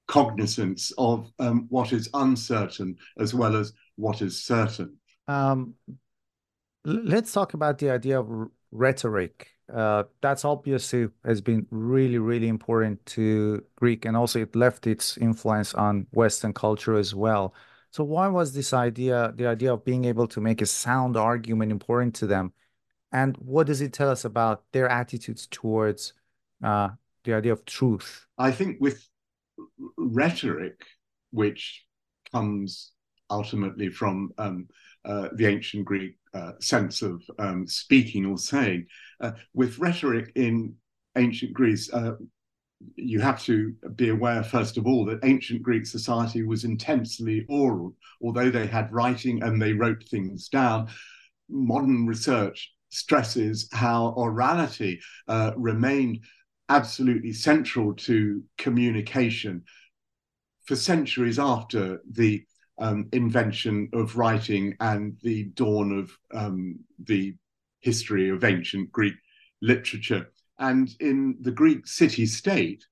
cognizance 0.08 0.92
of 0.98 1.30
um, 1.38 1.66
what 1.68 1.92
is 1.92 2.08
uncertain 2.12 2.96
as 3.18 3.32
well 3.32 3.56
as 3.56 3.72
what 3.96 4.20
is 4.20 4.42
certain. 4.42 4.96
Um, 5.28 5.74
let's 6.84 7.32
talk 7.32 7.54
about 7.54 7.78
the 7.78 7.90
idea 7.90 8.18
of 8.18 8.48
rhetoric 8.72 9.51
that's 9.72 10.44
obviously 10.44 11.08
has 11.24 11.40
been 11.40 11.66
really, 11.70 12.18
really 12.18 12.48
important 12.48 13.04
to 13.06 13.64
Greek, 13.76 14.04
and 14.04 14.16
also 14.16 14.40
it 14.40 14.54
left 14.54 14.86
its 14.86 15.16
influence 15.16 15.74
on 15.74 16.06
Western 16.12 16.52
culture 16.52 16.96
as 16.96 17.14
well. 17.14 17.54
So 17.90 18.04
why 18.04 18.28
was 18.28 18.54
this 18.54 18.72
idea, 18.72 19.32
the 19.36 19.46
idea 19.46 19.72
of 19.72 19.84
being 19.84 20.04
able 20.04 20.26
to 20.28 20.40
make 20.40 20.62
a 20.62 20.66
sound 20.66 21.16
argument, 21.16 21.72
important 21.72 22.14
to 22.16 22.26
them? 22.26 22.52
And 23.12 23.36
what 23.36 23.66
does 23.66 23.80
it 23.80 23.92
tell 23.92 24.10
us 24.10 24.24
about 24.24 24.64
their 24.72 24.88
attitudes 24.88 25.46
towards 25.50 26.14
uh, 26.62 26.90
the 27.24 27.34
idea 27.34 27.52
of 27.52 27.64
truth? 27.64 28.26
I 28.38 28.50
think 28.50 28.78
with 28.80 29.06
rhetoric, 29.96 30.80
which 31.30 31.84
comes 32.32 32.92
ultimately 33.30 33.90
from 33.90 34.30
um, 34.38 34.68
uh, 35.04 35.28
the 35.34 35.46
ancient 35.46 35.84
Greek 35.84 36.16
uh, 36.34 36.52
sense 36.60 37.02
of 37.02 37.22
um, 37.38 37.66
speaking 37.66 38.24
or 38.24 38.38
saying. 38.38 38.86
Uh, 39.22 39.32
with 39.54 39.78
rhetoric 39.78 40.32
in 40.34 40.74
ancient 41.16 41.52
Greece, 41.54 41.92
uh, 41.92 42.12
you 42.96 43.20
have 43.20 43.42
to 43.44 43.72
be 43.94 44.08
aware, 44.08 44.42
first 44.42 44.76
of 44.76 44.86
all, 44.86 45.04
that 45.04 45.24
ancient 45.24 45.62
Greek 45.62 45.86
society 45.86 46.42
was 46.42 46.64
intensely 46.64 47.46
oral. 47.48 47.94
Although 48.20 48.50
they 48.50 48.66
had 48.66 48.92
writing 48.92 49.42
and 49.42 49.62
they 49.62 49.72
wrote 49.72 50.02
things 50.08 50.48
down, 50.48 50.88
modern 51.48 52.06
research 52.06 52.72
stresses 52.90 53.68
how 53.72 54.14
orality 54.18 54.98
uh, 55.28 55.52
remained 55.56 56.24
absolutely 56.68 57.32
central 57.32 57.94
to 57.94 58.42
communication 58.58 59.62
for 60.64 60.76
centuries 60.76 61.38
after 61.38 62.00
the 62.10 62.44
um, 62.78 63.08
invention 63.12 63.88
of 63.92 64.16
writing 64.16 64.74
and 64.80 65.16
the 65.22 65.44
dawn 65.54 65.98
of 65.98 66.10
um, 66.34 66.78
the 67.04 67.34
history 67.82 68.30
of 68.30 68.44
ancient 68.44 68.90
Greek 68.90 69.14
literature. 69.60 70.30
And 70.58 70.88
in 71.00 71.36
the 71.40 71.52
Greek 71.52 71.86
city 71.86 72.24
state, 72.26 72.84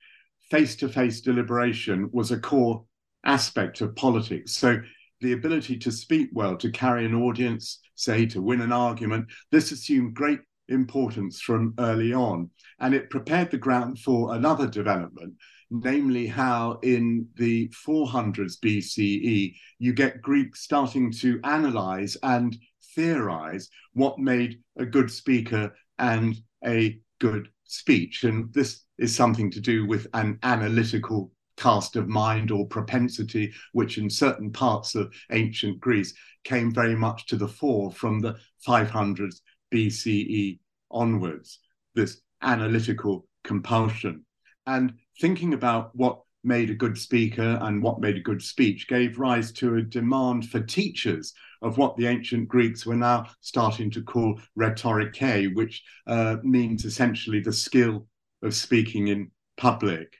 face 0.51 0.77
to 0.77 0.89
face 0.89 1.21
deliberation 1.21 2.11
was 2.13 2.31
a 2.31 2.39
core 2.39 2.85
aspect 3.25 3.81
of 3.81 3.97
politics. 3.97 4.57
So 4.57 4.81
the 5.21 5.33
ability 5.33 5.79
to 5.79 5.93
speak 5.93 6.31
well, 6.33 6.57
to 6.57 6.71
carry 6.71 7.05
an 7.05 7.15
audience, 7.15 7.81
say, 7.95 8.27
to 8.27 8.43
win 8.43 8.61
an 8.61 8.73
argument, 8.73 9.27
this 9.51 9.71
assumed 9.71 10.15
great 10.15 10.41
importance 10.69 11.41
from 11.41 11.75
early 11.79 12.13
on. 12.13 12.51
And 12.79 12.95
it 12.95 13.11
prepared 13.11 13.51
the 13.51 13.59
ground 13.59 13.99
for 13.99 14.35
another 14.35 14.67
development, 14.67 15.35
namely 15.71 16.27
how 16.27 16.79
in 16.83 17.29
the 17.37 17.69
400s 17.87 18.59
BCE 18.65 19.55
you 19.79 19.93
get 19.93 20.23
Greeks 20.23 20.63
starting 20.63 21.13
to 21.13 21.39
analyze 21.45 22.17
and 22.23 22.57
theorize 22.95 23.69
what 23.95 24.19
made 24.19 24.61
a 24.77 24.87
good 24.87 25.11
speaker 25.11 25.75
and 25.99 26.37
a 26.65 26.99
good 27.21 27.49
speech. 27.65 28.25
And 28.25 28.53
this 28.53 28.85
is 28.99 29.15
something 29.15 29.51
to 29.53 29.61
do 29.61 29.87
with 29.87 30.07
an 30.15 30.39
analytical 30.43 31.33
cast 31.57 31.97
of 31.97 32.09
mind 32.09 32.51
or 32.51 32.67
propensity, 32.67 33.53
which 33.73 33.99
in 33.99 34.09
certain 34.09 34.51
parts 34.51 34.95
of 34.95 35.13
ancient 35.31 35.79
Greece 35.79 36.15
came 36.43 36.73
very 36.73 36.97
much 36.97 37.27
to 37.27 37.37
the 37.37 37.49
fore 37.49 37.93
from 37.93 38.21
the 38.21 38.37
500s 38.67 39.41
BCE 39.73 40.59
onwards, 40.91 41.61
this 41.95 42.21
analytical 42.43 43.27
compulsion. 43.45 44.25
And 44.67 44.95
thinking 45.21 45.53
about 45.53 45.95
what 45.95 46.23
made 46.43 46.71
a 46.71 46.75
good 46.75 46.97
speaker 46.97 47.59
and 47.63 47.83
what 47.83 48.01
made 48.01 48.17
a 48.17 48.21
good 48.21 48.43
speech 48.43 48.89
gave 48.89 49.19
rise 49.19 49.53
to 49.53 49.77
a 49.77 49.83
demand 49.83 50.49
for 50.49 50.61
teachers 50.61 51.35
of 51.63 51.77
what 51.77 51.97
the 51.97 52.07
ancient 52.07 52.49
Greeks 52.49 52.87
were 52.87 52.97
now 52.97 53.27
starting 53.41 53.91
to 53.91 54.03
call 54.03 54.41
rhetorikai, 54.59 55.55
which 55.55 55.83
uh, 56.07 56.37
means 56.43 56.85
essentially 56.85 57.41
the 57.41 57.53
skill 57.53 58.07
of 58.43 58.55
speaking 58.55 59.09
in 59.09 59.31
public. 59.57 60.17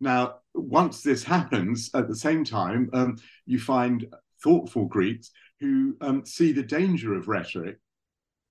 Now, 0.00 0.36
once 0.54 1.02
this 1.02 1.24
happens, 1.24 1.90
at 1.94 2.08
the 2.08 2.16
same 2.16 2.44
time, 2.44 2.90
um, 2.92 3.16
you 3.46 3.58
find 3.58 4.06
thoughtful 4.42 4.84
Greeks 4.84 5.30
who 5.60 5.96
um, 6.02 6.26
see 6.26 6.52
the 6.52 6.62
danger 6.62 7.14
of 7.14 7.28
rhetoric. 7.28 7.78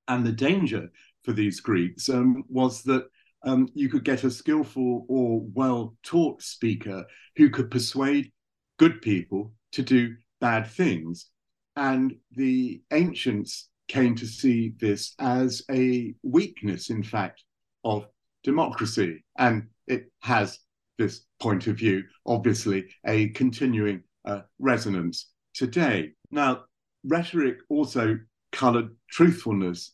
And 0.08 0.26
the 0.26 0.32
danger 0.32 0.90
for 1.24 1.32
these 1.32 1.60
Greeks 1.60 2.10
um, 2.10 2.44
was 2.50 2.82
that 2.84 3.06
um, 3.44 3.68
you 3.74 3.90
could 3.90 4.04
get 4.04 4.24
a 4.24 4.32
skillful 4.32 5.06
or 5.08 5.42
well 5.54 5.96
taught 6.04 6.42
speaker 6.42 7.06
who 7.36 7.50
could 7.50 7.70
persuade 7.70 8.32
good 8.78 9.02
people 9.02 9.54
to 9.74 9.82
do 9.82 10.16
bad 10.40 10.68
things. 10.68 11.30
And 11.76 12.16
the 12.32 12.82
ancients 12.92 13.70
came 13.88 14.16
to 14.16 14.28
see 14.28 14.74
this 14.80 15.14
as 15.20 15.64
a 15.70 16.14
weakness, 16.24 16.90
in 16.90 17.04
fact, 17.04 17.44
of 17.84 18.06
democracy. 18.44 19.24
And 19.38 19.68
it 19.88 20.12
has 20.22 20.60
this 20.98 21.26
point 21.40 21.68
of 21.68 21.78
view, 21.78 22.04
obviously, 22.26 22.86
a 23.06 23.30
continuing 23.30 24.04
uh, 24.26 24.42
resonance 24.60 25.32
today. 25.54 26.12
Now, 26.32 26.64
rhetoric 27.04 27.58
also 27.70 28.20
colored 28.52 28.96
truthfulness 29.10 29.94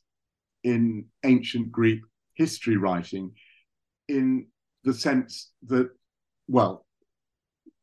in 0.64 1.06
ancient 1.24 1.72
Greek 1.72 2.02
history 2.40 2.78
writing 2.78 3.32
in 4.08 4.48
the 4.86 4.94
sense 4.94 5.52
that, 5.68 5.90
well, 6.48 6.86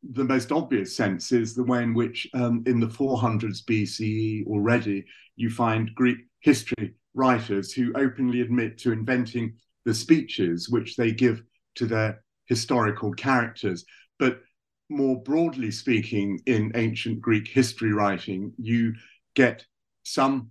the 0.03 0.25
most 0.25 0.51
obvious 0.51 0.97
sense 0.97 1.31
is 1.31 1.55
the 1.55 1.63
way 1.63 1.83
in 1.83 1.93
which, 1.95 2.27
um, 2.35 2.65
in 2.67 2.81
the 2.81 2.87
400s 2.87 3.63
BCE 3.65 4.47
already, 4.47 5.05
you 5.37 5.51
find 5.51 5.95
Greek 5.95 6.19
history 6.41 6.95
writers 7.15 7.73
who 7.73 7.93
openly 7.95 8.41
admit 8.41 8.79
to 8.79 8.93
inventing 8.93 9.55
the 9.85 9.95
speeches 9.95 10.69
which 10.71 10.97
they 10.97 11.13
give 11.13 11.43
to 11.75 11.87
their 11.87 12.23
historical 12.47 13.13
characters. 13.13 13.85
But 14.19 14.41
more 14.89 15.23
broadly 15.23 15.71
speaking, 15.71 16.41
in 16.47 16.73
ancient 16.75 17.21
Greek 17.21 17.49
history 17.49 17.93
writing, 17.93 18.53
you 18.57 18.95
get 19.35 19.67
some 20.03 20.51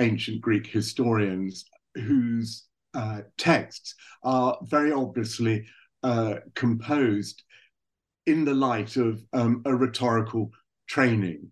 ancient 0.00 0.40
Greek 0.40 0.66
historians 0.66 1.64
whose 1.94 2.65
uh, 2.96 3.20
texts 3.36 3.94
are 4.22 4.58
very 4.62 4.90
obviously 4.90 5.66
uh, 6.02 6.36
composed 6.54 7.42
in 8.26 8.44
the 8.44 8.54
light 8.54 8.96
of 8.96 9.22
um, 9.32 9.62
a 9.66 9.74
rhetorical 9.74 10.50
training 10.88 11.50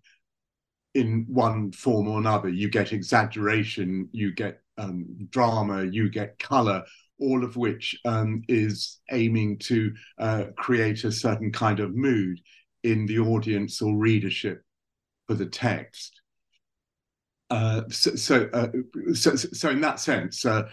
in 0.94 1.26
one 1.28 1.70
form 1.72 2.08
or 2.08 2.18
another. 2.18 2.48
You 2.48 2.68
get 2.70 2.92
exaggeration, 2.92 4.08
you 4.12 4.32
get 4.32 4.60
um, 4.78 5.04
drama, 5.30 5.84
you 5.84 6.08
get 6.08 6.38
color, 6.38 6.82
all 7.20 7.44
of 7.44 7.56
which 7.56 7.96
um, 8.04 8.42
is 8.48 9.00
aiming 9.12 9.58
to 9.58 9.92
uh, 10.18 10.44
create 10.56 11.04
a 11.04 11.12
certain 11.12 11.52
kind 11.52 11.78
of 11.78 11.94
mood 11.94 12.40
in 12.82 13.06
the 13.06 13.18
audience 13.18 13.82
or 13.82 13.96
readership 13.96 14.62
for 15.26 15.34
the 15.34 15.46
text. 15.46 16.20
Uh, 17.54 17.82
so, 17.88 18.16
so, 18.16 18.48
uh, 18.52 18.66
so, 19.12 19.36
so, 19.36 19.70
in 19.70 19.80
that 19.80 20.00
sense, 20.00 20.44
uh, 20.44 20.64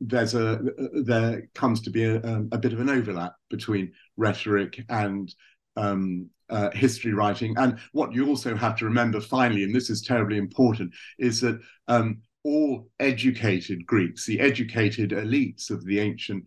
there's 0.00 0.34
a 0.34 0.58
there 1.02 1.46
comes 1.54 1.82
to 1.82 1.90
be 1.90 2.04
a, 2.04 2.16
um, 2.24 2.48
a, 2.50 2.56
bit 2.56 2.72
of 2.72 2.80
an 2.80 2.88
overlap 2.88 3.34
between 3.50 3.92
rhetoric 4.16 4.82
and 4.88 5.34
um, 5.76 6.30
uh, 6.48 6.70
history 6.70 7.12
writing. 7.12 7.54
And 7.58 7.78
what 7.92 8.14
you 8.14 8.26
also 8.26 8.56
have 8.56 8.74
to 8.78 8.86
remember, 8.86 9.20
finally, 9.20 9.64
and 9.64 9.74
this 9.74 9.90
is 9.90 10.00
terribly 10.00 10.38
important, 10.38 10.94
is 11.18 11.42
that 11.42 11.60
um, 11.88 12.22
all 12.42 12.88
educated 13.00 13.84
Greeks, 13.84 14.24
the 14.24 14.40
educated 14.40 15.10
elites 15.10 15.70
of 15.70 15.84
the 15.84 16.00
ancient 16.00 16.44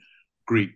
Greek 0.47 0.71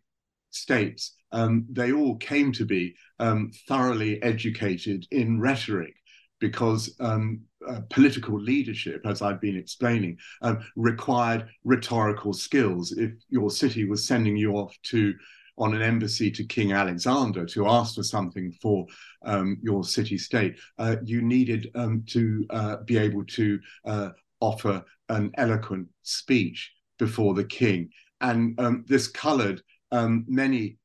states, 0.51 1.15
um, 1.31 1.65
they 1.71 1.91
all 1.91 2.17
came 2.17 2.51
to 2.51 2.65
be 2.65 2.93
um, 3.17 3.51
thoroughly 3.67 4.21
educated 4.21 5.07
in 5.09 5.39
rhetoric 5.39 5.95
because 6.41 6.93
um, 6.99 7.39
uh, 7.65 7.79
political 7.89 8.37
leadership, 8.37 9.01
as 9.05 9.21
I've 9.21 9.39
been 9.39 9.55
explaining, 9.55 10.17
um, 10.41 10.59
required 10.75 11.47
rhetorical 11.63 12.33
skills. 12.33 12.91
If 12.91 13.11
your 13.29 13.49
city 13.49 13.85
was 13.85 14.05
sending 14.05 14.35
you 14.35 14.53
off 14.57 14.75
to 14.85 15.13
on 15.57 15.75
an 15.75 15.81
embassy 15.81 16.31
to 16.31 16.43
King 16.43 16.71
Alexander 16.71 17.45
to 17.45 17.67
ask 17.67 17.95
for 17.95 18.03
something 18.03 18.51
for 18.53 18.87
um, 19.23 19.57
your 19.61 19.83
city 19.83 20.17
state, 20.17 20.57
uh, 20.79 20.95
you 21.03 21.21
needed 21.21 21.69
um, 21.75 22.03
to 22.07 22.45
uh, 22.49 22.77
be 22.77 22.97
able 22.97 23.23
to 23.25 23.59
uh, 23.85 24.09
offer 24.39 24.83
an 25.09 25.31
eloquent 25.37 25.87
speech 26.01 26.73
before 26.97 27.35
the 27.35 27.43
king. 27.43 27.89
And 28.21 28.59
um, 28.59 28.85
this 28.87 29.07
colored 29.07 29.61
um, 29.91 30.25
many 30.27 30.77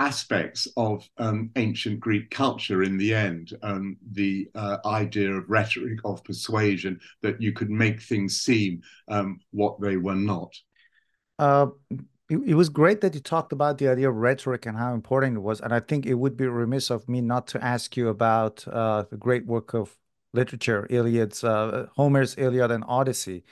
aspects 0.00 0.66
of 0.78 1.06
um, 1.18 1.50
ancient 1.56 2.00
Greek 2.00 2.30
culture 2.30 2.82
in 2.82 2.96
the 2.96 3.14
end. 3.14 3.52
Um, 3.62 3.98
the 4.12 4.48
uh, 4.54 4.78
idea 4.86 5.30
of 5.30 5.48
rhetoric, 5.48 5.98
of 6.04 6.24
persuasion, 6.24 6.98
that 7.20 7.40
you 7.40 7.52
could 7.52 7.70
make 7.70 8.00
things 8.00 8.40
seem 8.40 8.80
um, 9.08 9.40
what 9.50 9.78
they 9.78 9.98
were 9.98 10.14
not. 10.14 10.52
Uh, 11.38 11.66
it, 12.30 12.38
it, 12.46 12.54
was 12.54 12.70
great 12.70 13.02
that 13.02 13.14
you 13.14 13.20
talked 13.20 13.52
about 13.52 13.76
the 13.76 13.88
idea 13.88 14.08
of 14.08 14.16
rhetoric 14.16 14.64
and 14.64 14.76
how 14.76 14.94
important 14.94 15.36
it 15.36 15.40
was. 15.40 15.60
And 15.60 15.72
I 15.72 15.80
think 15.80 16.06
it 16.06 16.14
would 16.14 16.36
be 16.36 16.46
remiss 16.46 16.90
of 16.90 17.06
me 17.06 17.20
not 17.20 17.46
to 17.48 17.62
ask 17.62 17.94
you 17.96 18.08
about 18.08 18.66
uh, 18.68 19.04
the 19.10 19.18
great 19.18 19.44
work 19.44 19.74
of 19.74 19.94
literature, 20.32 20.86
Iliad's, 20.88 21.44
uh, 21.44 21.86
Homer's 21.94 22.36
Iliad 22.38 22.70
and 22.70 22.84
Odyssey. 22.88 23.44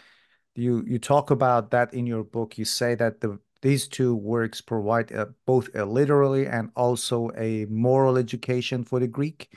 You 0.54 0.82
you 0.86 0.98
talk 0.98 1.30
about 1.30 1.70
that 1.70 1.94
in 1.94 2.06
your 2.06 2.24
book. 2.24 2.58
You 2.58 2.64
say 2.64 2.94
that 2.96 3.20
the 3.20 3.38
these 3.62 3.88
two 3.88 4.14
works 4.14 4.60
provide 4.60 5.10
a, 5.10 5.28
both 5.46 5.68
a 5.74 5.84
literary 5.84 6.46
and 6.46 6.70
also 6.76 7.30
a 7.36 7.64
moral 7.66 8.16
education 8.16 8.84
for 8.84 9.00
the 9.00 9.08
Greek. 9.08 9.52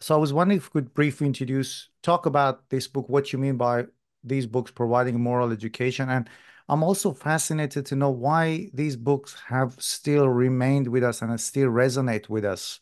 So 0.00 0.14
I 0.14 0.18
was 0.18 0.32
wondering 0.32 0.58
if 0.58 0.64
you 0.64 0.70
could 0.70 0.94
briefly 0.94 1.26
introduce, 1.26 1.88
talk 2.02 2.26
about 2.26 2.68
this 2.68 2.86
book, 2.86 3.08
what 3.08 3.32
you 3.32 3.38
mean 3.38 3.56
by 3.56 3.86
these 4.22 4.46
books 4.46 4.70
providing 4.70 5.20
moral 5.20 5.50
education. 5.50 6.08
And 6.08 6.28
I'm 6.68 6.82
also 6.82 7.12
fascinated 7.12 7.86
to 7.86 7.96
know 7.96 8.10
why 8.10 8.70
these 8.72 8.96
books 8.96 9.36
have 9.46 9.74
still 9.78 10.28
remained 10.28 10.88
with 10.88 11.04
us 11.04 11.22
and 11.22 11.38
still 11.40 11.68
resonate 11.68 12.28
with 12.28 12.44
us. 12.44 12.80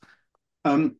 Um, 0.65 0.97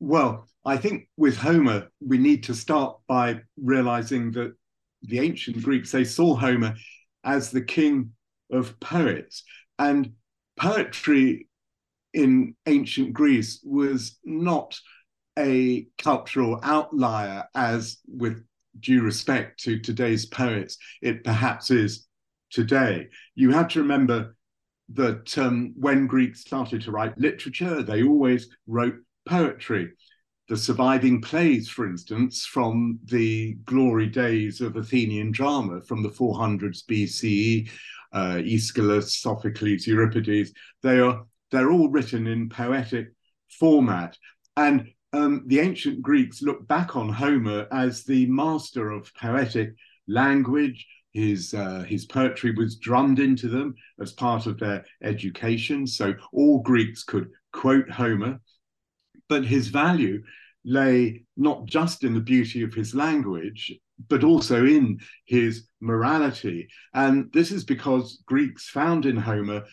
well, 0.00 0.46
I 0.64 0.76
think 0.76 1.08
with 1.16 1.36
Homer, 1.36 1.88
we 2.00 2.18
need 2.18 2.42
to 2.44 2.54
start 2.54 2.98
by 3.06 3.40
realizing 3.62 4.30
that 4.32 4.54
the 5.02 5.20
ancient 5.20 5.62
Greeks, 5.62 5.92
they 5.92 6.04
saw 6.04 6.34
Homer 6.34 6.74
as 7.26 7.50
the 7.50 7.60
king 7.60 8.12
of 8.50 8.78
poets. 8.80 9.42
And 9.78 10.12
poetry 10.56 11.48
in 12.14 12.54
ancient 12.64 13.12
Greece 13.12 13.60
was 13.62 14.18
not 14.24 14.78
a 15.38 15.86
cultural 15.98 16.58
outlier, 16.62 17.44
as 17.54 17.98
with 18.08 18.42
due 18.80 19.02
respect 19.02 19.60
to 19.64 19.78
today's 19.78 20.24
poets, 20.24 20.78
it 21.02 21.24
perhaps 21.24 21.70
is 21.70 22.06
today. 22.50 23.08
You 23.34 23.50
have 23.50 23.68
to 23.68 23.82
remember 23.82 24.36
that 24.94 25.36
um, 25.36 25.74
when 25.76 26.06
Greeks 26.06 26.40
started 26.40 26.82
to 26.82 26.90
write 26.92 27.18
literature, 27.18 27.82
they 27.82 28.02
always 28.02 28.48
wrote 28.66 28.94
poetry 29.28 29.90
the 30.48 30.56
surviving 30.56 31.20
plays, 31.20 31.68
for 31.68 31.86
instance, 31.86 32.46
from 32.46 32.98
the 33.04 33.54
glory 33.64 34.06
days 34.06 34.60
of 34.60 34.76
Athenian 34.76 35.32
drama 35.32 35.80
from 35.80 36.02
the 36.02 36.08
400s 36.08 36.84
BCE, 36.88 37.68
uh, 38.12 38.40
Aeschylus, 38.44 39.16
Sophocles, 39.16 39.86
Euripides, 39.86 40.52
they 40.82 41.00
are 41.00 41.24
they're 41.50 41.70
all 41.70 41.88
written 41.88 42.26
in 42.26 42.48
poetic 42.48 43.12
format. 43.48 44.16
And 44.56 44.88
um, 45.12 45.44
the 45.46 45.60
ancient 45.60 46.02
Greeks 46.02 46.42
look 46.42 46.66
back 46.66 46.96
on 46.96 47.08
Homer 47.08 47.66
as 47.72 48.04
the 48.04 48.26
master 48.26 48.90
of 48.90 49.12
poetic 49.14 49.74
language. 50.08 50.86
His, 51.12 51.54
uh, 51.54 51.84
his 51.88 52.04
poetry 52.04 52.52
was 52.52 52.76
drummed 52.76 53.20
into 53.20 53.48
them 53.48 53.74
as 54.00 54.12
part 54.12 54.46
of 54.46 54.58
their 54.58 54.84
education. 55.02 55.86
So 55.86 56.14
all 56.32 56.60
Greeks 56.60 57.04
could 57.04 57.30
quote 57.52 57.88
Homer 57.88 58.40
but 59.28 59.44
his 59.44 59.68
value 59.68 60.22
lay 60.64 61.24
not 61.36 61.66
just 61.66 62.04
in 62.04 62.14
the 62.14 62.20
beauty 62.20 62.62
of 62.62 62.74
his 62.74 62.94
language, 62.94 63.72
but 64.08 64.24
also 64.24 64.66
in 64.66 65.00
his 65.24 65.66
morality. 65.80 66.68
And 66.92 67.32
this 67.32 67.50
is 67.50 67.64
because 67.64 68.22
Greeks 68.26 68.68
found 68.68 69.06
in 69.06 69.16
Homer, 69.16 69.64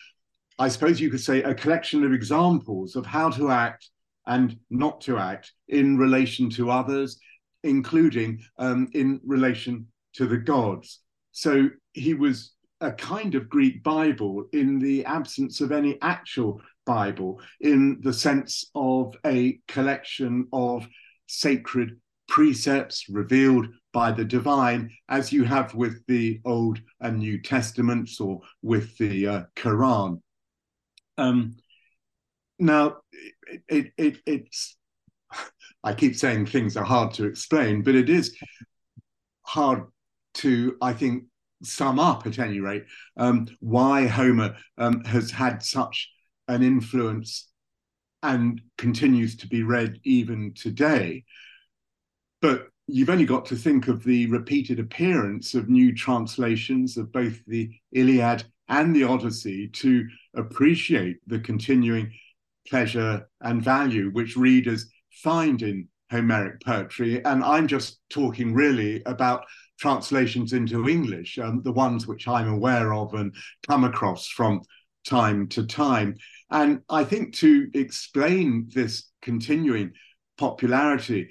I 0.58 0.68
suppose 0.68 1.00
you 1.00 1.10
could 1.10 1.20
say, 1.20 1.42
a 1.42 1.54
collection 1.54 2.04
of 2.04 2.12
examples 2.12 2.96
of 2.96 3.04
how 3.04 3.30
to 3.30 3.50
act 3.50 3.90
and 4.26 4.58
not 4.70 5.00
to 5.02 5.18
act 5.18 5.52
in 5.68 5.98
relation 5.98 6.48
to 6.50 6.70
others, 6.70 7.18
including 7.62 8.40
um, 8.58 8.88
in 8.94 9.20
relation 9.24 9.86
to 10.14 10.26
the 10.26 10.38
gods. 10.38 11.00
So 11.32 11.68
he 11.92 12.14
was 12.14 12.52
a 12.80 12.92
kind 12.92 13.34
of 13.34 13.48
Greek 13.48 13.82
Bible 13.82 14.44
in 14.52 14.78
the 14.78 15.04
absence 15.04 15.60
of 15.60 15.72
any 15.72 15.98
actual 16.02 16.60
Bible, 16.86 17.40
in 17.60 18.00
the 18.02 18.12
sense 18.12 18.70
of 18.74 19.14
a 19.24 19.58
collection 19.68 20.48
of 20.52 20.86
sacred 21.26 22.00
precepts 22.28 23.08
revealed 23.08 23.68
by 23.92 24.10
the 24.10 24.24
divine, 24.24 24.90
as 25.08 25.32
you 25.32 25.44
have 25.44 25.74
with 25.74 26.04
the 26.06 26.40
Old 26.44 26.80
and 27.00 27.18
New 27.18 27.40
Testaments 27.40 28.20
or 28.20 28.40
with 28.62 28.96
the 28.98 29.26
uh, 29.26 29.42
Quran. 29.56 30.20
Um, 31.16 31.56
now, 32.58 32.98
it, 33.12 33.62
it, 33.68 33.92
it, 33.96 34.16
it's, 34.26 34.76
I 35.82 35.94
keep 35.94 36.16
saying 36.16 36.46
things 36.46 36.76
are 36.76 36.84
hard 36.84 37.14
to 37.14 37.26
explain, 37.26 37.82
but 37.82 37.94
it 37.94 38.08
is 38.08 38.36
hard 39.42 39.84
to, 40.34 40.76
I 40.80 40.92
think, 40.92 41.24
sum 41.62 41.98
up 41.98 42.26
at 42.26 42.38
any 42.38 42.60
rate 42.60 42.84
um, 43.16 43.46
why 43.60 44.06
Homer 44.06 44.56
um, 44.76 45.04
has 45.04 45.30
had 45.30 45.62
such 45.62 46.10
an 46.48 46.62
influence 46.62 47.48
and 48.22 48.60
continues 48.78 49.36
to 49.36 49.46
be 49.46 49.62
read 49.62 50.00
even 50.04 50.52
today. 50.54 51.24
But 52.40 52.68
you've 52.86 53.10
only 53.10 53.26
got 53.26 53.46
to 53.46 53.56
think 53.56 53.88
of 53.88 54.04
the 54.04 54.26
repeated 54.26 54.78
appearance 54.78 55.54
of 55.54 55.68
new 55.68 55.94
translations 55.94 56.96
of 56.96 57.12
both 57.12 57.38
the 57.46 57.70
Iliad 57.92 58.44
and 58.68 58.94
the 58.94 59.04
Odyssey 59.04 59.68
to 59.68 60.06
appreciate 60.34 61.18
the 61.26 61.38
continuing 61.38 62.12
pleasure 62.68 63.28
and 63.40 63.62
value 63.62 64.10
which 64.10 64.36
readers 64.36 64.90
find 65.10 65.62
in 65.62 65.88
Homeric 66.10 66.62
poetry. 66.62 67.24
And 67.24 67.42
I'm 67.44 67.66
just 67.66 68.00
talking 68.08 68.54
really 68.54 69.02
about 69.04 69.44
translations 69.78 70.52
into 70.52 70.88
English, 70.88 71.38
um, 71.38 71.62
the 71.62 71.72
ones 71.72 72.06
which 72.06 72.28
I'm 72.28 72.48
aware 72.48 72.92
of 72.94 73.14
and 73.14 73.34
come 73.66 73.84
across 73.84 74.28
from 74.28 74.62
time 75.06 75.48
to 75.48 75.66
time. 75.66 76.16
And 76.50 76.82
I 76.88 77.04
think 77.04 77.34
to 77.36 77.68
explain 77.74 78.68
this 78.72 79.10
continuing 79.22 79.92
popularity, 80.38 81.30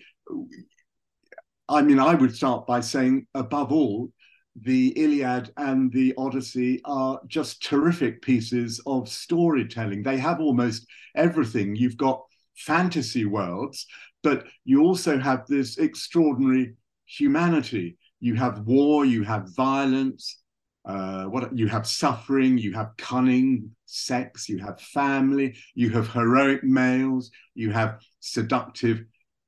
I 1.69 1.81
mean, 1.81 1.99
I 1.99 2.15
would 2.15 2.35
start 2.35 2.67
by 2.67 2.81
saying, 2.81 3.27
above 3.33 3.71
all, 3.71 4.11
the 4.55 4.89
Iliad 4.89 5.51
and 5.57 5.91
the 5.91 6.13
Odyssey 6.17 6.81
are 6.85 7.19
just 7.27 7.63
terrific 7.63 8.21
pieces 8.21 8.81
of 8.85 9.09
storytelling. 9.09 10.03
They 10.03 10.17
have 10.17 10.39
almost 10.39 10.85
everything. 11.15 11.75
You've 11.75 11.97
got 11.97 12.21
fantasy 12.55 13.25
worlds, 13.25 13.87
but 14.21 14.45
you 14.63 14.83
also 14.83 15.19
have 15.19 15.47
this 15.47 15.77
extraordinary 15.77 16.75
humanity. 17.05 17.97
You 18.19 18.35
have 18.35 18.59
war, 18.59 19.05
you 19.05 19.23
have 19.23 19.55
violence, 19.55 20.42
uh, 20.85 21.25
what 21.25 21.57
you 21.57 21.67
have 21.67 21.87
suffering, 21.87 22.57
you 22.57 22.73
have 22.73 22.91
cunning, 22.97 23.71
sex, 23.85 24.49
you 24.49 24.57
have 24.59 24.81
family, 24.81 25.55
you 25.75 25.89
have 25.89 26.11
heroic 26.11 26.63
males, 26.63 27.31
you 27.55 27.71
have 27.71 28.01
seductive 28.19 29.03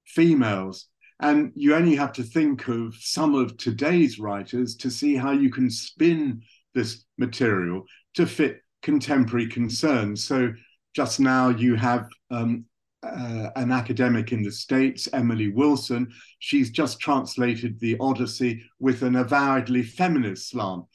females. 0.05 0.87
And 1.19 1.51
you 1.55 1.75
only 1.75 1.95
have 1.95 2.11
to 2.13 2.23
think 2.23 2.67
of 2.67 2.95
some 2.99 3.35
of 3.35 3.57
today's 3.57 4.19
writers 4.19 4.75
to 4.77 4.89
see 4.89 5.15
how 5.15 5.31
you 5.31 5.49
can 5.49 5.69
spin 5.69 6.41
this 6.73 7.05
material 7.17 7.85
to 8.15 8.25
fit 8.25 8.61
contemporary 8.81 9.47
concerns. 9.47 10.25
So 10.25 10.53
just 10.93 11.19
now 11.19 11.49
you 11.49 11.75
have 11.75 12.07
um, 12.31 12.65
uh, 13.01 13.49
an 13.55 13.71
academic 13.71 14.31
in 14.31 14.43
the 14.43 14.51
States, 14.51 15.07
Emily 15.13 15.49
Wilson. 15.49 16.11
She's 16.39 16.69
just 16.69 16.99
translated 16.99 17.79
the 17.79 17.97
Odyssey 17.99 18.63
with 18.79 19.01
an 19.01 19.15
avowedly 19.15 19.83
feminist 19.83 20.49
slant. 20.49 20.85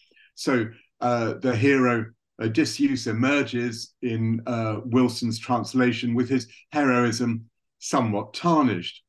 So 0.41 0.71
uh, 1.03 1.35
the 1.35 1.55
hero 1.55 2.07
Odysseus 2.41 3.07
emerges 3.07 3.93
in 4.01 4.41
uh, 4.47 4.81
Wilson's 4.87 5.39
translation 5.39 6.15
with 6.15 6.31
his 6.31 6.49
heroism 6.73 7.45
somewhat 7.79 8.33
tarnished. 8.33 9.03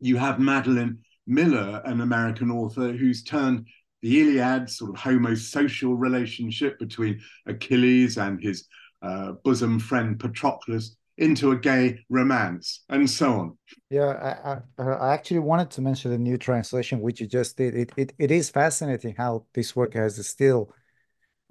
You 0.00 0.16
have 0.16 0.40
Madeline 0.40 1.00
Miller, 1.26 1.82
an 1.84 2.00
American 2.00 2.50
author 2.50 2.92
who's 2.92 3.22
turned 3.22 3.66
the 4.00 4.22
Iliad, 4.22 4.70
sort 4.70 4.90
of 4.90 4.96
homosocial 4.96 5.96
relationship 5.98 6.78
between 6.78 7.20
Achilles 7.44 8.16
and 8.16 8.40
his 8.42 8.66
uh, 9.02 9.32
bosom 9.44 9.78
friend 9.78 10.18
Patroclus, 10.18 10.96
into 11.16 11.52
a 11.52 11.56
gay 11.56 12.04
romance 12.08 12.84
and 12.88 13.08
so 13.08 13.32
on. 13.32 13.58
Yeah, 13.88 14.60
I, 14.78 14.82
I, 14.82 14.84
I, 14.84 15.14
actually 15.14 15.38
wanted 15.38 15.70
to 15.72 15.80
mention 15.80 16.10
the 16.10 16.18
new 16.18 16.36
translation, 16.36 17.00
which 17.00 17.20
you 17.20 17.26
just 17.26 17.56
did. 17.56 17.74
It 17.74 17.92
it, 17.96 18.12
it 18.18 18.30
is 18.30 18.50
fascinating 18.50 19.14
how 19.16 19.44
this 19.54 19.76
work 19.76 19.94
has 19.94 20.24
still 20.26 20.74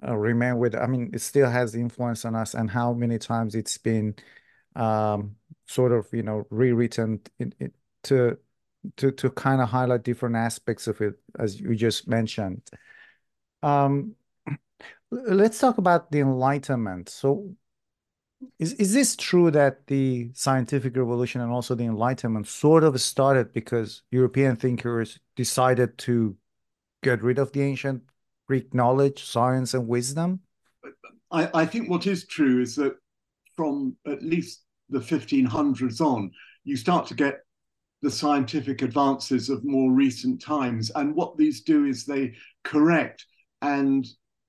uh, 0.06 0.16
remained 0.16 0.58
with. 0.58 0.74
I 0.74 0.86
mean, 0.86 1.10
it 1.14 1.20
still 1.20 1.48
has 1.48 1.74
influence 1.74 2.24
on 2.24 2.34
us, 2.34 2.54
and 2.54 2.70
how 2.70 2.92
many 2.92 3.18
times 3.18 3.54
it's 3.54 3.78
been 3.78 4.14
um, 4.76 5.36
sort 5.66 5.92
of 5.92 6.08
you 6.12 6.22
know 6.22 6.46
rewritten 6.50 7.20
in, 7.38 7.54
in, 7.58 7.72
to 8.04 8.36
to 8.96 9.12
to 9.12 9.30
kind 9.30 9.62
of 9.62 9.70
highlight 9.70 10.02
different 10.02 10.36
aspects 10.36 10.86
of 10.88 11.00
it, 11.00 11.14
as 11.38 11.58
you 11.58 11.74
just 11.74 12.06
mentioned. 12.06 12.62
Um, 13.62 14.14
let's 15.10 15.58
talk 15.58 15.78
about 15.78 16.10
the 16.10 16.20
Enlightenment. 16.20 17.08
So 17.08 17.54
is, 18.58 18.74
is 18.74 18.92
this 18.92 19.16
true 19.16 19.50
that 19.50 19.86
the 19.86 20.30
scientific 20.34 20.96
revolution 20.96 21.40
and 21.40 21.50
also 21.50 21.74
the 21.74 21.84
Enlightenment 21.84 22.46
sort 22.46 22.84
of 22.84 23.00
started 23.00 23.52
because 23.52 24.02
European 24.10 24.56
thinkers 24.56 25.18
decided 25.36 25.96
to 25.98 26.36
get 27.02 27.22
rid 27.22 27.38
of 27.38 27.52
the 27.52 27.62
ancient 27.62 28.02
Greek 28.46 28.74
knowledge, 28.74 29.24
science, 29.24 29.74
and 29.74 29.88
wisdom? 29.88 30.40
I, 31.30 31.48
I 31.54 31.66
think 31.66 31.88
what 31.88 32.06
is 32.06 32.26
true 32.26 32.60
is 32.60 32.76
that 32.76 32.96
from 33.56 33.96
at 34.06 34.22
least 34.22 34.64
the 34.88 34.98
1500s 34.98 36.00
on, 36.00 36.30
you 36.64 36.76
start 36.76 37.06
to 37.08 37.14
get 37.14 37.40
the 38.02 38.10
scientific 38.10 38.82
advances 38.82 39.48
of 39.48 39.64
more 39.64 39.92
recent 39.92 40.40
times. 40.42 40.90
And 40.94 41.14
what 41.14 41.36
these 41.38 41.62
do 41.62 41.86
is 41.86 42.04
they 42.04 42.34
correct 42.62 43.24
and 43.62 44.06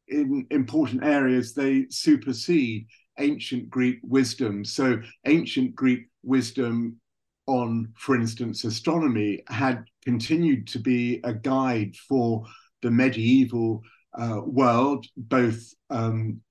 in 0.07 0.45
important 0.51 1.03
areas 1.03 1.53
they 1.53 1.85
supersede 1.89 2.85
ancient 3.19 3.69
Greek 3.69 3.99
wisdom. 4.03 4.65
So, 4.65 5.01
ancient 5.25 5.75
Greek 5.75 6.07
wisdom 6.23 6.99
on, 7.47 7.93
for 7.97 8.15
instance, 8.15 8.63
astronomy 8.63 9.43
had 9.47 9.85
continued 10.03 10.67
to 10.67 10.79
be 10.79 11.19
a 11.23 11.33
guide 11.33 11.95
for 12.09 12.45
the 12.81 12.91
medieval 12.91 13.81
uh, 14.13 14.41
world, 14.45 15.05
both 15.17 15.73
um, 15.89 16.41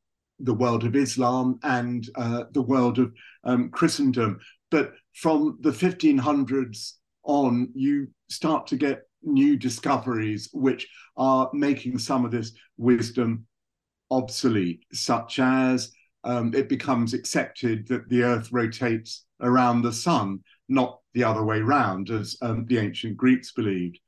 the 0.40 0.55
world 0.55 0.85
of 0.85 0.96
Islam 0.96 1.59
and 1.62 2.09
uh, 2.16 2.44
the 2.53 2.62
world 2.62 2.98
of 2.98 3.12
um, 3.44 3.70
Christendom. 3.70 4.38
But 4.70 4.92
from 5.14 5.59
the 5.61 5.70
1500s 5.70 6.94
on, 7.22 7.70
you 7.74 8.09
start 8.29 8.66
to 8.68 8.77
get 8.77 9.03
new 9.22 9.57
discoveries 9.57 10.50
which 10.53 10.87
are 11.16 11.50
making 11.53 11.98
some 11.98 12.24
of 12.24 12.31
this 12.31 12.53
wisdom 12.77 13.46
obsolete, 14.11 14.85
such 14.92 15.38
as 15.38 15.92
um, 16.24 16.54
it 16.54 16.68
becomes 16.68 17.14
accepted 17.14 17.87
that 17.88 18.08
the 18.08 18.22
Earth 18.22 18.50
rotates 18.50 19.24
around 19.40 19.82
the 19.82 19.92
sun, 19.92 20.40
not 20.68 21.00
the 21.12 21.24
other 21.24 21.44
way 21.44 21.60
round, 21.60 22.10
as 22.10 22.37
um, 22.42 22.64
the 22.66 22.78
ancient 22.78 23.16
Greeks 23.16 23.52
believed. 23.52 23.98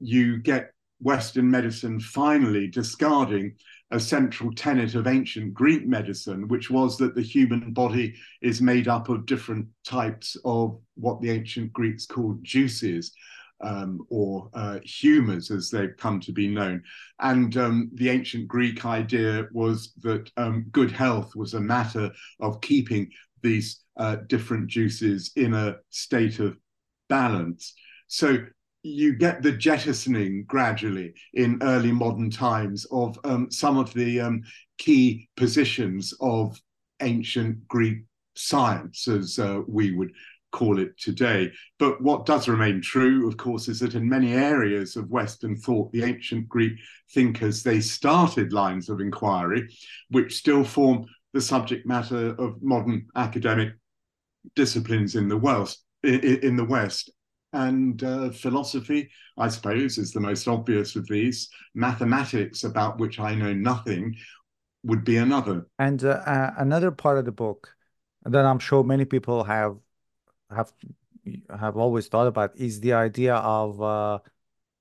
You 0.00 0.38
get 0.38 0.72
Western 1.00 1.50
medicine 1.50 2.00
finally 2.00 2.68
discarding 2.68 3.54
a 3.90 4.00
central 4.00 4.52
tenet 4.52 4.94
of 4.94 5.06
ancient 5.06 5.54
Greek 5.54 5.86
medicine, 5.86 6.48
which 6.48 6.70
was 6.70 6.96
that 6.98 7.14
the 7.14 7.22
human 7.22 7.72
body 7.72 8.14
is 8.42 8.60
made 8.60 8.88
up 8.88 9.08
of 9.08 9.26
different 9.26 9.66
types 9.84 10.36
of 10.44 10.80
what 10.94 11.20
the 11.20 11.30
ancient 11.30 11.72
Greeks 11.72 12.06
called 12.06 12.42
juices 12.42 13.12
um, 13.60 14.06
or 14.10 14.50
uh, 14.54 14.78
humors 14.84 15.50
as 15.50 15.70
they've 15.70 15.96
come 15.96 16.20
to 16.20 16.32
be 16.32 16.48
known. 16.48 16.82
And 17.20 17.56
um, 17.56 17.90
the 17.94 18.10
ancient 18.10 18.48
Greek 18.48 18.84
idea 18.84 19.48
was 19.52 19.92
that 20.02 20.30
um, 20.36 20.66
good 20.72 20.90
health 20.90 21.34
was 21.34 21.54
a 21.54 21.60
matter 21.60 22.10
of 22.40 22.60
keeping 22.60 23.10
these 23.42 23.80
uh, 23.96 24.16
different 24.26 24.68
juices 24.68 25.32
in 25.36 25.54
a 25.54 25.76
state 25.90 26.38
of 26.38 26.56
balance. 27.08 27.74
So 28.08 28.38
you 28.82 29.14
get 29.14 29.42
the 29.42 29.52
jettisoning 29.52 30.44
gradually 30.46 31.14
in 31.34 31.58
early 31.62 31.92
modern 31.92 32.30
times 32.30 32.86
of 32.92 33.18
um, 33.24 33.50
some 33.50 33.78
of 33.78 33.92
the 33.94 34.20
um, 34.20 34.42
key 34.78 35.28
positions 35.36 36.14
of 36.20 36.60
ancient 37.00 37.66
Greek 37.66 38.04
science, 38.36 39.08
as 39.08 39.38
uh, 39.38 39.62
we 39.66 39.92
would 39.92 40.12
call 40.52 40.78
it 40.78 40.98
today. 40.98 41.50
But 41.78 42.00
what 42.00 42.26
does 42.26 42.48
remain 42.48 42.80
true, 42.80 43.28
of 43.28 43.36
course, 43.36 43.68
is 43.68 43.80
that 43.80 43.94
in 43.94 44.08
many 44.08 44.32
areas 44.32 44.96
of 44.96 45.10
Western 45.10 45.56
thought, 45.56 45.92
the 45.92 46.04
ancient 46.04 46.48
Greek 46.48 46.74
thinkers 47.12 47.62
they 47.62 47.80
started 47.80 48.52
lines 48.52 48.88
of 48.88 49.00
inquiry, 49.00 49.68
which 50.10 50.36
still 50.36 50.64
form 50.64 51.06
the 51.32 51.40
subject 51.40 51.86
matter 51.86 52.34
of 52.38 52.62
modern 52.62 53.06
academic 53.16 53.74
disciplines 54.54 55.14
in 55.14 55.28
the 55.28 55.36
West. 55.36 55.84
In 56.02 56.56
the 56.56 56.64
West, 56.64 57.10
and 57.52 58.02
uh, 58.04 58.30
philosophy, 58.30 59.10
I 59.38 59.48
suppose, 59.48 59.98
is 59.98 60.12
the 60.12 60.20
most 60.20 60.46
obvious 60.46 60.94
of 60.94 61.06
these. 61.08 61.48
Mathematics, 61.74 62.64
about 62.64 62.98
which 62.98 63.18
I 63.18 63.34
know 63.34 63.52
nothing, 63.52 64.14
would 64.84 65.04
be 65.04 65.16
another. 65.16 65.66
And 65.78 66.04
uh, 66.04 66.20
uh, 66.26 66.50
another 66.58 66.90
part 66.90 67.18
of 67.18 67.24
the 67.24 67.32
book 67.32 67.74
that 68.24 68.44
I'm 68.44 68.58
sure 68.58 68.84
many 68.84 69.04
people 69.04 69.44
have 69.44 69.76
have 70.50 70.72
have 71.58 71.76
always 71.76 72.08
thought 72.08 72.26
about 72.26 72.56
is 72.56 72.80
the 72.80 72.92
idea 72.92 73.34
of 73.34 73.82
uh, 73.82 74.18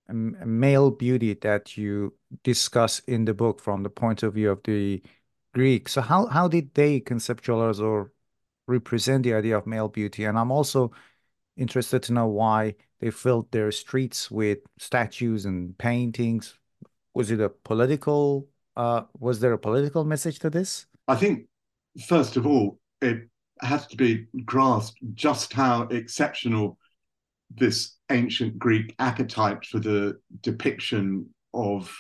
male 0.10 0.92
beauty 0.92 1.34
that 1.34 1.76
you 1.78 2.14
discuss 2.44 3.00
in 3.00 3.26
the 3.26 3.34
book 3.34 3.60
from 3.60 3.84
the 3.84 3.90
point 3.90 4.24
of 4.24 4.34
view 4.34 4.52
of 4.52 4.62
the 4.64 5.02
Greek. 5.54 5.90
So 5.90 6.02
how 6.02 6.28
how 6.28 6.48
did 6.48 6.74
they 6.74 7.00
conceptualize 7.00 7.82
or 7.82 8.12
represent 8.68 9.24
the 9.24 9.34
idea 9.34 9.58
of 9.58 9.66
male 9.66 9.88
beauty? 9.88 10.26
And 10.26 10.38
I'm 10.38 10.52
also 10.52 10.92
interested 11.58 12.04
to 12.04 12.14
know 12.14 12.28
why 12.28 12.76
they 13.00 13.12
filled 13.12 13.52
their 13.52 13.72
streets 13.72 14.30
with 14.30 14.60
statues 14.78 15.46
and 15.46 15.78
paintings. 15.78 16.58
Was 17.14 17.32
it 17.32 17.40
a 17.40 17.50
political? 17.50 18.48
Uh, 18.76 19.04
was 19.20 19.40
there 19.40 19.54
a 19.54 19.58
political 19.58 20.04
message 20.04 20.40
to 20.40 20.50
this? 20.50 20.86
I 21.08 21.16
think, 21.16 21.48
first 22.08 22.36
of 22.36 22.46
all, 22.46 22.80
it 23.02 23.30
has 23.62 23.88
to 23.88 23.98
be 23.98 24.26
grasped 24.46 24.98
just 25.14 25.54
how 25.54 25.84
exceptional 25.84 26.78
this 27.50 27.96
ancient 28.12 28.60
Greek 28.60 28.94
appetite 29.00 29.66
for 29.66 29.80
the 29.80 30.20
depiction 30.42 31.28
of 31.54 31.96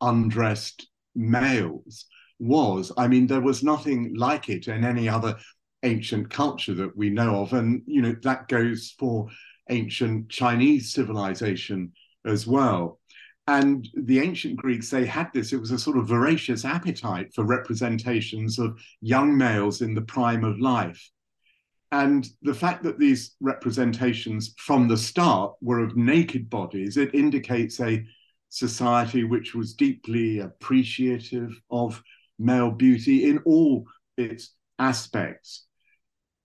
undressed 0.00 0.88
males 1.14 2.06
was. 2.38 2.92
I 2.96 3.08
mean, 3.08 3.26
there 3.26 3.40
was 3.40 3.62
nothing 3.62 4.14
like 4.16 4.48
it 4.48 4.68
in 4.68 4.84
any 4.84 5.08
other 5.08 5.36
ancient 5.82 6.30
culture 6.30 6.74
that 6.74 6.96
we 6.96 7.10
know 7.10 7.42
of. 7.42 7.52
And, 7.52 7.82
you 7.86 8.02
know, 8.02 8.16
that 8.22 8.48
goes 8.48 8.94
for 8.98 9.28
ancient 9.70 10.28
Chinese 10.28 10.92
civilization 10.92 11.92
as 12.24 12.46
well. 12.46 12.98
And 13.46 13.88
the 13.94 14.20
ancient 14.20 14.56
Greeks, 14.56 14.88
they 14.88 15.04
had 15.04 15.30
this, 15.34 15.52
it 15.52 15.60
was 15.60 15.70
a 15.70 15.78
sort 15.78 15.98
of 15.98 16.08
voracious 16.08 16.64
appetite 16.64 17.34
for 17.34 17.44
representations 17.44 18.58
of 18.58 18.78
young 19.02 19.36
males 19.36 19.82
in 19.82 19.94
the 19.94 20.00
prime 20.00 20.44
of 20.44 20.58
life. 20.58 21.10
And 21.92 22.26
the 22.42 22.54
fact 22.54 22.82
that 22.84 22.98
these 22.98 23.36
representations 23.40 24.54
from 24.58 24.88
the 24.88 24.96
start 24.96 25.54
were 25.60 25.80
of 25.80 25.96
naked 25.96 26.48
bodies, 26.48 26.96
it 26.96 27.14
indicates 27.14 27.78
a 27.80 28.04
society 28.48 29.24
which 29.24 29.54
was 29.54 29.74
deeply 29.74 30.40
appreciative 30.40 31.60
of 31.70 32.02
male 32.38 32.70
beauty 32.70 33.28
in 33.28 33.38
all 33.44 33.84
its 34.16 34.54
aspects. 34.78 35.66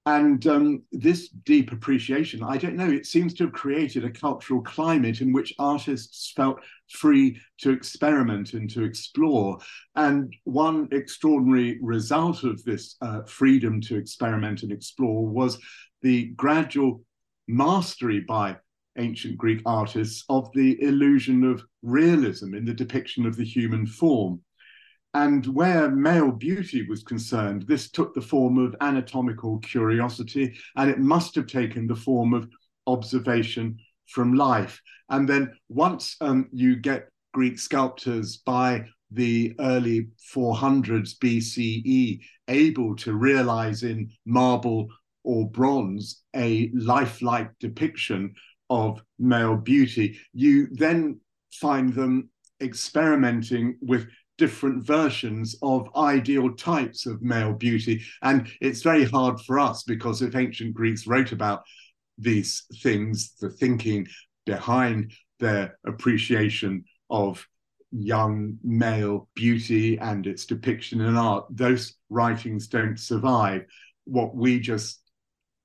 And 0.09 0.47
um, 0.47 0.81
this 0.91 1.29
deep 1.29 1.71
appreciation, 1.71 2.41
I 2.41 2.57
don't 2.57 2.75
know, 2.75 2.89
it 2.89 3.05
seems 3.05 3.35
to 3.35 3.43
have 3.43 3.53
created 3.53 4.03
a 4.03 4.09
cultural 4.09 4.59
climate 4.59 5.21
in 5.21 5.31
which 5.31 5.53
artists 5.59 6.33
felt 6.35 6.59
free 6.87 7.39
to 7.59 7.69
experiment 7.69 8.53
and 8.53 8.67
to 8.71 8.83
explore. 8.83 9.59
And 9.95 10.35
one 10.45 10.87
extraordinary 10.91 11.77
result 11.83 12.43
of 12.43 12.63
this 12.63 12.95
uh, 13.03 13.21
freedom 13.27 13.81
to 13.81 13.97
experiment 13.97 14.63
and 14.63 14.71
explore 14.71 15.27
was 15.27 15.59
the 16.01 16.29
gradual 16.29 17.03
mastery 17.47 18.21
by 18.21 18.57
ancient 18.97 19.37
Greek 19.37 19.61
artists 19.67 20.25
of 20.27 20.51
the 20.53 20.81
illusion 20.81 21.43
of 21.43 21.61
realism 21.83 22.55
in 22.55 22.65
the 22.65 22.73
depiction 22.73 23.27
of 23.27 23.35
the 23.35 23.45
human 23.45 23.85
form. 23.85 24.41
And 25.13 25.45
where 25.47 25.89
male 25.89 26.31
beauty 26.31 26.85
was 26.87 27.03
concerned, 27.03 27.63
this 27.67 27.89
took 27.89 28.13
the 28.13 28.21
form 28.21 28.59
of 28.59 28.75
anatomical 28.79 29.57
curiosity, 29.59 30.55
and 30.75 30.89
it 30.89 30.99
must 30.99 31.33
have 31.35 31.47
taken 31.47 31.87
the 31.87 31.95
form 31.95 32.33
of 32.33 32.47
observation 32.85 33.77
from 34.07 34.33
life. 34.33 34.81
And 35.09 35.27
then 35.27 35.53
once 35.67 36.15
um, 36.21 36.47
you 36.51 36.75
get 36.75 37.09
Greek 37.33 37.57
sculptors 37.59 38.37
by 38.37 38.85
the 39.11 39.55
early 39.59 40.09
400s 40.35 41.17
BCE 41.17 42.19
able 42.47 42.95
to 42.97 43.13
realize 43.13 43.83
in 43.83 44.11
marble 44.25 44.87
or 45.23 45.49
bronze 45.49 46.21
a 46.35 46.69
lifelike 46.73 47.51
depiction 47.59 48.33
of 48.69 49.01
male 49.17 49.55
beauty, 49.55 50.19
you 50.33 50.67
then 50.71 51.19
find 51.51 51.93
them 51.93 52.29
experimenting 52.61 53.77
with 53.81 54.07
different 54.39 54.83
versions 54.83 55.55
of 55.61 55.93
ideal 55.95 56.55
types 56.55 57.05
of 57.05 57.21
male 57.21 57.53
beauty. 57.53 58.01
And 58.23 58.47
it's 58.61 58.81
very 58.81 59.03
hard 59.03 59.39
for 59.41 59.59
us 59.59 59.83
because 59.83 60.21
if 60.21 60.35
ancient 60.35 60.73
Greeks 60.73 61.05
wrote 61.05 61.33
about 61.33 61.63
these 62.17 62.63
things, 62.81 63.35
the 63.39 63.49
thinking 63.49 64.07
behind 64.45 65.11
their 65.39 65.77
appreciation 65.85 66.85
of 67.09 67.45
young 67.91 68.57
male 68.63 69.27
beauty 69.35 69.99
and 69.99 70.25
its 70.25 70.45
depiction 70.45 71.01
in 71.01 71.17
art, 71.17 71.45
those 71.49 71.95
writings 72.09 72.67
don't 72.67 72.99
survive. 72.99 73.65
What 74.05 74.35
we 74.35 74.59
just 74.59 75.01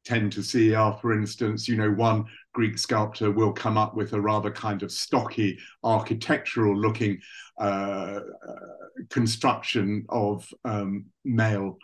tend 0.05 0.33
to 0.33 0.43
see 0.43 0.75
are, 0.75 0.99
for 1.01 1.13
instance, 1.13 1.69
you 1.69 1.77
know, 1.77 1.91
one 1.91 2.25
Greek 2.55 2.79
sculptor 2.79 3.31
will 3.31 3.53
come 3.53 3.77
up 3.77 3.95
with 3.95 4.15
a 4.15 4.21
rather 4.21 4.51
kind 4.51 4.83
of 4.83 4.91
stocky 4.91 5.59
architectural 5.83 6.75
looking 6.75 7.21
uh, 7.59 8.21
construction 9.11 10.07
of 10.09 10.49
um, 10.65 11.05
male 11.25 11.77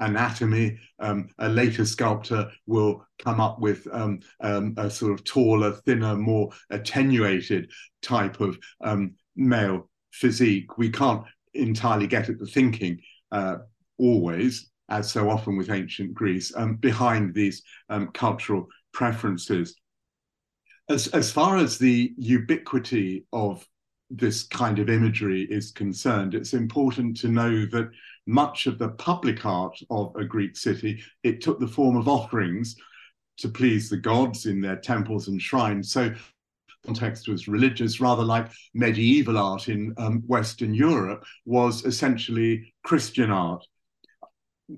anatomy. 0.00 0.78
Um, 0.98 1.28
a 1.38 1.48
later 1.48 1.84
sculptor 1.84 2.50
will 2.66 3.06
come 3.18 3.40
up 3.40 3.60
with 3.60 3.86
um, 3.92 4.20
um, 4.40 4.74
a 4.78 4.90
sort 4.90 5.12
of 5.12 5.22
taller, 5.24 5.72
thinner, 5.72 6.16
more 6.16 6.50
attenuated 6.70 7.70
type 8.02 8.40
of 8.40 8.58
um, 8.80 9.14
male 9.36 9.88
physique. 10.12 10.78
We 10.78 10.90
can't 10.90 11.24
entirely 11.54 12.06
get 12.06 12.30
at 12.30 12.38
the 12.38 12.46
thinking 12.46 13.00
uh, 13.32 13.58
always, 13.98 14.70
as 14.88 15.10
so 15.10 15.28
often 15.28 15.56
with 15.56 15.70
ancient 15.70 16.14
Greece, 16.14 16.52
um, 16.56 16.76
behind 16.76 17.34
these 17.34 17.62
cultural 18.14 18.66
preferences. 18.92 19.76
As, 20.88 21.08
as 21.08 21.32
far 21.32 21.56
as 21.56 21.78
the 21.78 22.14
ubiquity 22.16 23.26
of 23.32 23.66
this 24.08 24.44
kind 24.44 24.78
of 24.78 24.88
imagery 24.88 25.42
is 25.42 25.72
concerned, 25.72 26.34
it's 26.34 26.54
important 26.54 27.16
to 27.18 27.28
know 27.28 27.66
that 27.66 27.90
much 28.26 28.66
of 28.66 28.78
the 28.78 28.90
public 28.90 29.44
art 29.44 29.76
of 29.90 30.14
a 30.14 30.24
Greek 30.24 30.56
city, 30.56 31.02
it 31.24 31.40
took 31.40 31.58
the 31.58 31.66
form 31.66 31.96
of 31.96 32.08
offerings 32.08 32.76
to 33.38 33.48
please 33.48 33.90
the 33.90 33.96
gods 33.96 34.46
in 34.46 34.60
their 34.60 34.76
temples 34.76 35.28
and 35.28 35.42
shrines. 35.42 35.90
So 35.90 36.14
context 36.84 37.28
was 37.28 37.48
religious, 37.48 38.00
rather 38.00 38.22
like 38.22 38.48
medieval 38.72 39.38
art 39.38 39.68
in 39.68 39.92
um, 39.98 40.22
Western 40.26 40.72
Europe 40.72 41.24
was 41.44 41.84
essentially 41.84 42.72
Christian 42.84 43.30
art. 43.32 43.66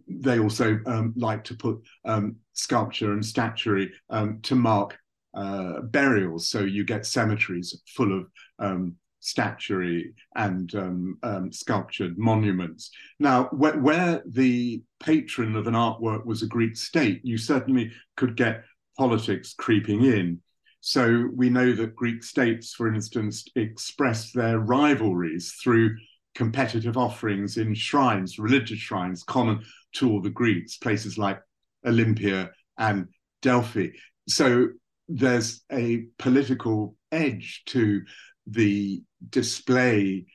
They 0.09 0.39
also 0.39 0.81
um, 0.87 1.13
like 1.17 1.45
to 1.45 1.55
put 1.55 1.83
um, 2.05 2.37
sculpture 2.55 3.13
and 3.13 3.25
statuary 3.25 3.93
um, 4.11 4.41
to 4.43 4.55
mark 4.55 4.99
uh, 5.35 5.81
burials. 5.83 6.49
So 6.49 6.61
you 6.61 6.85
get 6.85 7.07
cemeteries 7.07 7.81
full 7.87 8.19
of 8.19 8.27
um, 8.59 8.97
statuary 9.21 10.15
and 10.37 10.75
um, 10.75 11.19
um, 11.23 11.53
sculptured 11.53 12.19
monuments. 12.19 12.91
Now, 13.19 13.45
wh- 13.45 13.83
where 13.83 14.23
the 14.27 14.83
patron 15.01 15.57
of 15.57 15.67
an 15.67 15.75
artwork 15.75 16.25
was 16.25 16.43
a 16.43 16.47
Greek 16.47 16.77
state, 16.77 17.21
you 17.25 17.39
certainly 17.39 17.93
could 18.17 18.37
get 18.37 18.65
politics 18.97 19.55
creeping 19.55 20.05
in. 20.05 20.41
So 20.81 21.29
we 21.35 21.51
know 21.51 21.73
that 21.75 21.97
Greek 21.97 22.23
states, 22.23 22.73
for 22.73 22.93
instance, 22.93 23.45
expressed 23.57 24.35
their 24.35 24.61
rivalries 24.61 25.55
through 25.63 25.97
competitive 26.35 26.97
offerings 26.97 27.57
in 27.57 27.75
shrines, 27.75 28.39
religious 28.39 28.79
shrines, 28.79 29.25
common 29.25 29.65
to 29.95 30.11
all 30.11 30.23
the 30.23 30.31
Greeks, 30.31 30.77
places 30.77 31.19
like 31.19 31.41
Olympia 31.85 32.51
and 32.79 33.09
Delphi. 33.43 33.89
So 34.29 34.69
there's 35.09 35.63
a 35.73 36.07
political 36.19 36.97
edge 37.11 37.63
to 37.67 38.03
the 38.47 39.03
display 39.31 40.27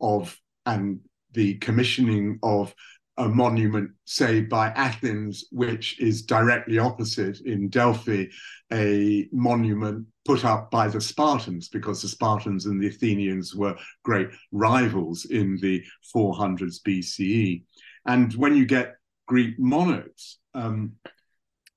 of 0.00 0.36
and 0.66 1.00
the 1.32 1.54
commissioning 1.54 2.38
of 2.42 2.74
a 3.16 3.28
monument, 3.28 3.90
say 4.04 4.40
by 4.40 4.68
Athens, 4.68 5.44
which 5.50 6.00
is 6.00 6.22
directly 6.22 6.78
opposite 6.78 7.40
in 7.40 7.68
Delphi, 7.68 8.26
a 8.72 9.28
monument 9.30 10.06
put 10.24 10.44
up 10.44 10.70
by 10.70 10.88
the 10.88 11.00
Spartans, 11.00 11.68
because 11.68 12.00
the 12.00 12.08
Spartans 12.08 12.66
and 12.66 12.80
the 12.80 12.88
Athenians 12.88 13.54
were 13.54 13.76
great 14.04 14.28
rivals 14.52 15.26
in 15.26 15.58
the 15.60 15.84
400s 16.14 16.76
BCE. 16.86 17.64
And 18.06 18.32
when 18.34 18.56
you 18.56 18.64
get 18.64 18.96
Greek 19.26 19.58
monarchs, 19.58 20.38
um, 20.54 20.92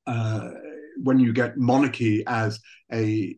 uh, 0.07 0.49
when 1.01 1.19
you 1.19 1.33
get 1.33 1.57
monarchy 1.57 2.23
as 2.27 2.59
a 2.91 3.35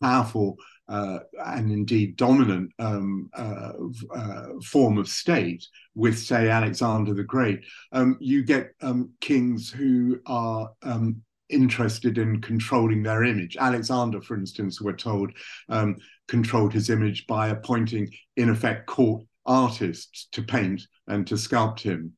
powerful 0.00 0.56
uh, 0.88 1.20
and 1.46 1.70
indeed 1.70 2.16
dominant 2.16 2.70
um, 2.78 3.30
uh, 3.34 3.72
uh, 4.14 4.46
form 4.62 4.98
of 4.98 5.08
state 5.08 5.66
with, 5.94 6.18
say, 6.18 6.50
Alexander 6.50 7.14
the 7.14 7.24
Great, 7.24 7.64
um, 7.92 8.18
you 8.20 8.44
get 8.44 8.72
um, 8.82 9.10
kings 9.20 9.70
who 9.70 10.20
are 10.26 10.70
um, 10.82 11.22
interested 11.48 12.18
in 12.18 12.40
controlling 12.40 13.02
their 13.02 13.24
image. 13.24 13.56
Alexander, 13.56 14.20
for 14.20 14.36
instance, 14.36 14.80
we're 14.80 14.92
told, 14.92 15.32
um, 15.68 15.96
controlled 16.28 16.72
his 16.72 16.90
image 16.90 17.26
by 17.26 17.48
appointing, 17.48 18.10
in 18.36 18.50
effect, 18.50 18.86
court 18.86 19.22
artists 19.46 20.28
to 20.32 20.42
paint 20.42 20.82
and 21.06 21.26
to 21.26 21.34
sculpt 21.34 21.80
him. 21.80 22.12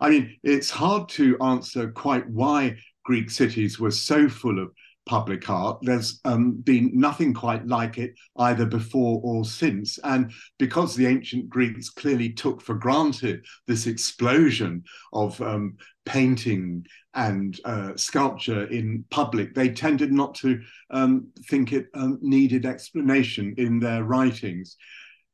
I 0.00 0.08
mean, 0.08 0.36
it's 0.42 0.70
hard 0.70 1.10
to 1.10 1.38
answer 1.40 1.90
quite 1.90 2.28
why 2.28 2.78
Greek 3.04 3.30
cities 3.30 3.78
were 3.78 3.90
so 3.90 4.28
full 4.28 4.58
of 4.58 4.72
public 5.06 5.48
art. 5.50 5.78
There's 5.82 6.20
um, 6.24 6.52
been 6.52 6.90
nothing 6.94 7.34
quite 7.34 7.66
like 7.66 7.98
it 7.98 8.14
either 8.36 8.66
before 8.66 9.20
or 9.24 9.44
since. 9.44 9.98
And 10.04 10.32
because 10.58 10.94
the 10.94 11.06
ancient 11.06 11.48
Greeks 11.48 11.90
clearly 11.90 12.30
took 12.32 12.62
for 12.62 12.74
granted 12.74 13.44
this 13.66 13.86
explosion 13.86 14.84
of 15.12 15.40
um, 15.40 15.76
painting 16.04 16.86
and 17.14 17.58
uh, 17.64 17.96
sculpture 17.96 18.66
in 18.66 19.04
public, 19.10 19.54
they 19.54 19.70
tended 19.70 20.12
not 20.12 20.34
to 20.36 20.60
um, 20.90 21.28
think 21.48 21.72
it 21.72 21.86
um, 21.94 22.18
needed 22.20 22.66
explanation 22.66 23.54
in 23.58 23.80
their 23.80 24.04
writings. 24.04 24.76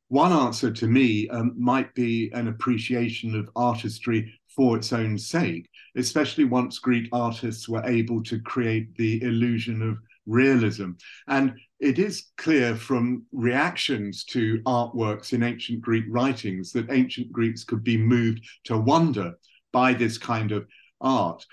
One 0.08 0.32
answer 0.32 0.70
to 0.70 0.86
me 0.86 1.28
um, 1.28 1.54
might 1.58 1.92
be 1.94 2.30
an 2.32 2.46
appreciation 2.48 3.34
of 3.34 3.50
artistry 3.56 4.32
for 4.56 4.76
its 4.76 4.92
own 4.92 5.18
sake, 5.18 5.68
especially 5.96 6.44
once 6.44 6.78
Greek 6.78 7.08
artists 7.12 7.68
were 7.68 7.84
able 7.84 8.22
to 8.24 8.40
create 8.40 8.94
the 8.96 9.22
illusion 9.22 9.82
of 9.82 9.98
realism. 10.26 10.92
And 11.28 11.54
it 11.78 11.98
is 11.98 12.30
clear 12.36 12.74
from 12.74 13.26
reactions 13.32 14.24
to 14.24 14.60
artworks 14.62 15.32
in 15.32 15.42
ancient 15.42 15.82
Greek 15.82 16.04
writings 16.08 16.72
that 16.72 16.90
ancient 16.90 17.30
Greeks 17.30 17.64
could 17.64 17.84
be 17.84 17.98
moved 17.98 18.40
to 18.64 18.78
wonder 18.78 19.34
by 19.72 19.92
this 19.92 20.18
kind 20.18 20.52
of 20.52 20.66
art. 21.00 21.44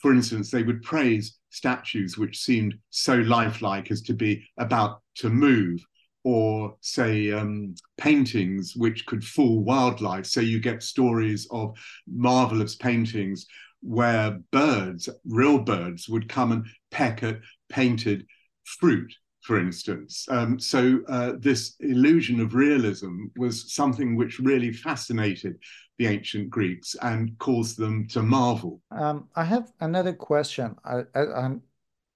For 0.00 0.12
instance, 0.12 0.50
they 0.50 0.62
would 0.62 0.82
praise 0.82 1.38
statues 1.50 2.16
which 2.16 2.38
seemed 2.38 2.74
so 2.90 3.16
lifelike 3.16 3.90
as 3.90 4.02
to 4.02 4.14
be 4.14 4.44
about 4.58 5.02
to 5.16 5.28
move 5.28 5.84
or 6.24 6.76
say 6.80 7.32
um, 7.32 7.74
paintings 7.96 8.76
which 8.76 9.06
could 9.06 9.24
fool 9.24 9.64
wildlife. 9.64 10.26
So 10.26 10.40
you 10.40 10.60
get 10.60 10.82
stories 10.82 11.46
of 11.50 11.76
marvelous 12.06 12.74
paintings 12.76 13.46
where 13.80 14.38
birds, 14.52 15.08
real 15.24 15.58
birds, 15.58 16.08
would 16.08 16.28
come 16.28 16.52
and 16.52 16.66
peck 16.90 17.22
at 17.22 17.40
painted 17.68 18.26
fruit, 18.64 19.12
for 19.40 19.58
instance. 19.58 20.26
Um, 20.28 20.60
so 20.60 21.00
uh, 21.08 21.32
this 21.38 21.74
illusion 21.80 22.40
of 22.40 22.54
realism 22.54 23.24
was 23.36 23.74
something 23.74 24.14
which 24.16 24.38
really 24.38 24.72
fascinated 24.72 25.56
the 25.98 26.06
ancient 26.06 26.50
Greeks 26.50 26.94
and 27.02 27.36
caused 27.38 27.76
them 27.76 28.06
to 28.08 28.22
marvel. 28.22 28.80
Um, 28.90 29.28
I 29.34 29.44
have 29.44 29.72
another 29.80 30.12
question. 30.12 30.76
I, 30.84 31.02
I, 31.14 31.56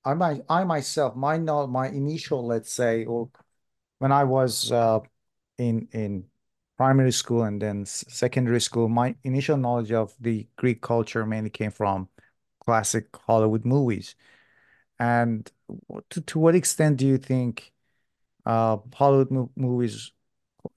I, 0.04 0.40
I 0.48 0.64
myself, 0.64 1.16
my 1.16 1.36
my 1.38 1.88
initial, 1.88 2.46
let's 2.46 2.72
say, 2.72 3.04
or 3.04 3.28
when 3.98 4.12
I 4.12 4.24
was 4.24 4.72
uh, 4.72 5.00
in 5.58 5.88
in 5.92 6.24
primary 6.76 7.12
school 7.12 7.44
and 7.44 7.60
then 7.60 7.86
secondary 7.86 8.60
school, 8.60 8.88
my 8.88 9.14
initial 9.24 9.56
knowledge 9.56 9.92
of 9.92 10.14
the 10.20 10.46
Greek 10.56 10.82
culture 10.82 11.24
mainly 11.24 11.50
came 11.50 11.70
from 11.70 12.08
classic 12.60 13.06
Hollywood 13.16 13.64
movies. 13.64 14.14
And 14.98 15.50
to, 16.10 16.20
to 16.20 16.38
what 16.38 16.54
extent 16.54 16.98
do 16.98 17.06
you 17.06 17.18
think 17.18 17.72
uh, 18.44 18.78
Hollywood 18.94 19.30
mo 19.30 19.50
movies, 19.56 20.12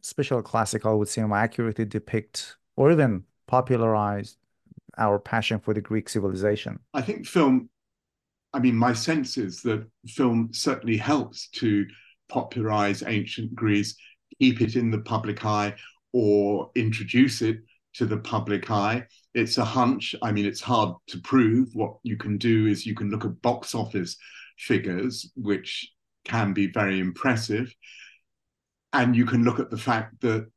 especially 0.04 0.44
classic 0.44 0.84
Hollywood 0.84 1.10
cinema, 1.10 1.36
accurately 1.36 1.86
depict 1.86 2.56
or 2.76 2.92
even 2.92 3.24
popularize 3.48 4.38
our 4.98 5.20
passion 5.20 5.60
for 5.60 5.74
the 5.74 5.82
Greek 5.82 6.10
civilization? 6.10 6.80
I 6.94 7.02
think 7.02 7.26
film, 7.26 7.70
I 8.54 8.60
mean, 8.60 8.76
my 8.76 8.94
sense 8.94 9.38
is 9.38 9.62
that 9.64 9.86
film 10.08 10.50
certainly 10.54 10.98
helps 10.98 11.48
to 11.50 11.86
popularize 12.30 13.04
ancient 13.06 13.54
Greece, 13.56 13.96
keep 14.40 14.62
it 14.62 14.76
in 14.76 14.92
the 14.92 15.00
public 15.00 15.46
eye, 15.46 15.76
or 16.14 16.72
introduce 16.76 17.42
it 17.42 17.58
to 17.96 18.06
the 18.06 18.18
public 18.18 18.72
eye. 18.72 19.06
It's 19.34 19.58
a 19.58 19.66
hunch. 19.66 20.16
I 20.22 20.32
mean, 20.32 20.46
it's 20.46 20.62
hard 20.62 20.96
to 21.08 21.20
prove. 21.20 21.70
What 21.74 21.98
you 22.04 22.18
can 22.18 22.38
do 22.38 22.68
is 22.68 22.86
you 22.86 22.96
can 22.96 23.10
look 23.10 23.26
at 23.26 23.42
box 23.42 23.76
office 23.76 24.18
figures, 24.58 25.32
which 25.36 25.92
can 26.26 26.54
be 26.54 26.68
very 26.68 27.00
impressive. 27.00 27.74
And 28.94 29.16
you 29.16 29.26
can 29.26 29.44
look 29.44 29.60
at 29.60 29.70
the 29.70 29.78
fact 29.78 30.22
that 30.22 30.48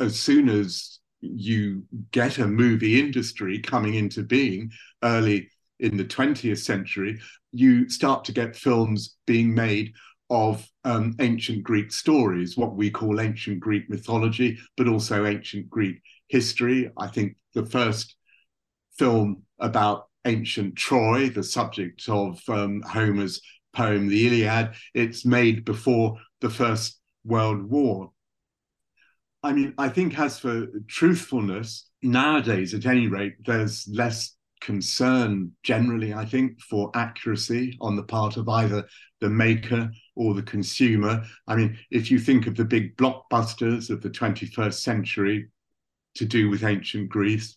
as 0.00 0.18
soon 0.18 0.48
as 0.48 0.98
you 1.20 1.84
get 2.10 2.38
a 2.38 2.46
movie 2.46 3.00
industry 3.00 3.58
coming 3.58 3.94
into 3.94 4.22
being 4.22 4.70
early 5.02 5.50
in 5.80 5.96
the 5.96 6.04
20th 6.04 6.58
century, 6.58 7.20
you 7.52 7.88
start 7.88 8.24
to 8.24 8.32
get 8.32 8.56
films 8.56 9.16
being 9.26 9.54
made 9.54 9.92
of 10.30 10.66
um, 10.84 11.14
ancient 11.20 11.62
Greek 11.62 11.92
stories, 11.92 12.56
what 12.56 12.74
we 12.74 12.90
call 12.90 13.20
ancient 13.20 13.60
Greek 13.60 13.88
mythology, 13.90 14.58
but 14.76 14.88
also 14.88 15.26
ancient 15.26 15.68
Greek 15.68 16.00
history. 16.28 16.90
I 16.96 17.08
think 17.08 17.36
the 17.54 17.66
first 17.66 18.16
film 18.98 19.42
about 19.58 20.08
ancient 20.24 20.76
Troy, 20.76 21.28
the 21.28 21.42
subject 21.42 22.08
of 22.08 22.40
um, 22.48 22.82
Homer's 22.82 23.40
poem, 23.74 24.08
the 24.08 24.26
Iliad, 24.26 24.72
it's 24.94 25.24
made 25.24 25.64
before 25.64 26.18
the 26.40 26.50
First 26.50 27.00
World 27.24 27.62
War. 27.70 28.10
I 29.42 29.52
mean, 29.52 29.74
I 29.76 29.90
think 29.90 30.18
as 30.18 30.38
for 30.38 30.68
truthfulness, 30.88 31.90
nowadays, 32.02 32.72
at 32.72 32.86
any 32.86 33.08
rate, 33.08 33.34
there's 33.44 33.86
less 33.88 34.36
concern 34.60 35.52
generally, 35.62 36.14
I 36.14 36.24
think, 36.24 36.60
for 36.62 36.90
accuracy 36.94 37.76
on 37.80 37.96
the 37.96 38.02
part 38.02 38.38
of 38.38 38.48
either 38.48 38.88
the 39.20 39.28
maker 39.28 39.90
or 40.16 40.34
the 40.34 40.42
consumer. 40.42 41.24
I 41.46 41.56
mean, 41.56 41.78
if 41.90 42.10
you 42.10 42.18
think 42.18 42.46
of 42.46 42.56
the 42.56 42.64
big 42.64 42.96
blockbusters 42.96 43.90
of 43.90 44.00
the 44.02 44.10
21st 44.10 44.74
century 44.74 45.48
to 46.16 46.24
do 46.24 46.48
with 46.48 46.64
ancient 46.64 47.08
Greece, 47.08 47.56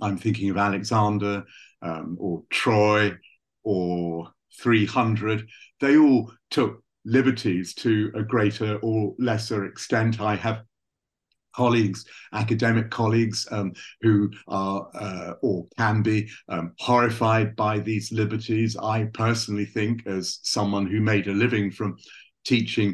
I'm 0.00 0.16
thinking 0.16 0.50
of 0.50 0.56
Alexander 0.56 1.44
um, 1.82 2.16
or 2.20 2.42
Troy 2.50 3.16
or 3.64 4.30
300. 4.60 5.48
They 5.80 5.96
all 5.96 6.32
took 6.50 6.82
liberties 7.04 7.74
to 7.74 8.12
a 8.14 8.22
greater 8.22 8.76
or 8.76 9.14
lesser 9.18 9.64
extent. 9.64 10.20
I 10.20 10.36
have 10.36 10.62
colleagues, 11.58 12.00
academic 12.32 12.88
colleagues 13.00 13.38
um, 13.56 13.72
who 14.02 14.30
are 14.46 14.80
uh, 14.94 15.32
or 15.46 15.66
can 15.76 16.02
be 16.02 16.18
um, 16.48 16.66
horrified 16.78 17.48
by 17.56 17.74
these 17.80 18.06
liberties. 18.12 18.76
I 18.96 18.98
personally 19.24 19.68
think, 19.76 20.06
as 20.06 20.38
someone 20.42 20.86
who 20.86 21.00
made 21.12 21.26
a 21.28 21.40
living 21.44 21.72
from 21.78 21.96
teaching 22.44 22.90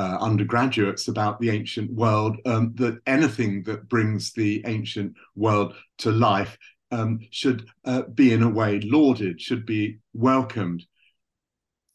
uh, 0.00 0.16
undergraduates 0.20 1.08
about 1.08 1.40
the 1.40 1.50
ancient 1.58 1.90
world, 2.04 2.34
um, 2.46 2.72
that 2.76 2.96
anything 3.06 3.64
that 3.64 3.88
brings 3.88 4.32
the 4.32 4.62
ancient 4.74 5.12
world 5.34 5.74
to 6.02 6.10
life 6.10 6.56
um, 6.90 7.18
should 7.30 7.60
uh, 7.84 8.02
be, 8.14 8.32
in 8.32 8.42
a 8.42 8.54
way, 8.60 8.80
lauded, 8.80 9.40
should 9.40 9.64
be 9.66 9.98
welcomed. 10.14 10.82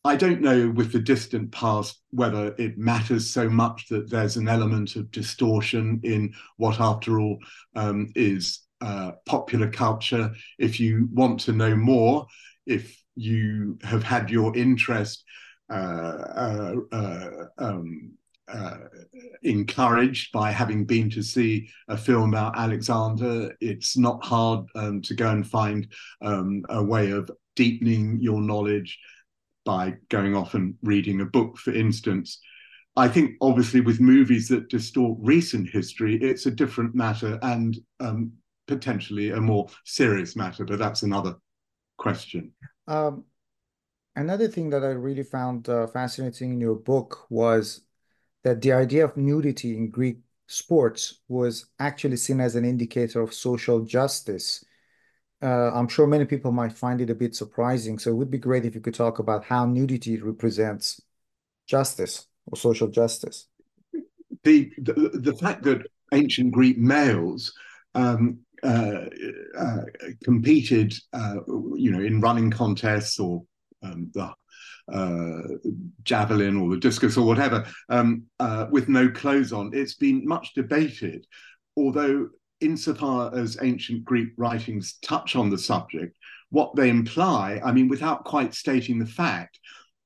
I 0.05 0.17
don't 0.17 0.41
know 0.41 0.69
with 0.69 0.91
the 0.91 0.99
distant 0.99 1.51
past 1.51 2.01
whether 2.11 2.53
it 2.57 2.77
matters 2.77 3.29
so 3.29 3.49
much 3.49 3.87
that 3.87 4.09
there's 4.09 4.35
an 4.35 4.49
element 4.49 4.97
of 4.97 5.11
distortion 5.11 6.01
in 6.03 6.33
what, 6.57 6.81
after 6.81 7.21
all, 7.21 7.39
um, 7.75 8.11
is 8.13 8.59
uh, 8.81 9.13
popular 9.25 9.69
culture. 9.69 10.33
If 10.59 10.77
you 10.77 11.07
want 11.13 11.39
to 11.41 11.53
know 11.53 11.75
more, 11.75 12.27
if 12.65 13.01
you 13.15 13.77
have 13.83 14.03
had 14.03 14.29
your 14.29 14.55
interest 14.57 15.23
uh, 15.71 15.75
uh, 15.75 16.75
uh 16.91 17.29
um, 17.57 18.11
uh, 18.49 18.77
encouraged 19.43 20.33
by 20.33 20.51
having 20.51 20.83
been 20.83 21.09
to 21.11 21.23
see 21.23 21.69
a 21.87 21.95
film 21.95 22.33
about 22.33 22.57
Alexander, 22.57 23.55
it's 23.61 23.95
not 23.97 24.23
hard 24.25 24.65
um, 24.75 25.01
to 25.03 25.13
go 25.13 25.29
and 25.29 25.47
find 25.47 25.87
um, 26.21 26.65
a 26.67 26.83
way 26.83 27.11
of 27.11 27.31
deepening 27.55 28.19
your 28.19 28.41
knowledge 28.41 28.99
by 29.65 29.95
going 30.09 30.35
off 30.35 30.53
and 30.53 30.75
reading 30.81 31.21
a 31.21 31.25
book, 31.25 31.57
for 31.57 31.73
instance. 31.73 32.39
I 32.95 33.07
think 33.07 33.35
obviously 33.41 33.81
with 33.81 33.99
movies 33.99 34.47
that 34.49 34.69
distort 34.69 35.17
recent 35.21 35.69
history, 35.69 36.17
it's 36.21 36.45
a 36.45 36.51
different 36.51 36.93
matter 36.93 37.39
and 37.41 37.77
um, 37.99 38.33
potentially 38.67 39.31
a 39.31 39.41
more 39.41 39.67
serious 39.85 40.35
matter, 40.35 40.63
but 40.63 40.79
that's 40.79 41.01
another 41.01 41.35
question. 41.97 42.51
Um, 42.87 43.23
another 44.15 44.47
thing 44.47 44.69
that 44.69 44.83
I 44.83 44.89
really 44.89 45.23
found 45.23 45.69
uh, 45.69 45.87
fascinating 45.87 46.53
in 46.53 46.61
your 46.61 46.75
book 46.75 47.25
was 47.29 47.81
that 48.43 48.61
the 48.61 48.73
idea 48.73 49.05
of 49.05 49.17
nudity 49.17 49.75
in 49.75 49.89
Greek 49.89 50.19
sports 50.47 51.21
was 51.27 51.65
actually 51.79 52.17
seen 52.17 52.39
as 52.39 52.55
an 52.55 52.65
indicator 52.65 53.21
of 53.21 53.33
social 53.33 53.81
justice 53.81 54.63
I'm 55.47 55.87
sure 55.87 56.07
many 56.07 56.25
people 56.25 56.51
might 56.51 56.73
find 56.73 57.01
it 57.01 57.09
a 57.09 57.15
bit 57.15 57.35
surprising. 57.35 57.99
So 57.99 58.11
it 58.11 58.15
would 58.15 58.31
be 58.31 58.37
great 58.37 58.65
if 58.65 58.75
you 58.75 58.81
could 58.81 58.93
talk 58.93 59.19
about 59.19 59.45
how 59.45 59.65
nudity 59.65 60.17
represents 60.21 61.01
justice 61.67 62.27
or 62.47 62.57
social 62.57 62.87
justice. 62.87 63.47
The 64.43 64.71
the, 64.77 65.11
the 65.13 65.33
fact 65.33 65.63
that 65.63 65.87
ancient 66.13 66.51
Greek 66.51 66.77
males 66.77 67.53
um, 67.95 68.39
uh, 68.63 69.05
uh, 69.57 69.81
competed, 70.23 70.93
uh, 71.11 71.35
you 71.75 71.91
know, 71.91 71.99
in 71.99 72.21
running 72.21 72.49
contests 72.49 73.19
or 73.19 73.43
um, 73.81 74.09
the 74.13 74.33
uh, 74.91 75.41
javelin 76.03 76.57
or 76.57 76.69
the 76.69 76.79
discus 76.79 77.17
or 77.17 77.25
whatever, 77.25 77.65
um, 77.89 78.23
uh, 78.39 78.67
with 78.71 78.89
no 78.89 79.09
clothes 79.09 79.53
on. 79.53 79.71
It's 79.73 79.95
been 79.95 80.25
much 80.25 80.53
debated, 80.53 81.25
although 81.75 82.29
insofar 82.63 83.35
as 83.35 83.57
ancient 83.61 84.05
Greek 84.05 84.29
writings 84.37 84.97
touch 85.01 85.35
on 85.35 85.49
the 85.49 85.57
subject, 85.57 86.17
what 86.49 86.75
they 86.75 86.89
imply, 86.89 87.59
I 87.63 87.71
mean, 87.71 87.87
without 87.87 88.25
quite 88.25 88.53
stating 88.53 88.99
the 88.99 89.05
fact, 89.05 89.59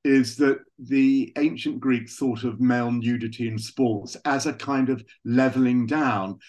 is 0.03 0.37
that 0.37 0.59
the 0.79 1.33
ancient 1.37 1.79
Greeks 1.79 2.15
thought 2.15 2.43
of 2.43 2.61
male 2.61 2.91
nudity 2.91 3.47
in 3.47 3.57
sports 3.57 4.15
as 4.23 4.45
a 4.45 4.53
kind 4.53 4.89
of 4.89 5.03
leveling 5.25 5.85
down. 5.85 6.39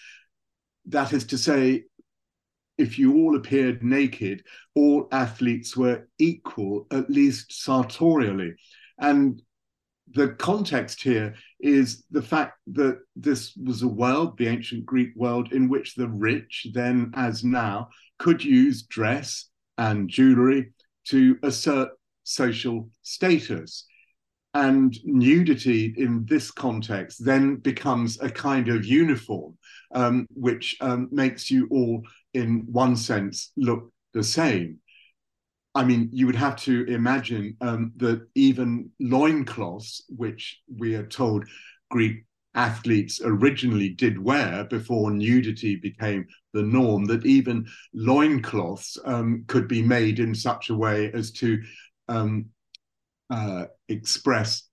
That 0.85 1.11
is 1.11 1.25
to 1.27 1.37
say, 1.37 1.83
if 2.77 2.97
you 2.97 3.17
all 3.17 3.35
appeared 3.35 3.83
naked, 3.83 4.43
all 4.75 5.09
athletes 5.11 5.75
were 5.75 6.07
equal, 6.17 6.87
at 6.91 7.09
least 7.09 7.51
sartorially. 7.61 8.53
And 8.97 9.41
the 10.13 10.29
context 10.29 11.01
here 11.01 11.35
is 11.59 12.03
the 12.11 12.21
fact 12.21 12.57
that 12.67 12.99
this 13.15 13.55
was 13.55 13.81
a 13.81 13.87
world, 13.87 14.37
the 14.37 14.47
ancient 14.47 14.85
Greek 14.85 15.11
world, 15.15 15.51
in 15.51 15.69
which 15.69 15.95
the 15.95 16.07
rich, 16.07 16.67
then 16.73 17.11
as 17.15 17.43
now, 17.43 17.89
could 18.17 18.43
use 18.43 18.83
dress 18.83 19.45
and 19.77 20.09
jewelry 20.09 20.71
to 21.05 21.37
assert 21.43 21.89
social 22.23 22.89
status. 23.01 23.85
And 24.53 24.97
nudity 25.03 25.93
in 25.95 26.25
this 26.27 26.49
context 26.49 27.23
then 27.23 27.57
becomes 27.57 28.19
a 28.19 28.29
kind 28.29 28.67
of 28.67 28.83
uniform, 28.83 29.57
um, 29.93 30.27
which 30.33 30.75
um, 30.81 31.07
makes 31.11 31.51
you 31.51 31.67
all, 31.69 32.01
in 32.33 32.65
one 32.71 32.95
sense, 32.95 33.51
look 33.55 33.91
the 34.13 34.23
same. 34.23 34.79
I 35.79 35.85
mean, 35.85 36.09
you 36.11 36.25
would 36.25 36.35
have 36.35 36.57
to 36.63 36.83
imagine 36.87 37.55
um, 37.61 37.93
that 37.95 38.27
even 38.35 38.89
loincloths, 38.99 40.03
which 40.09 40.59
we 40.67 40.95
are 40.95 41.05
told 41.05 41.45
Greek 41.89 42.25
athletes 42.53 43.21
originally 43.23 43.87
did 43.87 44.21
wear 44.21 44.65
before 44.65 45.09
nudity 45.09 45.77
became 45.77 46.27
the 46.51 46.63
norm, 46.63 47.05
that 47.05 47.25
even 47.25 47.65
loincloths 47.93 48.97
um, 49.05 49.45
could 49.47 49.69
be 49.69 49.81
made 49.81 50.19
in 50.19 50.35
such 50.35 50.69
a 50.69 50.75
way 50.75 51.13
as 51.13 51.31
to 51.31 51.61
um, 52.09 52.47
uh, 53.29 53.63
express 53.87 54.63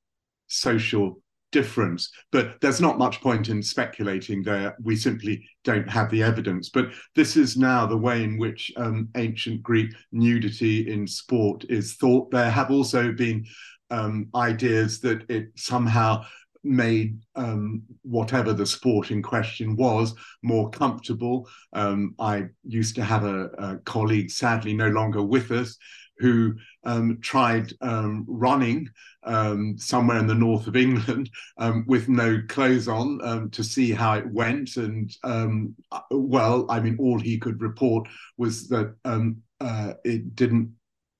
social 0.49 1.23
difference. 1.57 2.11
But 2.33 2.61
there's 2.61 2.83
not 2.83 2.99
much 2.99 3.23
point 3.23 3.49
in 3.49 3.63
speculating 3.63 4.43
there. 4.43 4.77
We 4.83 4.95
simply 4.95 5.43
don't 5.65 5.89
have 5.89 6.11
the 6.11 6.23
evidence. 6.23 6.69
But 6.69 6.89
this 7.15 7.35
is 7.35 7.57
now 7.57 7.87
the 7.87 7.97
way 7.97 8.23
in 8.23 8.37
which 8.37 8.71
um, 8.77 9.09
ancient 9.17 9.63
Greek 9.63 9.91
nudity 10.13 10.93
in 10.93 11.07
sport 11.07 11.65
is 11.71 11.95
thought. 11.95 12.31
There 12.31 12.51
have 12.51 12.71
also 12.71 13.11
been 13.13 13.47
um, 13.91 14.29
ideas 14.35 15.01
that 15.01 15.31
it 15.31 15.47
somehow 15.57 16.25
made 16.63 17.21
um, 17.37 17.83
whatever 18.03 18.53
the 18.53 18.67
sport 18.67 19.11
in 19.11 19.23
question 19.23 19.77
was 19.77 20.15
more 20.43 20.69
comfortable. 20.69 21.49
Um, 21.73 22.15
I 22.19 22.49
used 22.65 22.97
to 22.97 23.05
have 23.05 23.25
a, 23.25 23.45
a, 23.67 23.77
colleague, 23.85 24.31
sadly 24.31 24.75
no 24.75 24.89
longer 24.89 25.23
with 25.23 25.51
us, 25.53 25.79
who 26.19 26.55
um, 26.85 27.19
tried 27.21 27.73
um, 27.81 28.25
running 28.29 28.89
um, 29.25 29.77
somewhere 29.79 30.19
in 30.19 30.27
the 30.27 30.35
north 30.35 30.67
of 30.67 30.77
England 30.77 31.31
um, 31.59 31.85
with 31.87 32.09
no 32.09 32.41
clothes 32.49 32.89
on 32.89 33.21
um, 33.23 33.51
to 33.51 33.65
see 33.65 33.93
how 33.93 34.15
it 34.15 34.27
went. 34.33 34.77
And 34.77 35.11
um, 35.25 35.75
uh, 35.93 36.01
well, 36.11 36.67
I 36.69 36.81
mean, 36.81 36.97
all 36.99 37.19
he 37.19 37.39
could 37.39 37.61
report 37.61 38.09
was 38.37 38.69
that 38.69 38.95
uh, 39.05 39.93
it 40.05 40.35
didn't 40.37 40.73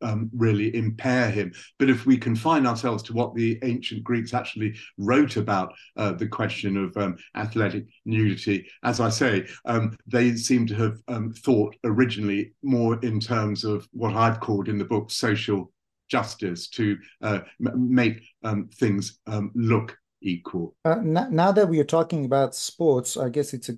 um, 0.03 0.31
really 0.35 0.75
impair 0.75 1.31
him. 1.31 1.53
But 1.79 1.91
if 1.91 2.07
we 2.07 2.17
confine 2.17 2.67
ourselves 2.67 3.03
to 3.05 3.13
what 3.13 3.35
the 3.35 3.59
ancient 3.63 4.05
Greeks 4.05 4.35
actually 4.35 4.77
wrote 4.99 5.37
about 5.37 5.75
uh, 5.97 6.13
the 6.13 6.29
question 6.29 6.77
of 6.77 6.97
um, 6.97 7.17
athletic 7.35 7.87
nudity, 8.05 8.67
as 8.83 9.01
I 9.01 9.09
say, 9.09 9.47
um, 9.65 9.97
they 10.07 10.35
seem 10.37 10.67
to 10.67 10.75
have 10.75 10.99
um, 11.09 11.33
thought 11.33 11.77
originally 11.85 12.53
more 12.63 12.99
in 13.01 13.21
terms 13.21 13.65
of 13.65 13.89
what 13.93 14.15
I've 14.15 14.41
called 14.41 14.69
in 14.69 14.79
the 14.79 14.85
book 14.85 15.11
social 15.11 15.73
justice 16.09 16.69
to 16.69 16.97
uh, 17.23 17.41
make 17.59 18.23
um, 18.45 18.69
things 18.75 19.19
um, 19.27 19.51
look 19.55 19.97
equal. 20.23 20.75
Uh, 20.85 20.97
now 20.97 21.53
that 21.53 21.69
we 21.69 21.81
are 21.81 21.85
talking 21.85 22.25
about 22.25 22.55
sports, 22.55 23.17
I 23.17 23.29
guess 23.29 23.53
it's 23.53 23.69
a 23.69 23.77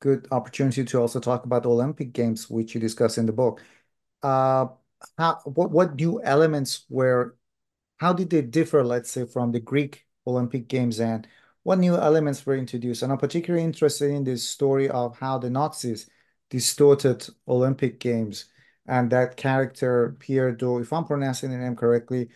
good 0.00 0.26
opportunity 0.30 0.84
to 0.84 1.00
also 1.00 1.20
talk 1.20 1.44
about 1.44 1.62
the 1.62 1.70
Olympic 1.70 2.12
Games, 2.12 2.50
which 2.50 2.74
you 2.74 2.80
discuss 2.80 3.18
in 3.18 3.26
the 3.26 3.32
book. 3.32 3.62
How 5.18 5.40
what 5.44 5.70
what 5.70 5.96
new 5.96 6.22
elements 6.22 6.84
were 6.88 7.36
how 7.98 8.12
did 8.12 8.30
they 8.30 8.42
differ 8.42 8.82
let's 8.82 9.10
say 9.10 9.24
from 9.24 9.52
the 9.52 9.60
greek 9.60 10.04
olympic 10.26 10.68
games 10.68 11.00
and 11.00 11.26
what 11.62 11.78
new 11.78 11.96
elements 11.96 12.44
were 12.44 12.56
introduced? 12.56 13.02
And 13.02 13.12
i'm 13.12 13.18
particularly 13.18 13.64
interested 13.64 14.10
in 14.10 14.24
this 14.24 14.48
story 14.48 14.88
of 14.88 15.18
how 15.18 15.38
the 15.38 15.50
nazis 15.50 16.08
distorted 16.50 17.26
olympic 17.48 18.00
games 18.00 18.46
and 18.86 19.10
that 19.10 19.36
character 19.36 20.16
pierre 20.18 20.52
do 20.52 20.78
if 20.78 20.92
i'm 20.92 21.04
pronouncing 21.04 21.50
the 21.50 21.56
name 21.56 21.76
correctly 21.76 22.28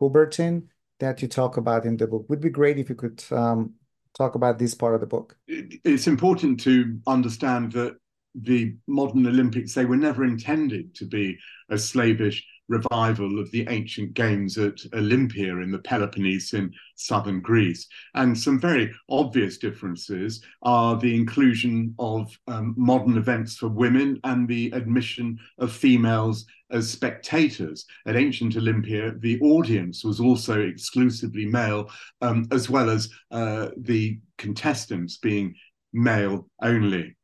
coubertin 0.00 0.68
that 1.00 1.20
you 1.20 1.28
talk 1.28 1.56
about 1.56 1.84
in 1.84 1.96
the 1.96 2.06
book. 2.06 2.26
Would 2.28 2.40
be 2.40 2.50
great 2.50 2.78
if 2.78 2.88
you 2.88 2.94
could 2.94 3.22
um, 3.32 3.74
talk 4.16 4.36
about 4.36 4.58
this 4.58 4.74
part 4.74 4.94
of 4.94 5.00
the 5.00 5.06
book. 5.06 5.36
It's 5.48 6.06
important 6.06 6.60
to 6.60 7.00
understand 7.06 7.72
that 7.72 7.96
the 8.34 8.74
modern 8.86 9.26
Olympics, 9.26 9.74
they 9.74 9.84
were 9.84 9.96
never 9.96 10.24
intended 10.24 10.94
to 10.96 11.06
be 11.06 11.36
a 11.68 11.78
slavish 11.78 12.44
revival 12.70 13.40
of 13.40 13.50
the 13.50 13.66
ancient 13.68 14.14
games 14.14 14.56
at 14.56 14.78
Olympia 14.94 15.56
in 15.58 15.72
the 15.72 15.80
Peloponnese 15.80 16.54
in 16.54 16.72
southern 16.94 17.40
Greece. 17.40 17.86
And 18.14 18.38
some 18.38 18.60
very 18.60 18.92
obvious 19.08 19.58
differences 19.58 20.40
are 20.62 20.96
the 20.96 21.14
inclusion 21.14 21.94
of 21.98 22.30
um, 22.46 22.74
modern 22.78 23.18
events 23.18 23.56
for 23.56 23.68
women 23.68 24.20
and 24.22 24.46
the 24.46 24.70
admission 24.70 25.38
of 25.58 25.72
females 25.72 26.46
as 26.70 26.88
spectators. 26.88 27.86
At 28.06 28.16
ancient 28.16 28.56
Olympia, 28.56 29.14
the 29.18 29.40
audience 29.40 30.04
was 30.04 30.20
also 30.20 30.60
exclusively 30.60 31.46
male, 31.46 31.90
um, 32.22 32.46
as 32.52 32.70
well 32.70 32.88
as 32.88 33.10
uh, 33.32 33.70
the 33.76 34.20
contestants 34.38 35.16
being 35.18 35.56
male 35.92 36.48
only. 36.62 37.16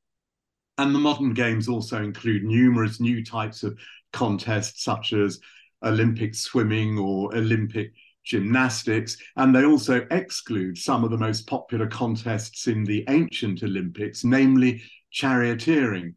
And 0.79 0.95
the 0.95 0.99
modern 0.99 1.33
games 1.33 1.69
also 1.69 2.03
include 2.03 2.45
numerous 2.45 3.01
new 3.01 3.25
types 3.25 3.63
of 3.63 3.79
contests, 4.13 4.85
such 4.85 5.13
as 5.13 5.41
Olympic 5.83 6.35
swimming 6.35 6.99
or 6.99 7.35
Olympic 7.35 7.93
gymnastics. 8.25 9.17
And 9.37 9.55
they 9.55 9.65
also 9.65 10.07
exclude 10.11 10.77
some 10.77 11.05
of 11.05 11.11
the 11.11 11.19
most 11.19 11.47
popular 11.47 11.87
contests 11.87 12.67
in 12.67 12.85
the 12.85 13.05
ancient 13.09 13.63
Olympics, 13.63 14.25
namely 14.25 14.83
charioteering. 15.15 16.15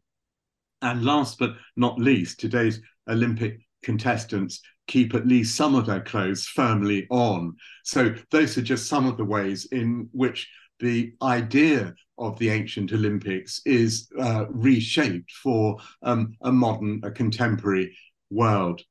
And 0.81 1.03
last 1.03 1.39
but 1.39 1.55
not 1.75 1.99
least, 1.99 2.39
today's 2.39 2.81
Olympic 3.07 3.59
contestants 3.83 4.61
keep 4.87 5.13
at 5.13 5.27
least 5.27 5.55
some 5.55 5.75
of 5.75 5.85
their 5.85 6.01
clothes 6.01 6.45
firmly 6.45 7.05
on. 7.09 7.55
So, 7.83 8.15
those 8.31 8.57
are 8.57 8.61
just 8.61 8.87
some 8.87 9.05
of 9.05 9.17
the 9.17 9.25
ways 9.25 9.65
in 9.71 10.09
which 10.11 10.49
the 10.79 11.13
idea 11.21 11.93
of 12.19 12.37
the 12.37 12.49
ancient 12.49 12.91
Olympics 12.91 13.61
is 13.65 14.09
uh, 14.19 14.45
reshaped 14.49 15.31
for 15.31 15.77
um, 16.03 16.33
a 16.41 16.51
modern, 16.51 17.01
a 17.03 17.11
contemporary 17.11 17.97
world. 18.29 18.81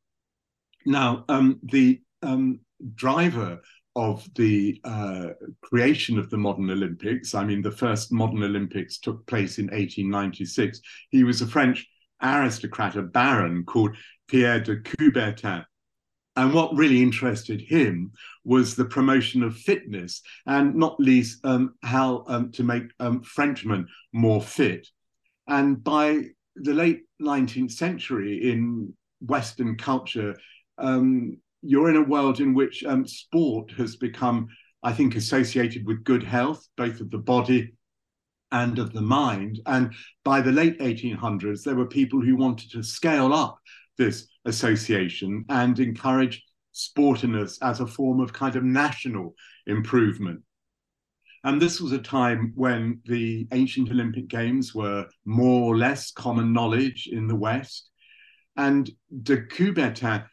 Now, 0.86 1.24
um, 1.28 1.60
the 1.62 2.00
um, 2.22 2.60
driver 2.94 3.60
of 3.94 4.26
the 4.34 4.80
uh, 4.84 5.28
creation 5.60 6.18
of 6.18 6.30
the 6.30 6.36
modern 6.36 6.70
Olympics, 6.70 7.34
I 7.34 7.44
mean, 7.44 7.62
the 7.62 7.70
first 7.70 8.12
modern 8.12 8.42
Olympics 8.42 8.98
took 8.98 9.26
place 9.26 9.58
in 9.58 9.66
1896. 9.66 10.80
He 11.10 11.24
was 11.24 11.42
a 11.42 11.46
French 11.46 11.86
aristocrat, 12.22 12.96
a 12.96 13.02
baron 13.02 13.64
called 13.64 13.96
Pierre 14.28 14.60
de 14.60 14.76
Coubertin. 14.76 15.64
And 16.39 16.55
what 16.55 16.76
really 16.76 17.03
interested 17.03 17.61
him 17.61 18.12
was 18.45 18.76
the 18.76 18.84
promotion 18.84 19.43
of 19.43 19.57
fitness, 19.57 20.22
and 20.47 20.72
not 20.76 21.01
least 21.01 21.45
um, 21.45 21.74
how 21.82 22.22
um, 22.28 22.53
to 22.53 22.62
make 22.62 22.84
um, 23.01 23.22
Frenchmen 23.22 23.89
more 24.12 24.41
fit. 24.41 24.86
And 25.49 25.82
by 25.82 26.26
the 26.55 26.74
late 26.74 27.03
19th 27.20 27.72
century 27.72 28.53
in 28.53 28.95
Western 29.20 29.76
culture, 29.76 30.36
um, 30.78 31.39
you're 31.62 31.91
in 31.91 31.97
a 31.97 32.03
world 32.03 32.39
in 32.39 32.55
which 32.55 32.84
um, 32.84 33.05
sport 33.05 33.72
has 33.72 33.97
become, 33.97 34.47
I 34.84 34.93
think, 34.93 35.16
associated 35.16 35.84
with 35.84 36.05
good 36.05 36.22
health, 36.22 36.64
both 36.76 37.01
of 37.01 37.11
the 37.11 37.18
body 37.18 37.72
and 38.53 38.78
of 38.78 38.93
the 38.93 39.03
mind. 39.03 39.59
And 39.66 39.93
by 40.24 40.41
the 40.41 40.53
late 40.53 40.78
1800s, 40.78 41.64
there 41.64 41.74
were 41.74 41.86
people 41.86 42.20
who 42.20 42.36
wanted 42.36 42.70
to 42.70 42.84
scale 42.84 43.34
up 43.34 43.59
this 43.97 44.28
association 44.49 45.44
and 45.49 45.78
encourage 45.78 46.42
sportiness 46.74 47.59
as 47.62 47.80
a 47.80 47.86
form 47.86 48.20
of 48.20 48.32
kind 48.32 48.57
of 48.57 48.64
national 48.64 49.34
improvement. 49.66 50.40
And 51.44 51.62
this 51.62 51.80
was 51.80 51.92
a 51.92 51.99
time 51.99 52.53
when 52.57 53.01
the 53.05 53.46
ancient 53.53 53.90
Olympic 53.90 54.28
Games 54.28 54.74
were 54.74 55.07
more 55.24 55.62
or 55.62 55.76
less 55.76 56.11
common 56.11 56.53
knowledge 56.53 57.09
in 57.11 57.28
the 57.28 57.36
West. 57.36 57.90
And 58.57 58.90
de 59.22 59.42
Coubertin 59.46 60.24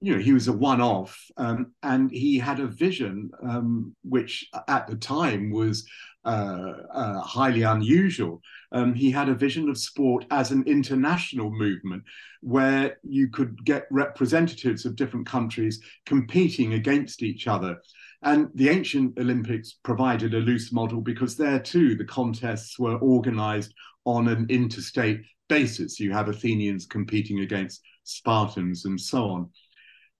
you 0.00 0.14
know, 0.14 0.22
he 0.22 0.32
was 0.32 0.48
a 0.48 0.52
one-off, 0.52 1.18
um, 1.36 1.72
and 1.82 2.10
he 2.10 2.38
had 2.38 2.58
a 2.58 2.66
vision 2.66 3.30
um, 3.42 3.94
which, 4.02 4.48
at 4.66 4.86
the 4.86 4.96
time, 4.96 5.50
was 5.50 5.86
uh, 6.24 6.72
uh, 6.92 7.20
highly 7.20 7.62
unusual. 7.62 8.40
Um, 8.72 8.94
he 8.94 9.10
had 9.10 9.28
a 9.28 9.34
vision 9.34 9.68
of 9.68 9.78
sport 9.78 10.24
as 10.30 10.50
an 10.50 10.64
international 10.66 11.50
movement, 11.50 12.02
where 12.40 12.96
you 13.02 13.28
could 13.28 13.64
get 13.64 13.86
representatives 13.90 14.86
of 14.86 14.96
different 14.96 15.26
countries 15.26 15.80
competing 16.06 16.74
against 16.74 17.22
each 17.22 17.46
other. 17.46 17.76
And 18.22 18.48
the 18.54 18.68
ancient 18.68 19.18
Olympics 19.18 19.78
provided 19.82 20.34
a 20.34 20.38
loose 20.38 20.72
model 20.72 21.00
because 21.00 21.36
there 21.36 21.58
too 21.58 21.94
the 21.94 22.04
contests 22.04 22.78
were 22.78 22.98
organized 22.98 23.74
on 24.04 24.28
an 24.28 24.46
interstate 24.48 25.22
basis. 25.48 25.98
You 25.98 26.12
have 26.12 26.28
Athenians 26.28 26.86
competing 26.86 27.40
against 27.40 27.82
Spartans 28.04 28.84
and 28.84 29.00
so 29.00 29.24
on. 29.24 29.50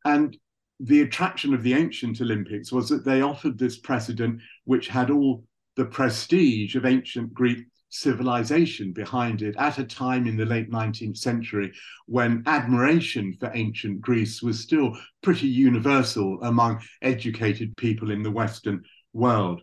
And 0.04 0.36
the 0.78 1.02
attraction 1.02 1.52
of 1.52 1.62
the 1.62 1.74
ancient 1.74 2.20
Olympics 2.20 2.72
was 2.72 2.88
that 2.88 3.04
they 3.04 3.20
offered 3.20 3.58
this 3.58 3.78
precedent 3.78 4.40
which 4.64 4.88
had 4.88 5.10
all 5.10 5.44
the 5.76 5.84
prestige 5.84 6.74
of 6.74 6.86
ancient 6.86 7.34
Greek 7.34 7.66
civilization 7.90 8.92
behind 8.92 9.42
it 9.42 9.54
at 9.58 9.78
a 9.78 9.84
time 9.84 10.26
in 10.26 10.36
the 10.36 10.44
late 10.44 10.70
19th 10.70 11.18
century 11.18 11.72
when 12.06 12.42
admiration 12.46 13.34
for 13.38 13.50
ancient 13.54 14.00
Greece 14.00 14.42
was 14.42 14.60
still 14.60 14.96
pretty 15.22 15.48
universal 15.48 16.40
among 16.42 16.80
educated 17.02 17.76
people 17.76 18.10
in 18.10 18.22
the 18.22 18.30
Western 18.30 18.82
world. 19.12 19.62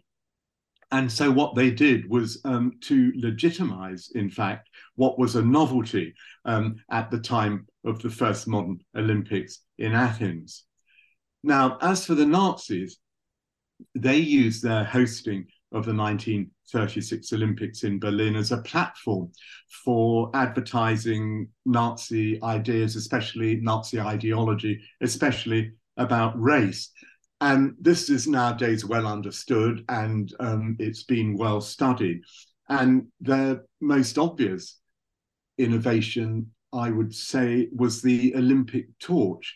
And 0.92 1.12
so, 1.12 1.30
what 1.32 1.56
they 1.56 1.72
did 1.72 2.10
was 2.10 2.40
um, 2.46 2.74
to 2.82 3.12
legitimize, 3.16 4.10
in 4.16 4.30
fact, 4.30 4.70
what 4.96 5.20
was 5.20 5.36
a 5.36 5.42
novelty 5.42 6.14
um, 6.46 6.78
at 6.90 7.12
the 7.12 7.20
time 7.20 7.68
of 7.84 8.02
the 8.02 8.10
first 8.10 8.48
modern 8.48 8.80
Olympics 8.96 9.60
in 9.78 9.94
Athens. 9.94 10.64
Now, 11.44 11.78
as 11.82 12.06
for 12.06 12.16
the 12.16 12.26
Nazis, 12.26 12.98
they 13.96 14.18
used 14.18 14.64
their 14.64 14.84
hosting 14.84 15.48
of 15.74 15.86
the 15.86 15.94
1936 15.94 17.34
Olympics 17.34 17.84
in 17.84 18.00
Berlin 18.00 18.36
as 18.36 18.52
a 18.52 18.62
platform 18.62 19.32
for 19.84 20.32
advertising 20.34 21.50
Nazi 21.66 22.42
ideas, 22.42 22.96
especially 22.96 23.58
Nazi 23.58 24.00
ideology, 24.00 24.82
especially 25.02 25.74
about 25.98 26.40
race. 26.42 26.92
And 27.40 27.76
this 27.80 28.10
is 28.10 28.28
nowadays 28.28 28.84
well 28.84 29.06
understood 29.06 29.86
and 29.90 30.34
um, 30.40 30.76
it's 30.80 31.04
been 31.04 31.38
well 31.38 31.62
studied. 31.62 32.22
And 32.70 33.08
the 33.22 33.64
most 33.80 34.18
obvious 34.18 34.80
innovation, 35.58 36.52
I 36.74 36.90
would 36.90 37.14
say, 37.14 37.70
was 37.72 38.02
the 38.02 38.36
Olympic 38.36 38.88
torch. 39.00 39.56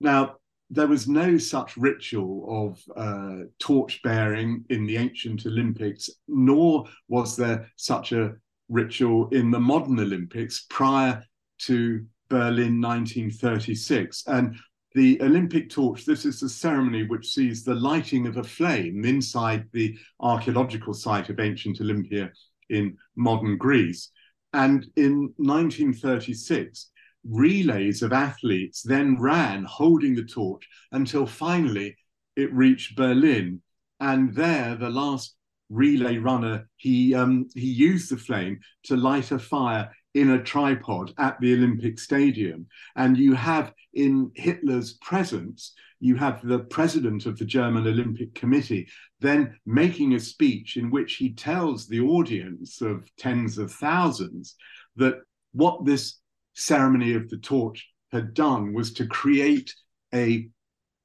Now, 0.00 0.36
there 0.70 0.86
was 0.86 1.08
no 1.08 1.38
such 1.38 1.76
ritual 1.76 2.46
of 2.48 2.96
uh, 2.96 3.44
torch 3.58 4.02
bearing 4.02 4.64
in 4.70 4.86
the 4.86 4.96
ancient 4.96 5.46
Olympics, 5.46 6.10
nor 6.28 6.86
was 7.08 7.36
there 7.36 7.70
such 7.76 8.12
a 8.12 8.34
ritual 8.68 9.28
in 9.28 9.50
the 9.50 9.60
modern 9.60 10.00
Olympics 10.00 10.66
prior 10.70 11.22
to 11.58 12.04
Berlin 12.28 12.80
1936. 12.80 14.24
And 14.26 14.56
the 14.94 15.20
Olympic 15.22 15.70
torch, 15.70 16.04
this 16.04 16.24
is 16.24 16.38
the 16.38 16.48
ceremony 16.48 17.02
which 17.02 17.32
sees 17.32 17.64
the 17.64 17.74
lighting 17.74 18.26
of 18.26 18.36
a 18.36 18.44
flame 18.44 19.04
inside 19.04 19.68
the 19.72 19.98
archaeological 20.20 20.94
site 20.94 21.28
of 21.28 21.40
ancient 21.40 21.80
Olympia 21.80 22.30
in 22.70 22.96
modern 23.16 23.58
Greece. 23.58 24.10
And 24.52 24.86
in 24.96 25.34
1936, 25.36 26.90
relays 27.24 28.02
of 28.02 28.12
athletes 28.12 28.82
then 28.82 29.20
ran 29.20 29.64
holding 29.64 30.14
the 30.14 30.24
torch 30.24 30.68
until 30.92 31.26
finally 31.26 31.96
it 32.36 32.52
reached 32.52 32.96
Berlin. 32.96 33.60
And 33.98 34.34
there, 34.34 34.76
the 34.76 34.90
last 34.90 35.34
relay 35.70 36.18
runner, 36.18 36.68
he, 36.76 37.14
um, 37.14 37.48
he 37.54 37.66
used 37.66 38.10
the 38.10 38.16
flame 38.16 38.60
to 38.84 38.96
light 38.96 39.32
a 39.32 39.38
fire 39.40 39.90
in 40.14 40.30
a 40.30 40.42
tripod 40.42 41.12
at 41.18 41.38
the 41.40 41.54
Olympic 41.54 41.98
Stadium. 41.98 42.66
And 42.96 43.16
you 43.16 43.34
have 43.34 43.72
in 43.92 44.30
Hitler's 44.34 44.94
presence, 44.94 45.74
you 46.00 46.16
have 46.16 46.46
the 46.46 46.60
president 46.60 47.26
of 47.26 47.38
the 47.38 47.44
German 47.44 47.86
Olympic 47.86 48.34
Committee 48.34 48.88
then 49.20 49.58
making 49.64 50.14
a 50.14 50.20
speech 50.20 50.76
in 50.76 50.90
which 50.90 51.14
he 51.14 51.32
tells 51.32 51.86
the 51.86 52.00
audience 52.00 52.82
of 52.82 53.08
tens 53.16 53.56
of 53.56 53.72
thousands 53.72 54.54
that 54.96 55.14
what 55.52 55.84
this 55.86 56.18
ceremony 56.54 57.14
of 57.14 57.30
the 57.30 57.38
torch 57.38 57.88
had 58.12 58.34
done 58.34 58.74
was 58.74 58.92
to 58.92 59.06
create 59.06 59.74
a 60.14 60.48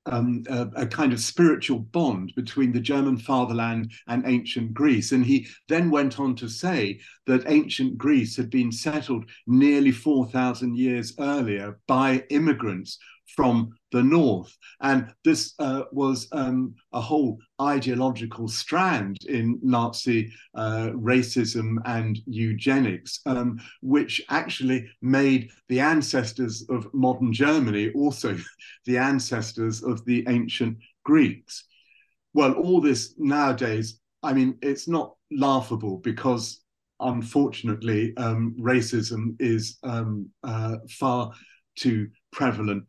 um, 0.06 0.44
a, 0.50 0.68
a, 0.76 0.86
kind 0.86 1.14
of 1.14 1.20
spiritual 1.20 1.80
bond 1.80 2.34
between 2.36 2.72
the 2.72 2.80
German 2.80 3.18
fatherland 3.18 3.92
and 4.08 4.24
ancient 4.26 4.74
Greece. 4.74 5.12
And 5.12 5.26
he 5.26 5.48
then 5.68 5.92
went 5.92 6.20
on 6.20 6.36
to 6.38 6.50
say 6.50 7.00
that 7.28 7.50
ancient 7.50 7.98
Greece 7.98 8.36
had 8.36 8.50
been 8.50 8.72
settled 8.72 9.30
nearly 9.46 9.92
4,000 9.92 10.78
years 10.78 11.14
earlier 11.20 11.80
by 11.88 12.24
immigrants 12.30 12.98
from 13.36 13.70
the 13.92 14.04
north. 14.04 14.56
And 14.82 15.14
this 15.24 15.54
uh, 15.60 15.84
was 15.92 16.28
um, 16.32 16.76
a 16.94 17.02
whole 17.02 17.40
ideological 17.62 18.48
strand 18.48 19.18
in 19.28 19.60
Nazi 19.62 20.32
uh, 20.56 20.92
racism 20.94 21.78
and 21.86 22.20
eugenics, 22.26 23.20
um, 23.26 23.60
which 23.82 24.22
actually 24.30 24.90
made 25.02 25.52
the 25.68 25.80
ancestors 25.80 26.66
of 26.70 26.94
modern 26.94 27.34
Germany 27.34 27.92
also 27.92 28.38
the 28.86 28.98
ancestors 28.98 29.84
of 29.84 30.04
the 30.06 30.26
ancient 30.28 30.78
Greeks. 31.04 31.66
Well, 32.34 32.54
all 32.54 32.82
this 32.82 33.16
nowadays, 33.18 34.00
I 34.22 34.34
mean, 34.34 34.58
it's 34.62 34.88
not 34.88 35.16
laughable 35.32 35.98
because 35.98 36.62
unfortunately, 37.00 38.16
um, 38.18 38.56
racism 38.60 39.36
is 39.40 39.78
um, 39.84 40.30
uh, 40.44 40.78
far 40.90 41.32
too 41.76 42.10
prevalent 42.32 42.84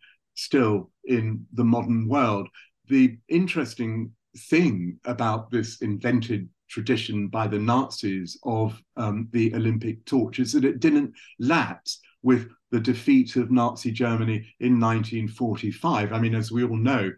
still 0.45 0.91
in 1.05 1.47
the 1.53 1.65
modern 1.65 2.09
world. 2.09 2.49
The 2.89 3.19
interesting 3.29 4.13
thing 4.49 4.99
about 5.05 5.51
this 5.51 5.81
invented 5.83 6.49
tradition 6.69 7.29
by 7.29 7.47
the 7.49 7.59
Nazis 7.59 8.39
of 8.45 8.81
um, 8.97 9.29
the 9.33 9.55
Olympic 9.55 10.05
torch 10.05 10.39
is 10.39 10.53
that 10.53 10.65
it 10.65 10.81
didn't 10.81 11.13
lapse 11.39 12.01
with 12.23 12.49
the 12.71 12.81
defeat 12.81 13.37
of 13.37 13.51
Nazi 13.51 13.91
Germany 13.91 14.47
in 14.61 14.79
1945. 14.79 16.13
I 16.13 16.19
mean, 16.21 16.35
as 16.35 16.53
we 16.53 16.65
all 16.65 16.77
know, 16.77 17.11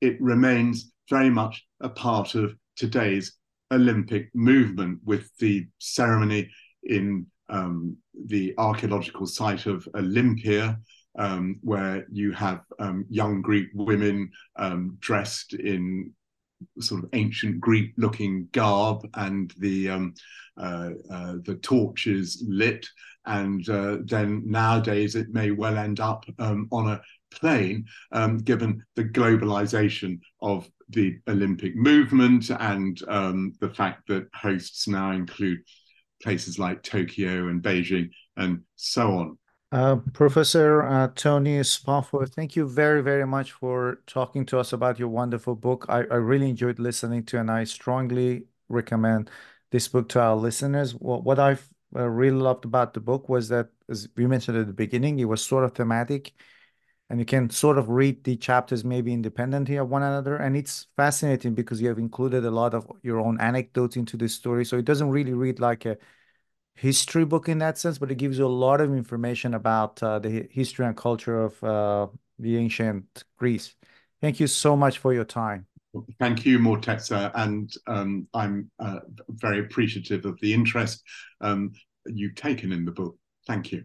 it 0.00 0.20
remains 0.20 0.92
very 1.10 1.30
much 1.30 1.64
a 1.80 1.88
part 1.88 2.34
of 2.34 2.54
today's 2.76 3.34
Olympic 3.72 4.30
movement 4.34 5.00
with 5.04 5.28
the 5.38 5.66
ceremony 5.78 6.50
in 6.84 7.26
um, 7.48 7.96
the 8.26 8.54
archaeological 8.58 9.26
site 9.26 9.66
of 9.66 9.86
Olympia, 9.94 10.78
um, 11.18 11.58
where 11.62 12.06
you 12.10 12.32
have 12.32 12.60
um, 12.78 13.04
young 13.08 13.42
Greek 13.42 13.68
women 13.74 14.30
um, 14.56 14.96
dressed 15.00 15.54
in 15.54 16.12
sort 16.80 17.02
of 17.02 17.10
ancient 17.12 17.60
Greek 17.60 17.92
looking 17.96 18.48
garb 18.52 19.06
and 19.14 19.52
the 19.58 19.90
um, 19.90 20.14
uh, 20.56 20.90
uh, 21.10 21.34
the 21.44 21.58
torches 21.62 22.42
lit 22.46 22.86
and 23.26 23.68
uh, 23.68 23.98
then 24.04 24.42
nowadays 24.44 25.14
it 25.14 25.28
may 25.30 25.50
well 25.50 25.78
end 25.78 26.00
up 26.00 26.24
um, 26.38 26.68
on 26.72 26.88
a 26.88 27.00
plane 27.30 27.84
um, 28.12 28.38
given 28.38 28.84
the 28.96 29.04
globalization 29.04 30.20
of 30.40 30.68
the 30.90 31.18
Olympic 31.28 31.74
movement 31.74 32.50
and 32.50 33.00
um, 33.08 33.52
the 33.60 33.70
fact 33.70 34.06
that 34.08 34.28
hosts 34.34 34.86
now 34.86 35.12
include 35.12 35.58
places 36.22 36.58
like 36.58 36.82
Tokyo 36.82 37.48
and 37.48 37.62
Beijing 37.62 38.10
and 38.36 38.60
so 38.76 39.12
on. 39.12 39.38
Uh, 39.72 39.96
Professor 40.12 40.82
uh, 40.82 41.08
Tony 41.14 41.58
Spawforth, 41.60 42.34
thank 42.34 42.54
you 42.54 42.68
very, 42.68 43.02
very 43.02 43.26
much 43.26 43.52
for 43.52 44.02
talking 44.06 44.44
to 44.44 44.58
us 44.58 44.74
about 44.74 44.98
your 44.98 45.08
wonderful 45.08 45.54
book. 45.54 45.86
I, 45.88 46.00
I 46.00 46.16
really 46.16 46.50
enjoyed 46.50 46.78
listening 46.78 47.24
to, 47.26 47.38
and 47.40 47.50
I 47.50 47.64
strongly 47.64 48.44
recommend 48.68 49.30
this 49.70 49.88
book 49.88 50.10
to 50.10 50.20
our 50.20 50.36
listeners. 50.36 50.94
What, 50.94 51.24
what 51.24 51.38
I 51.38 51.56
uh, 51.96 52.06
really 52.06 52.36
loved 52.36 52.66
about 52.66 52.92
the 52.92 53.00
book 53.00 53.30
was 53.30 53.48
that, 53.48 53.70
as 53.88 54.10
we 54.14 54.26
mentioned 54.26 54.58
at 54.58 54.66
the 54.66 54.74
beginning, 54.74 55.18
it 55.20 55.24
was 55.24 55.42
sort 55.42 55.64
of 55.64 55.72
thematic, 55.72 56.34
and 57.08 57.18
you 57.18 57.24
can 57.24 57.48
sort 57.48 57.78
of 57.78 57.88
read 57.88 58.24
the 58.24 58.36
chapters 58.36 58.84
maybe 58.84 59.10
independently 59.14 59.76
of 59.76 59.88
one 59.88 60.02
another. 60.02 60.36
And 60.36 60.54
it's 60.54 60.88
fascinating 60.96 61.54
because 61.54 61.80
you 61.80 61.88
have 61.88 61.98
included 61.98 62.44
a 62.44 62.50
lot 62.50 62.74
of 62.74 62.86
your 63.02 63.20
own 63.20 63.40
anecdotes 63.40 63.96
into 63.96 64.18
the 64.18 64.28
story. 64.28 64.66
So 64.66 64.76
it 64.76 64.84
doesn't 64.84 65.08
really 65.08 65.32
read 65.32 65.60
like 65.60 65.86
a 65.86 65.96
history 66.74 67.24
book 67.24 67.48
in 67.48 67.58
that 67.58 67.78
sense, 67.78 67.98
but 67.98 68.10
it 68.10 68.16
gives 68.16 68.38
you 68.38 68.46
a 68.46 68.48
lot 68.48 68.80
of 68.80 68.92
information 68.92 69.54
about 69.54 70.02
uh, 70.02 70.18
the 70.18 70.48
history 70.50 70.86
and 70.86 70.96
culture 70.96 71.42
of 71.42 71.62
uh, 71.64 72.06
the 72.38 72.56
ancient 72.56 73.24
Greece. 73.36 73.74
Thank 74.20 74.40
you 74.40 74.46
so 74.46 74.76
much 74.76 74.98
for 74.98 75.12
your 75.12 75.24
time. 75.24 75.66
Thank 76.18 76.46
you, 76.46 76.58
Morteza, 76.58 77.30
and 77.34 77.70
um, 77.86 78.26
I'm 78.32 78.70
uh, 78.78 79.00
very 79.28 79.60
appreciative 79.60 80.24
of 80.24 80.40
the 80.40 80.54
interest 80.54 81.02
um, 81.42 81.72
you've 82.06 82.34
taken 82.34 82.72
in 82.72 82.84
the 82.84 82.92
book. 82.92 83.16
Thank 83.46 83.72
you. 83.72 83.84